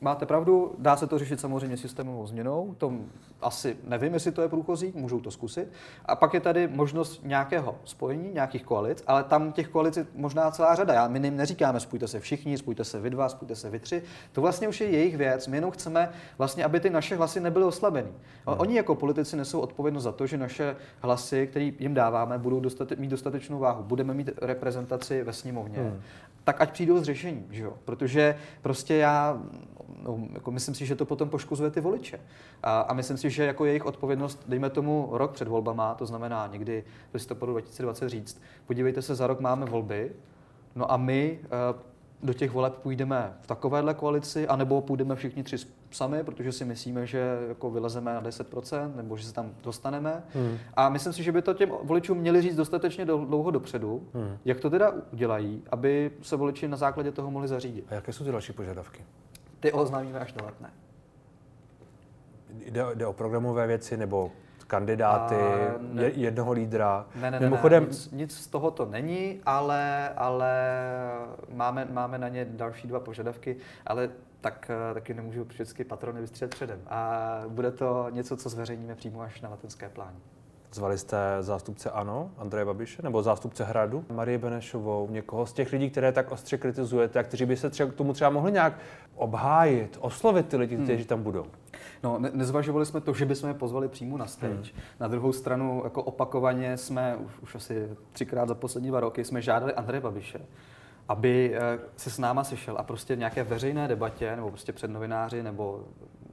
máte 0.00 0.26
pravdu, 0.26 0.74
dá 0.78 0.96
se 0.96 1.06
to 1.06 1.18
řešit 1.18 1.40
samozřejmě 1.40 1.76
systémovou 1.76 2.26
změnou, 2.26 2.74
to 2.78 2.92
asi 3.40 3.76
nevím, 3.84 4.14
jestli 4.14 4.32
to 4.32 4.42
je 4.42 4.48
průchozí, 4.48 4.92
můžou 4.96 5.20
to 5.20 5.30
zkusit. 5.30 5.68
A 6.04 6.16
pak 6.16 6.34
je 6.34 6.40
tady 6.40 6.68
možnost 6.68 7.20
nějakého 7.24 7.76
spojení, 7.84 8.30
nějakých 8.34 8.64
koalic, 8.64 9.04
ale 9.06 9.24
tam 9.24 9.52
těch 9.52 9.68
koalic 9.68 9.96
je 9.96 10.06
možná 10.14 10.50
celá 10.50 10.74
řada. 10.74 10.94
Já, 10.94 11.08
my 11.08 11.18
jim 11.18 11.36
neříkáme, 11.36 11.80
spojte 11.80 12.08
se 12.08 12.20
všichni, 12.20 12.58
spojte 12.58 12.84
se 12.84 13.00
vy 13.00 13.10
dva, 13.10 13.28
spojte 13.28 13.56
se 13.56 13.70
vy 13.70 13.78
tři. 13.78 14.02
To 14.32 14.40
vlastně 14.40 14.68
už 14.68 14.80
je 14.80 14.90
jejich 14.90 15.16
věc. 15.16 15.46
My 15.46 15.56
jenom 15.56 15.70
chceme, 15.70 16.10
vlastně, 16.38 16.64
aby 16.64 16.80
ty 16.80 16.90
naše 16.90 17.16
hlasy 17.16 17.40
nebyly 17.40 17.64
oslabeny. 17.64 18.08
Hmm. 18.46 18.58
Oni 18.58 18.76
jako 18.76 18.94
politici 18.94 19.36
nesou 19.36 19.60
odpovědnost 19.60 20.04
za 20.04 20.12
to, 20.12 20.26
že 20.26 20.36
naše 20.36 20.76
hlasy, 21.00 21.46
které 21.46 21.64
jim 21.64 21.94
dáváme, 21.94 22.38
budou 22.38 22.60
dostate, 22.60 22.96
mít 22.96 23.08
dostatečnou 23.08 23.58
váhu. 23.58 23.82
Budeme 23.82 24.14
mít 24.14 24.30
reprezentaci 24.42 25.22
ve 25.22 25.32
sněmovně. 25.32 25.78
Hmm. 25.78 26.00
Tak 26.44 26.60
ať 26.60 26.72
přijdou 26.72 26.98
s 26.98 27.02
řešením, 27.02 27.46
že 27.50 27.62
jo? 27.62 27.74
Protože 27.84 28.36
prostě 28.62 28.94
já 28.94 29.42
no, 30.02 30.18
jako 30.32 30.50
myslím 30.50 30.74
si, 30.74 30.86
že 30.86 30.96
to 30.96 31.04
potom 31.04 31.28
poškozuje 31.28 31.70
ty 31.70 31.80
voliče. 31.80 32.20
A, 32.62 32.80
a 32.80 32.94
myslím 32.94 33.16
si, 33.16 33.30
že 33.30 33.44
jako 33.44 33.64
jejich 33.64 33.86
odpovědnost, 33.86 34.44
dejme 34.48 34.70
tomu 34.70 35.08
rok 35.12 35.32
před 35.32 35.48
volbama, 35.48 35.94
to 35.94 36.06
znamená 36.06 36.46
někdy 36.46 36.84
v 37.10 37.14
listopadu 37.14 37.52
2020 37.52 38.08
říct, 38.08 38.42
podívejte 38.66 39.02
se, 39.02 39.14
za 39.14 39.26
rok 39.26 39.40
máme 39.40 39.66
volby, 39.66 40.12
no 40.74 40.92
a 40.92 40.96
my 40.96 41.40
uh, 41.42 41.80
do 42.22 42.32
těch 42.32 42.50
voleb 42.50 42.74
půjdeme 42.74 43.36
v 43.40 43.46
takovéhle 43.46 43.94
koalici, 43.94 44.48
anebo 44.48 44.80
půjdeme 44.80 45.16
všichni 45.16 45.42
tři 45.42 45.56
sami, 45.94 46.24
protože 46.24 46.52
si 46.52 46.64
myslíme, 46.64 47.06
že 47.06 47.38
jako 47.48 47.70
vylezeme 47.70 48.14
na 48.14 48.22
10%, 48.22 48.96
nebo 48.96 49.16
že 49.16 49.26
se 49.26 49.34
tam 49.34 49.50
dostaneme. 49.62 50.22
Hmm. 50.34 50.58
A 50.74 50.88
myslím 50.88 51.12
si, 51.12 51.22
že 51.22 51.32
by 51.32 51.42
to 51.42 51.54
těm 51.54 51.72
voličům 51.82 52.18
měli 52.18 52.42
říct 52.42 52.56
dostatečně 52.56 53.04
dlouho 53.04 53.50
dopředu, 53.50 54.08
hmm. 54.14 54.38
jak 54.44 54.60
to 54.60 54.70
teda 54.70 54.92
udělají, 55.12 55.62
aby 55.70 56.10
se 56.22 56.36
voliči 56.36 56.68
na 56.68 56.76
základě 56.76 57.12
toho 57.12 57.30
mohli 57.30 57.48
zařídit. 57.48 57.84
A 57.88 57.94
jaké 57.94 58.12
jsou 58.12 58.24
ty 58.24 58.32
další 58.32 58.52
požadavky? 58.52 59.04
Ty 59.60 59.72
oznámíme 59.72 60.18
až 60.18 60.32
do 60.32 60.44
letné. 60.44 60.70
Jde, 62.50 62.84
jde 62.94 63.06
o 63.06 63.12
programové 63.12 63.66
věci 63.66 63.96
nebo 63.96 64.32
kandidáty, 64.66 65.34
a 65.34 65.74
ne, 65.80 66.10
jednoho 66.14 66.52
lídra. 66.52 67.06
Ne, 67.14 67.30
ne, 67.30 67.40
Mimochodem, 67.40 67.82
ne, 67.82 67.88
nic, 67.88 68.10
nic 68.10 68.38
z 68.38 68.46
toho 68.46 68.70
to 68.70 68.86
není, 68.86 69.40
ale, 69.46 70.08
ale 70.08 70.52
máme, 71.52 71.88
máme 71.90 72.18
na 72.18 72.28
ně 72.28 72.46
další 72.50 72.88
dva 72.88 73.00
požadavky, 73.00 73.56
ale 73.86 74.10
tak 74.44 74.70
taky 74.94 75.14
nemůžu 75.14 75.44
všechny 75.44 75.84
patrony 75.84 76.20
vystřílet 76.20 76.50
předem. 76.50 76.80
A 76.86 77.28
bude 77.48 77.70
to 77.70 78.06
něco, 78.10 78.36
co 78.36 78.48
zveřejníme 78.48 78.94
přímo 78.94 79.20
až 79.20 79.40
na 79.40 79.48
letenské 79.48 79.88
pláně. 79.88 80.16
Zvali 80.72 80.98
jste 80.98 81.16
zástupce 81.40 81.90
ANO, 81.90 82.30
Andreje 82.38 82.64
Babiše, 82.64 83.02
nebo 83.02 83.22
zástupce 83.22 83.64
Hradu, 83.64 84.04
Marie 84.12 84.38
Benešovou, 84.38 85.08
někoho 85.10 85.46
z 85.46 85.52
těch 85.52 85.72
lidí, 85.72 85.90
které 85.90 86.12
tak 86.12 86.30
ostře 86.32 86.58
kritizujete 86.58 87.18
a 87.18 87.22
kteří 87.22 87.46
by 87.46 87.56
se 87.56 87.70
třeba 87.70 87.90
k 87.90 87.94
tomu 87.94 88.12
třeba 88.12 88.30
mohli 88.30 88.52
nějak 88.52 88.78
obhájit, 89.14 89.98
oslovit 90.00 90.48
ty 90.48 90.56
lidi, 90.56 90.76
kteří 90.76 91.02
hmm. 91.02 91.08
tam 91.08 91.22
budou? 91.22 91.46
No, 92.02 92.18
ne- 92.18 92.30
nezvažovali 92.32 92.86
jsme 92.86 93.00
to, 93.00 93.14
že 93.14 93.26
bychom 93.26 93.48
je 93.48 93.54
pozvali 93.54 93.88
přímo 93.88 94.18
na 94.18 94.26
stage. 94.26 94.72
Hmm. 94.72 94.82
Na 95.00 95.08
druhou 95.08 95.32
stranu, 95.32 95.80
jako 95.84 96.02
opakovaně 96.02 96.76
jsme, 96.76 97.16
už, 97.16 97.32
už 97.40 97.54
asi 97.54 97.88
třikrát 98.12 98.48
za 98.48 98.54
poslední 98.54 98.88
dva 98.88 99.00
roky, 99.00 99.24
jsme 99.24 99.42
žádali 99.42 99.74
Andreje 99.74 100.00
Babiše, 100.00 100.40
aby 101.08 101.54
eh, 101.54 101.78
se 101.96 102.10
s 102.10 102.18
náma 102.18 102.44
sešel 102.44 102.76
a 102.78 102.82
prostě 102.82 103.16
v 103.16 103.18
nějaké 103.18 103.44
veřejné 103.44 103.88
debatě, 103.88 104.36
nebo 104.36 104.48
prostě 104.48 104.72
před 104.72 104.90
novináři, 104.90 105.42
nebo, 105.42 105.84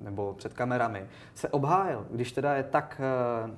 nebo 0.01 0.33
před 0.33 0.53
kamerami, 0.53 1.05
se 1.35 1.49
obhájil, 1.49 2.07
když 2.11 2.31
teda 2.31 2.55
je 2.55 2.63
tak 2.63 3.01
eh, 3.03 3.51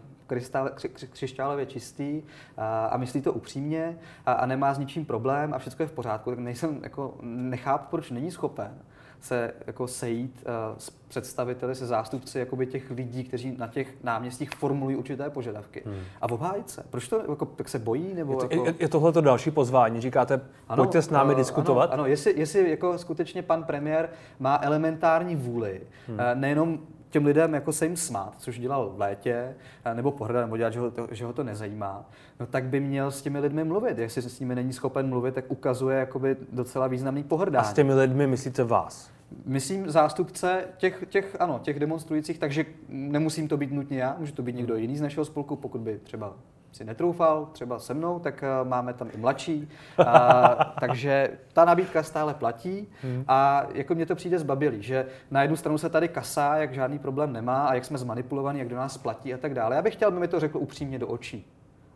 křišťálově 1.11 1.65
čistý 1.65 2.21
a, 2.57 2.85
a 2.85 2.97
myslí 2.97 3.21
to 3.21 3.33
upřímně 3.33 3.97
a, 4.25 4.33
a 4.33 4.45
nemá 4.45 4.73
s 4.73 4.79
ničím 4.79 5.05
problém 5.05 5.53
a 5.53 5.57
všechno 5.57 5.83
je 5.83 5.87
v 5.87 5.91
pořádku, 5.91 6.29
tak 6.29 6.39
nejsem, 6.39 6.79
jako, 6.83 7.17
nechápu, 7.21 7.85
proč 7.89 8.11
není 8.11 8.31
schopen 8.31 8.81
se 9.23 9.53
jako 9.67 9.87
sejít 9.87 10.43
uh, 10.45 10.77
s 10.77 10.89
představiteli, 10.89 11.75
se 11.75 11.85
zástupci 11.85 12.39
jakoby 12.39 12.67
těch 12.67 12.91
lidí, 12.91 13.23
kteří 13.23 13.55
na 13.57 13.67
těch 13.67 13.87
náměstích 14.03 14.49
formulují 14.51 14.95
určité 14.95 15.29
požadavky. 15.29 15.83
Hmm. 15.85 15.99
A 16.21 16.31
obhájit 16.31 16.69
se. 16.69 16.83
Proč 16.89 17.07
to 17.07 17.21
jako, 17.29 17.45
tak 17.45 17.69
se 17.69 17.79
bojí? 17.79 18.13
Nebo 18.13 18.33
je, 18.33 18.37
to, 18.37 18.43
jako... 18.55 18.65
je, 18.65 18.75
je 18.79 18.87
tohle 18.87 19.11
to 19.11 19.21
další 19.21 19.51
pozvání? 19.51 20.01
Říkáte, 20.01 20.41
ano, 20.69 20.83
pojďte 20.83 21.01
s 21.01 21.09
námi 21.09 21.33
uh, 21.33 21.37
diskutovat? 21.37 21.83
Ano, 21.83 21.93
ano 21.93 22.05
jestli, 22.05 22.39
jestli 22.39 22.69
jako 22.69 22.97
skutečně 22.97 23.41
pan 23.41 23.63
premiér 23.63 24.09
má 24.39 24.59
elementární 24.63 25.35
vůli, 25.35 25.81
hmm. 26.07 26.17
uh, 26.17 26.23
nejenom 26.33 26.79
těm 27.09 27.25
lidem 27.25 27.53
jako 27.53 27.73
se 27.73 27.85
jim 27.85 27.97
smát, 27.97 28.33
což 28.37 28.59
dělal 28.59 28.89
v 28.89 28.99
létě, 28.99 29.55
nebo 29.93 30.11
pohrdat, 30.11 30.41
nebo 30.41 30.57
dělat, 30.57 30.73
že 30.73 30.79
ho, 30.79 30.91
to, 30.91 31.07
že 31.11 31.25
ho 31.25 31.33
to 31.33 31.43
nezajímá, 31.43 32.09
no 32.39 32.45
tak 32.45 32.63
by 32.63 32.79
měl 32.79 33.11
s 33.11 33.21
těmi 33.21 33.39
lidmi 33.39 33.63
mluvit. 33.63 33.97
Jestli 33.97 34.21
s 34.21 34.39
nimi 34.39 34.55
není 34.55 34.73
schopen 34.73 35.09
mluvit, 35.09 35.35
tak 35.35 35.45
ukazuje 35.47 35.99
jakoby 35.99 36.35
docela 36.51 36.87
významný 36.87 37.23
pohrdání. 37.23 37.65
A 37.65 37.69
s 37.69 37.73
těmi 37.73 37.93
lidmi 37.93 38.27
myslíte 38.27 38.63
vás? 38.63 39.12
Myslím 39.45 39.89
zástupce 39.89 40.63
těch, 40.77 41.03
těch, 41.09 41.35
ano, 41.39 41.59
těch 41.63 41.79
demonstrujících, 41.79 42.39
takže 42.39 42.65
nemusím 42.89 43.47
to 43.47 43.57
být 43.57 43.71
nutně 43.71 43.97
já, 43.97 44.15
může 44.19 44.33
to 44.33 44.41
být 44.41 44.55
někdo 44.55 44.75
jiný 44.75 44.97
z 44.97 45.01
našeho 45.01 45.25
spolku, 45.25 45.55
pokud 45.55 45.81
by 45.81 45.99
třeba 46.03 46.35
si 46.71 46.83
netroufal, 46.83 47.49
třeba 47.51 47.79
se 47.79 47.93
mnou, 47.93 48.19
tak 48.19 48.43
uh, 48.61 48.67
máme 48.69 48.93
tam 48.93 49.09
i 49.13 49.17
mladší. 49.17 49.69
Uh, 49.99 50.05
takže 50.79 51.29
ta 51.53 51.65
nabídka 51.65 52.03
stále 52.03 52.33
platí 52.33 52.87
hmm. 53.01 53.23
a 53.27 53.67
jako 53.73 53.95
mně 53.95 54.05
to 54.05 54.15
přijde 54.15 54.39
zbabilý, 54.39 54.81
že 54.81 55.05
na 55.31 55.41
jednu 55.41 55.57
stranu 55.57 55.77
se 55.77 55.89
tady 55.89 56.07
kasá, 56.07 56.55
jak 56.55 56.73
žádný 56.73 56.99
problém 56.99 57.33
nemá 57.33 57.67
a 57.67 57.73
jak 57.73 57.85
jsme 57.85 57.97
zmanipulovaní, 57.97 58.59
jak 58.59 58.69
do 58.69 58.75
nás 58.75 58.97
platí 58.97 59.33
a 59.33 59.37
tak 59.37 59.53
dále. 59.53 59.75
Já 59.75 59.81
bych 59.81 59.93
chtěl, 59.93 60.07
aby 60.07 60.19
mi 60.19 60.27
to 60.27 60.39
řekl 60.39 60.57
upřímně 60.57 60.99
do 60.99 61.07
očí. 61.07 61.47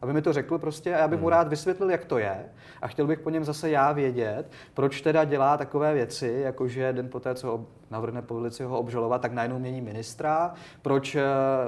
Aby 0.01 0.13
mi 0.13 0.21
to 0.21 0.33
řekl 0.33 0.57
prostě 0.57 0.95
a 0.95 0.99
já 0.99 1.07
bych 1.07 1.19
mu 1.19 1.25
hmm. 1.25 1.31
rád 1.31 1.47
vysvětlil, 1.47 1.89
jak 1.91 2.05
to 2.05 2.17
je. 2.17 2.45
A 2.81 2.87
chtěl 2.87 3.07
bych 3.07 3.19
po 3.19 3.29
něm 3.29 3.43
zase 3.43 3.69
já 3.69 3.91
vědět, 3.91 4.51
proč 4.73 5.01
teda 5.01 5.23
dělá 5.23 5.57
takové 5.57 5.93
věci, 5.93 6.41
jako 6.43 6.67
že 6.67 6.93
den 6.93 7.09
poté, 7.09 7.35
co 7.35 7.65
navrhne 7.91 8.21
policii 8.21 8.65
ho 8.65 8.79
obžalovat, 8.79 9.21
tak 9.21 9.31
najednou 9.31 9.59
mění 9.59 9.81
ministra, 9.81 10.53
proč 10.81 11.15
eh, 11.15 11.23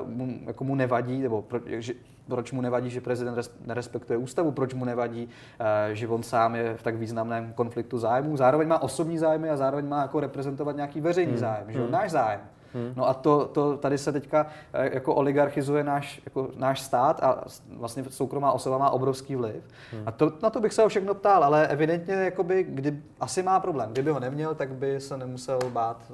mu, 0.05 0.39
jako 0.45 0.63
mu 0.63 0.75
nevadí, 0.75 1.21
nebo 1.21 1.41
proč, 1.41 1.63
že, 1.67 1.93
proč 2.27 2.51
mu 2.51 2.61
nevadí, 2.61 2.89
že 2.89 3.01
prezident 3.01 3.51
nerespektuje 3.65 4.17
ústavu, 4.17 4.51
proč 4.51 4.73
mu 4.73 4.85
nevadí, 4.85 5.29
eh, 5.59 5.95
že 5.95 6.07
on 6.07 6.23
sám 6.23 6.55
je 6.55 6.77
v 6.77 6.83
tak 6.83 6.95
významném 6.95 7.53
konfliktu 7.53 7.97
zájmů. 7.97 8.37
Zároveň 8.37 8.67
má 8.67 8.81
osobní 8.81 9.17
zájmy 9.17 9.49
a 9.49 9.57
zároveň 9.57 9.87
má 9.87 10.01
jako 10.01 10.19
reprezentovat 10.19 10.75
nějaký 10.75 11.01
veřejný 11.01 11.31
hmm. 11.31 11.39
zájem, 11.39 11.71
že 11.71 11.79
hmm. 11.79 11.91
náš 11.91 12.11
zájem. 12.11 12.41
Hmm. 12.73 12.93
No 12.95 13.09
a 13.09 13.13
to, 13.13 13.45
to 13.45 13.77
tady 13.77 13.97
se 13.97 14.11
teďka 14.11 14.47
eh, 14.73 14.93
jako 14.93 15.15
oligarchizuje 15.15 15.83
náš, 15.83 16.21
jako 16.25 16.49
náš 16.55 16.81
stát 16.81 17.23
a 17.23 17.43
vlastně 17.69 18.03
soukromá 18.09 18.51
osoba 18.51 18.77
má 18.77 18.89
obrovský 18.89 19.35
vliv. 19.35 19.63
Hmm. 19.91 20.03
A 20.05 20.11
to, 20.11 20.31
na 20.43 20.49
to 20.49 20.59
bych 20.59 20.73
se 20.73 20.81
ho 20.81 20.89
všechno 20.89 21.13
ptal, 21.13 21.43
ale 21.43 21.67
evidentně 21.67 22.13
jakoby, 22.13 22.63
kdy, 22.63 23.01
asi 23.19 23.43
má 23.43 23.59
problém. 23.59 23.91
Kdyby 23.91 24.11
ho 24.11 24.19
neměl, 24.19 24.55
tak 24.55 24.69
by 24.69 25.01
se 25.01 25.17
nemusel 25.17 25.59
bát 25.69 26.11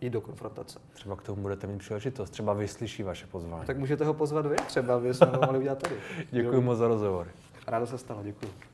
jít 0.00 0.10
do 0.10 0.20
konfrontace. 0.20 0.78
Třeba 0.92 1.16
k 1.16 1.22
tomu 1.22 1.42
budete 1.42 1.66
mít 1.66 1.78
příležitost, 1.78 2.30
třeba 2.30 2.52
vyslyší 2.52 3.02
vaše 3.02 3.26
pozvání. 3.26 3.66
Tak 3.66 3.78
můžete 3.78 4.04
ho 4.04 4.14
pozvat 4.14 4.46
vy, 4.46 4.56
třeba 4.56 5.00
by 5.00 5.14
jsme 5.14 5.26
ho 5.26 5.40
mohli 5.40 5.58
udělat 5.58 5.78
tady. 5.78 5.94
Děkuji 6.30 6.60
moc 6.60 6.78
za 6.78 6.88
rozhovor. 6.88 7.28
Rádo 7.66 7.86
se 7.86 7.98
stalo, 7.98 8.22
děkuji. 8.22 8.73